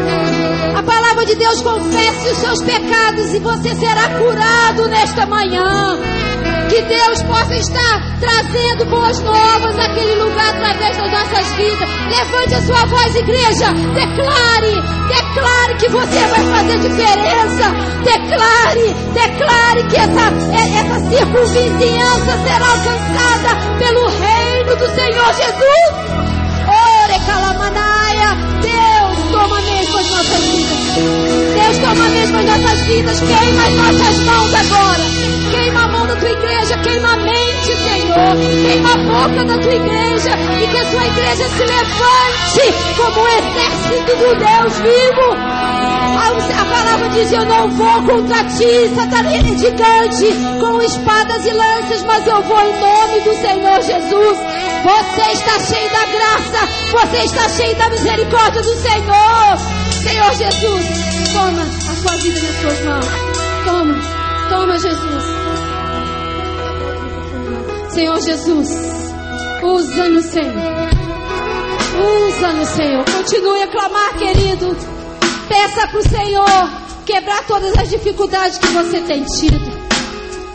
palavra 0.84 1.26
de 1.26 1.36
Deus, 1.36 1.61
confesse 1.61 2.30
os 2.30 2.38
seus 2.38 2.61
pecados 2.63 3.34
e 3.34 3.39
você 3.39 3.76
será 3.76 4.09
curado 4.17 4.88
nesta 4.88 5.26
manhã. 5.26 5.97
Que 6.69 6.82
Deus 6.82 7.21
possa 7.23 7.55
estar 7.55 8.19
trazendo 8.19 8.86
boas 8.86 9.19
novas 9.21 9.76
naquele 9.76 10.15
lugar 10.15 10.49
através 10.49 10.97
das 10.97 11.11
nossas 11.11 11.51
vidas. 11.53 11.89
Levante 12.09 12.55
a 12.55 12.61
sua 12.61 12.86
voz, 12.86 13.15
igreja. 13.15 13.71
Declare, 13.93 14.82
declare 15.07 15.76
que 15.80 15.89
você 15.89 16.19
vai 16.28 16.43
fazer 16.43 16.80
diferença. 16.80 17.71
Declare, 18.03 18.95
declare 19.13 19.84
que 19.89 19.95
essa, 19.95 20.34
é, 20.51 20.80
essa 20.80 20.99
circunvizinhança 21.09 22.38
será 22.43 22.67
alcançada 22.71 23.55
pelo 23.78 24.07
reino 24.07 24.76
do 24.76 24.88
Senhor 24.95 25.34
Jesus. 25.34 26.15
Ore, 26.67 27.19
Calamanaia. 27.26 28.36
Deus, 28.61 28.94
toma 29.36 29.61
mesmo 29.61 29.97
as 29.97 30.09
nossas 30.09 30.43
vidas. 30.45 30.95
Deus, 31.53 31.77
toma 31.79 32.09
mesmo 32.09 32.38
as 32.38 32.45
nossas 32.45 32.79
vidas. 32.88 33.19
Queima 33.19 33.63
as 33.65 33.73
nossas 33.73 34.19
mãos 34.23 34.53
agora. 34.53 35.03
Queima 35.51 35.83
a 35.83 35.88
mão 35.89 36.07
da 36.07 36.15
tua 36.15 36.29
igreja. 36.31 36.77
Queima 36.77 37.13
a 37.13 37.17
mente, 37.17 37.64
Senhor. 38.16 38.72
Queima 38.72 38.93
a 38.93 38.97
boca 38.97 39.45
da 39.45 39.57
tua 39.57 39.76
igreja. 39.76 40.32
E 40.61 40.68
que 40.68 40.78
a 40.78 40.86
tua 40.86 41.05
igreja 41.05 41.49
se 41.49 41.63
levante 41.66 42.95
como 42.95 43.22
um 43.22 43.28
exército 43.28 44.16
do 44.16 44.36
Deus 44.39 44.80
vivo. 44.80 45.76
A 46.57 46.66
palavra 46.66 47.09
diz: 47.09 47.32
Eu 47.32 47.45
não 47.45 47.70
vou 47.72 48.03
contra 48.03 48.43
ti, 48.45 48.89
Satanás 48.95 49.43
gigante, 49.59 50.34
com 50.59 50.82
espadas 50.82 51.45
e 51.45 51.51
lanças, 51.51 52.03
mas 52.03 52.26
eu 52.26 52.41
vou 52.43 52.59
em 52.59 52.80
nome 52.80 53.20
do 53.22 53.34
Senhor 53.36 53.82
Jesus. 53.82 54.38
Você 54.84 55.32
está 55.34 55.59
cheio 55.59 55.89
da 55.91 56.05
graça, 56.05 56.70
você 56.91 57.18
está 57.26 57.49
cheio 57.49 57.76
da 57.76 57.89
misericórdia 57.89 58.61
do 58.61 58.76
Senhor. 58.76 59.57
Senhor 60.01 60.34
Jesus, 60.36 61.34
toma 61.34 61.61
a 61.61 61.95
sua 61.95 62.18
vida 62.18 62.39
nas 62.39 62.61
suas 62.61 62.80
mãos. 62.86 63.05
Toma, 63.66 63.95
toma, 64.49 64.80
Jesus. 64.80 65.44
Senhor 67.95 68.19
Jesus, 68.19 68.69
usa-no, 69.63 70.21
Senhor. 70.21 70.53
Usa-no, 72.27 72.65
Senhor. 72.65 73.05
Continue 73.05 73.61
a 73.63 73.67
clamar, 73.67 74.17
querido. 74.17 74.75
Peça 75.47 75.87
para 75.87 75.99
o 75.99 76.09
Senhor 76.09 76.69
quebrar 77.05 77.47
todas 77.47 77.73
as 77.77 77.89
dificuldades 77.89 78.57
que 78.57 78.67
você 78.67 78.99
tem 78.99 79.23
tido. 79.23 79.71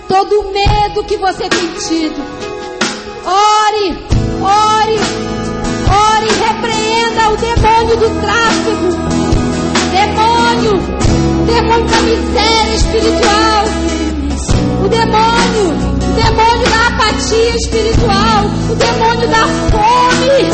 Todo 0.06 0.40
o 0.40 0.52
medo 0.52 1.02
que 1.04 1.16
você 1.16 1.48
tem 1.48 1.66
tido. 1.88 2.20
Ore, 3.24 3.98
ore, 4.42 4.98
ore, 5.88 6.28
repreenda 6.46 7.30
o 7.30 7.36
demônio 7.38 7.96
do 7.96 8.20
tráfico 8.20 9.30
demônio, 9.90 10.78
demônio 11.46 11.86
da 11.86 12.00
miséria 12.02 12.74
espiritual, 12.74 13.64
o 14.84 14.88
demônio, 14.88 15.89
demônio 16.22 16.68
da 16.68 16.86
apatia 16.88 17.56
espiritual, 17.56 18.44
o 18.70 18.74
demônio 18.74 19.28
da 19.28 19.46
fome. 19.70 20.50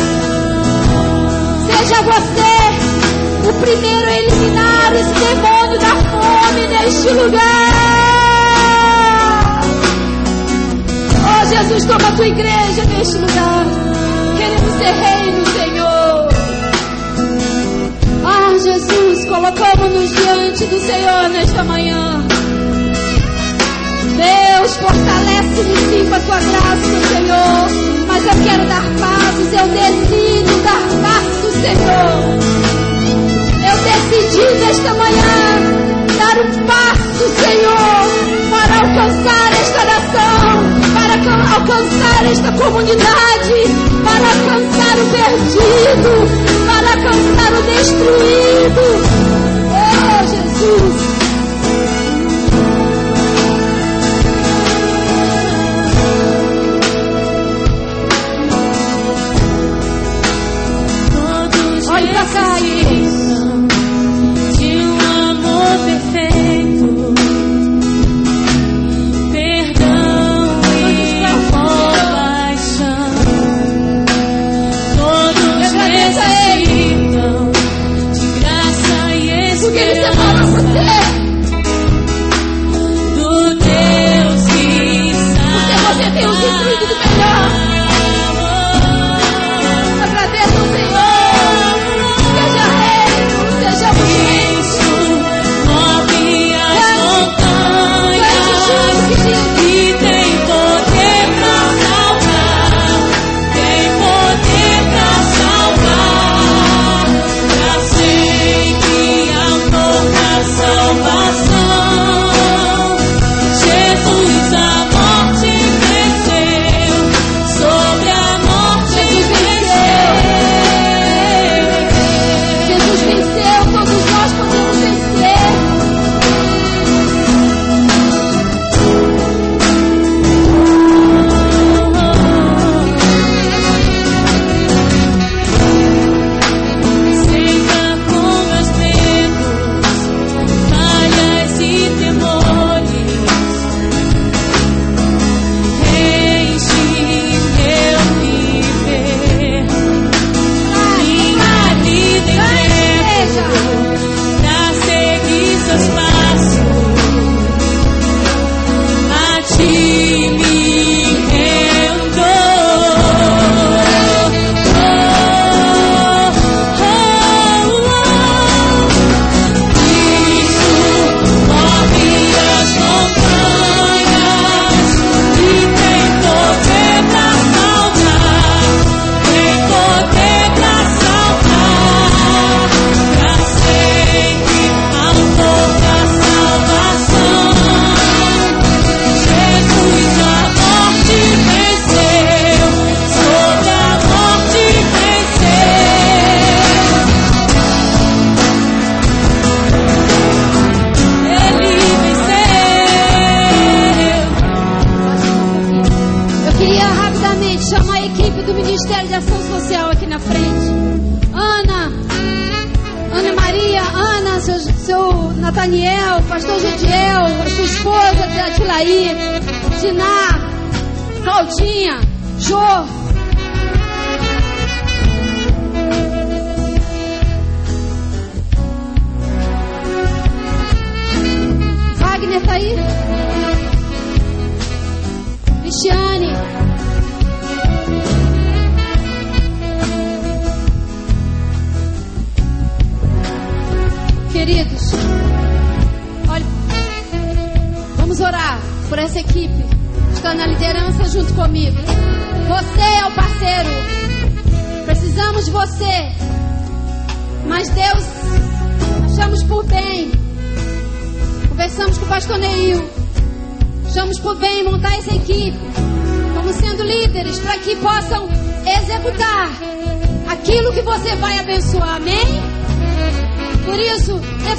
Seja 1.67 2.01
você 2.03 3.49
o 3.49 3.53
primeiro 3.53 4.09
a 4.09 4.17
eliminar 4.17 4.95
esse 4.95 5.13
demônio 5.13 5.79
da 5.79 5.95
fome 6.11 6.67
neste 6.67 7.09
lugar. 7.09 7.67
Oh 11.23 11.45
Jesus, 11.45 11.85
toma 11.85 12.07
a 12.07 12.11
tua 12.13 12.27
igreja 12.27 12.85
neste 12.85 13.17
lugar. 13.17 13.65
Queremos 14.37 14.73
ser 14.73 14.93
reino, 14.93 15.45
Senhor. 15.47 16.27
Ah, 18.25 18.57
Jesus, 18.59 19.25
colocamos-nos 19.25 20.09
diante 20.11 20.65
do 20.65 20.79
Senhor 20.79 21.29
nesta 21.29 21.63
manhã. 21.63 22.16
Deus, 24.57 24.75
fortalece-me 24.77 25.75
sim 25.75 26.09
com 26.09 26.15
a 26.15 26.19
tua 26.19 26.39
graça, 26.39 27.07
Senhor. 27.09 27.67
Mas 28.07 28.25
eu 28.25 28.43
quero 28.43 28.65
dar 28.67 28.81
passos, 28.99 29.53
eu 29.53 29.67
decido 29.67 30.63
dar 30.63 30.81
passos, 31.03 31.53
Senhor. 31.61 32.17
Eu 33.69 33.77
decidi 33.83 34.45
nesta 34.65 34.93
manhã 34.95 35.35
dar 36.17 36.37
um 36.41 36.49
passo, 36.65 37.25
Senhor, 37.39 38.01
para 38.49 38.73
alcançar 38.79 39.47
esta 39.61 39.85
nação, 39.85 40.53
para 40.95 41.13
alcançar 41.55 42.25
esta 42.25 42.51
comunidade, 42.53 43.57
para 44.03 44.25
alcançar 44.27 44.95
o 44.97 45.05
perdido, 45.11 46.13
para 46.65 46.87
alcançar 46.93 47.51
o 47.53 47.61
destruído. 47.61 48.85
Oh, 49.69 50.21
Jesus. 50.25 51.06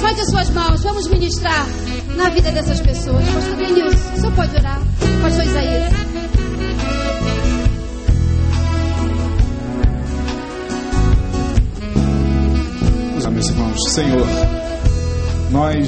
Levante 0.09 0.21
as 0.21 0.29
suas 0.29 0.49
mãos, 0.49 0.81
vamos 0.81 1.07
ministrar 1.07 1.67
na 2.15 2.29
vida 2.29 2.51
dessas 2.51 2.79
pessoas. 2.81 3.23
Pastor 3.29 3.55
Denilson, 3.57 4.13
o 4.13 4.19
senhor 4.19 4.33
pode 4.33 4.55
orar? 4.55 4.81
Pastor 5.21 5.45
Isaías. 5.45 5.93
Meus 13.31 13.49
irmãos, 13.51 13.93
Senhor, 13.93 14.27
nós 15.49 15.87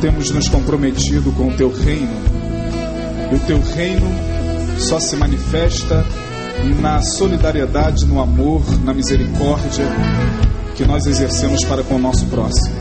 temos 0.00 0.30
nos 0.30 0.48
comprometido 0.48 1.32
com 1.32 1.48
o 1.48 1.56
teu 1.56 1.72
reino, 1.72 2.14
e 3.32 3.34
o 3.34 3.40
teu 3.40 3.60
reino 3.60 4.06
só 4.78 5.00
se 5.00 5.16
manifesta 5.16 6.06
na 6.80 7.02
solidariedade, 7.02 8.06
no 8.06 8.20
amor, 8.20 8.62
na 8.84 8.94
misericórdia 8.94 9.84
que 10.78 10.86
nós 10.86 11.06
exercemos 11.06 11.64
para 11.64 11.82
com 11.82 11.96
o 11.96 11.98
nosso 11.98 12.24
próximo. 12.26 12.72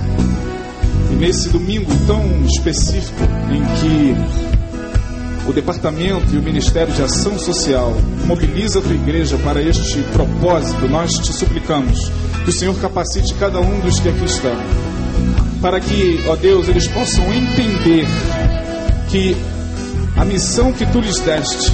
E 1.11 1.15
nesse 1.15 1.49
domingo 1.49 1.91
tão 2.05 2.23
específico 2.45 3.23
em 3.51 3.63
que 3.79 5.49
o 5.49 5.51
departamento 5.51 6.31
e 6.31 6.37
o 6.37 6.43
Ministério 6.43 6.93
de 6.93 7.01
Ação 7.01 7.39
Social 7.39 7.91
mobiliza 8.25 8.77
a 8.77 8.81
tua 8.83 8.93
igreja 8.93 9.35
para 9.39 9.63
este 9.63 9.99
propósito, 10.13 10.87
nós 10.87 11.11
te 11.13 11.33
suplicamos 11.33 12.11
que 12.43 12.51
o 12.51 12.53
Senhor 12.53 12.75
capacite 12.79 13.33
cada 13.33 13.59
um 13.59 13.79
dos 13.79 13.99
que 13.99 14.09
aqui 14.09 14.25
estão, 14.25 14.55
para 15.59 15.79
que, 15.79 16.23
ó 16.27 16.35
Deus, 16.35 16.69
eles 16.69 16.87
possam 16.87 17.23
entender 17.33 18.05
que 19.09 19.35
a 20.15 20.23
missão 20.23 20.71
que 20.71 20.85
tu 20.85 20.99
lhes 20.99 21.19
deste, 21.21 21.71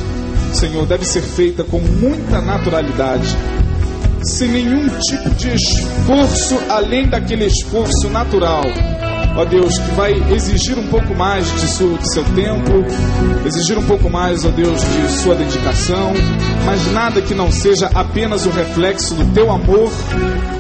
Senhor, 0.53 0.85
deve 0.85 1.03
ser 1.03 1.21
feita 1.21 1.65
com 1.65 1.79
muita 1.79 2.39
naturalidade 2.39 3.35
sem 4.25 4.47
nenhum 4.47 4.87
tipo 4.99 5.29
de 5.31 5.53
esforço 5.53 6.57
além 6.69 7.07
daquele 7.07 7.45
esforço 7.45 8.09
natural. 8.09 8.63
Ó 9.35 9.45
Deus, 9.45 9.77
que 9.79 9.91
vai 9.95 10.13
exigir 10.31 10.77
um 10.77 10.87
pouco 10.87 11.15
mais 11.15 11.45
de, 11.59 11.67
seu, 11.67 11.97
de 11.97 12.13
seu 12.13 12.23
tempo, 12.35 12.71
exigir 13.45 13.77
um 13.77 13.83
pouco 13.83 14.09
mais, 14.09 14.45
ó 14.45 14.49
Deus, 14.49 14.79
de 14.79 15.11
sua 15.11 15.35
dedicação, 15.35 16.13
mas 16.65 16.91
nada 16.91 17.21
que 17.21 17.33
não 17.33 17.51
seja 17.51 17.89
apenas 17.93 18.45
o 18.45 18.51
reflexo 18.51 19.15
do 19.15 19.25
teu 19.33 19.51
amor 19.51 19.91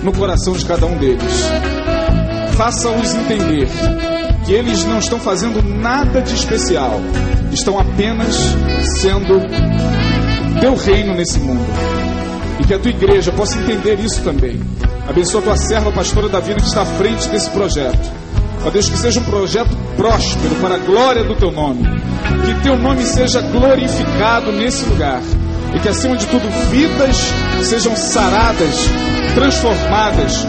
no 0.01 0.11
coração 0.11 0.53
de 0.53 0.65
cada 0.65 0.85
um 0.85 0.97
deles. 0.97 1.43
Faça-os 2.57 3.13
entender 3.13 3.67
que 4.45 4.53
eles 4.53 4.83
não 4.85 4.97
estão 4.97 5.19
fazendo 5.19 5.61
nada 5.61 6.21
de 6.21 6.33
especial, 6.33 6.99
estão 7.51 7.79
apenas 7.79 8.35
sendo 8.99 9.39
teu 10.59 10.75
reino 10.75 11.13
nesse 11.13 11.39
mundo 11.39 12.12
e 12.59 12.63
que 12.63 12.73
a 12.73 12.79
tua 12.79 12.91
igreja 12.91 13.31
possa 13.31 13.59
entender 13.59 13.99
isso 13.99 14.21
também. 14.23 14.59
Abençoa 15.07 15.41
a 15.41 15.43
tua 15.43 15.57
serva, 15.57 15.91
pastora 15.91 16.29
Davina, 16.29 16.59
que 16.59 16.67
está 16.67 16.83
à 16.83 16.85
frente 16.85 17.27
desse 17.29 17.49
projeto. 17.49 18.11
Ó 18.65 18.69
Deus, 18.69 18.89
que 18.89 18.97
seja 18.97 19.19
um 19.19 19.23
projeto 19.23 19.75
próspero 19.97 20.55
para 20.55 20.75
a 20.75 20.77
glória 20.77 21.23
do 21.23 21.35
teu 21.35 21.51
nome. 21.51 21.83
Que 22.45 22.63
teu 22.63 22.77
nome 22.77 23.03
seja 23.03 23.41
glorificado 23.41 24.51
nesse 24.51 24.85
lugar. 24.85 25.21
E 25.75 25.79
que, 25.79 25.89
acima 25.89 26.15
de 26.15 26.25
tudo, 26.27 26.47
vidas 26.69 27.17
sejam 27.61 27.95
saradas, 27.95 28.75
transformadas, 29.35 30.45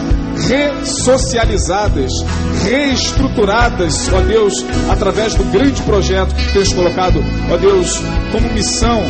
ressocializadas, 0.47 2.11
reestruturadas, 2.63 4.09
ó 4.13 4.21
Deus, 4.21 4.53
através 4.89 5.35
do 5.35 5.43
grande 5.45 5.81
projeto 5.83 6.33
que 6.35 6.53
tens 6.53 6.73
colocado, 6.73 7.23
ó 7.51 7.57
Deus, 7.57 8.01
como 8.31 8.51
missão 8.53 9.01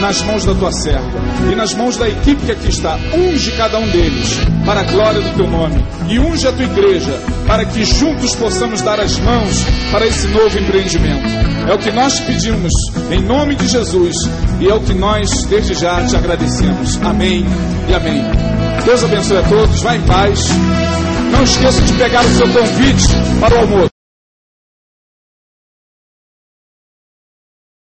nas 0.00 0.22
mãos 0.22 0.44
da 0.44 0.54
tua 0.54 0.70
serva 0.72 1.18
e 1.50 1.54
nas 1.54 1.74
mãos 1.74 1.96
da 1.96 2.08
equipe 2.08 2.46
que 2.46 2.52
aqui 2.52 2.68
está. 2.68 2.98
Unge 3.14 3.52
cada 3.52 3.78
um 3.78 3.88
deles 3.88 4.38
para 4.64 4.80
a 4.80 4.84
glória 4.84 5.20
do 5.20 5.36
teu 5.36 5.48
nome 5.48 5.84
e 6.08 6.18
unge 6.18 6.46
a 6.46 6.52
tua 6.52 6.64
igreja 6.64 7.20
para 7.46 7.64
que 7.64 7.84
juntos 7.84 8.34
possamos 8.36 8.80
dar 8.82 9.00
as 9.00 9.18
mãos 9.18 9.64
para 9.90 10.06
esse 10.06 10.28
novo 10.28 10.58
empreendimento. 10.58 11.26
É 11.68 11.74
o 11.74 11.78
que 11.78 11.90
nós 11.90 12.20
pedimos 12.20 12.72
em 13.10 13.22
nome 13.22 13.56
de 13.56 13.66
Jesus 13.66 14.14
e 14.60 14.68
é 14.68 14.74
o 14.74 14.80
que 14.80 14.94
nós 14.94 15.28
desde 15.48 15.74
já 15.74 16.04
te 16.04 16.16
agradecemos. 16.16 16.98
Amém 17.02 17.44
e 17.88 17.94
amém. 17.94 18.57
Deus 18.84 19.04
abençoe 19.04 19.38
a 19.38 19.42
todos. 19.42 19.82
Vá 19.82 19.96
em 19.96 20.02
paz. 20.02 20.40
Não 21.32 21.42
esqueça 21.42 21.80
de 21.82 21.92
pegar 21.94 22.24
o 22.24 22.28
seu 22.28 22.48
convite 22.48 23.06
para 23.40 23.54
o 23.54 23.58
almoço. 23.58 23.97